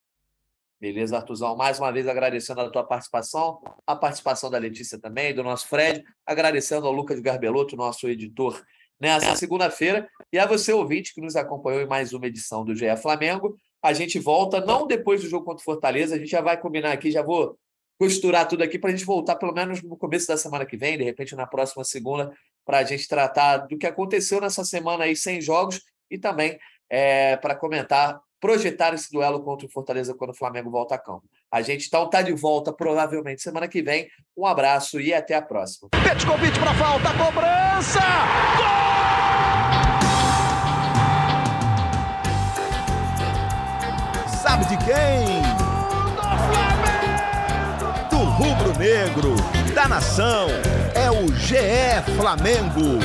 Beleza, 0.79 1.17
Artuzão. 1.17 1.57
Mais 1.57 1.79
uma 1.79 1.91
vez 1.91 2.07
agradecendo 2.07 2.61
a 2.61 2.69
tua 2.69 2.83
participação, 2.83 3.59
a 3.85 3.95
participação 3.95 4.49
da 4.49 4.59
Letícia 4.59 4.99
também, 4.99 5.33
do 5.33 5.43
nosso 5.43 5.67
Fred, 5.67 6.03
agradecendo 6.23 6.85
ao 6.85 6.93
Lucas 6.93 7.19
Garbelotto, 7.19 7.75
nosso 7.75 8.07
editor, 8.07 8.63
nessa 8.99 9.35
segunda-feira, 9.35 10.07
e 10.31 10.37
a 10.37 10.45
você, 10.45 10.71
ouvinte, 10.71 11.13
que 11.13 11.21
nos 11.21 11.35
acompanhou 11.35 11.81
em 11.81 11.87
mais 11.87 12.13
uma 12.13 12.27
edição 12.27 12.63
do 12.63 12.75
GE 12.75 12.95
Flamengo. 12.97 13.57
A 13.87 13.93
gente 13.93 14.19
volta, 14.19 14.59
não 14.59 14.85
depois 14.85 15.21
do 15.21 15.29
jogo 15.29 15.45
contra 15.45 15.61
o 15.61 15.63
Fortaleza, 15.63 16.15
a 16.15 16.17
gente 16.17 16.29
já 16.29 16.41
vai 16.41 16.59
combinar 16.59 16.91
aqui, 16.91 17.09
já 17.09 17.21
vou 17.21 17.57
costurar 17.97 18.45
tudo 18.45 18.61
aqui 18.61 18.77
para 18.77 18.89
a 18.89 18.91
gente 18.91 19.05
voltar 19.05 19.37
pelo 19.37 19.53
menos 19.53 19.81
no 19.81 19.95
começo 19.95 20.27
da 20.27 20.35
semana 20.35 20.65
que 20.65 20.75
vem, 20.75 20.97
de 20.97 21.05
repente 21.05 21.33
na 21.37 21.47
próxima 21.47 21.85
segunda, 21.85 22.29
para 22.65 22.79
a 22.79 22.83
gente 22.83 23.07
tratar 23.07 23.59
do 23.59 23.77
que 23.77 23.87
aconteceu 23.87 24.41
nessa 24.41 24.65
semana 24.65 25.05
aí 25.05 25.15
sem 25.15 25.39
jogos 25.39 25.79
e 26.11 26.17
também 26.17 26.59
é, 26.89 27.37
para 27.37 27.55
comentar, 27.55 28.19
projetar 28.41 28.93
esse 28.93 29.09
duelo 29.09 29.41
contra 29.41 29.65
o 29.65 29.71
Fortaleza 29.71 30.13
quando 30.13 30.31
o 30.31 30.37
Flamengo 30.37 30.69
volta 30.69 30.95
a 30.95 30.99
campo. 30.99 31.23
A 31.49 31.61
gente 31.61 31.87
então 31.87 32.03
está 32.03 32.21
de 32.21 32.33
volta 32.33 32.73
provavelmente 32.73 33.41
semana 33.41 33.69
que 33.69 33.81
vem. 33.81 34.09
Um 34.35 34.45
abraço 34.45 34.99
e 34.99 35.13
até 35.13 35.33
a 35.33 35.41
próxima. 35.41 35.87
Pet 35.91 36.25
convite 36.25 36.59
para 36.59 36.73
falta, 36.73 37.07
cobrança! 37.17 38.01
Gol! 38.57 39.26
Sabe 44.47 44.65
de 44.65 44.77
quem? 44.77 45.41
Do 48.09 48.17
Do 48.17 48.23
rubro-negro, 48.23 49.35
da 49.75 49.89
nação, 49.89 50.47
é 50.95 51.11
o 51.11 51.27
GE 51.35 52.15
Flamengo. 52.15 52.97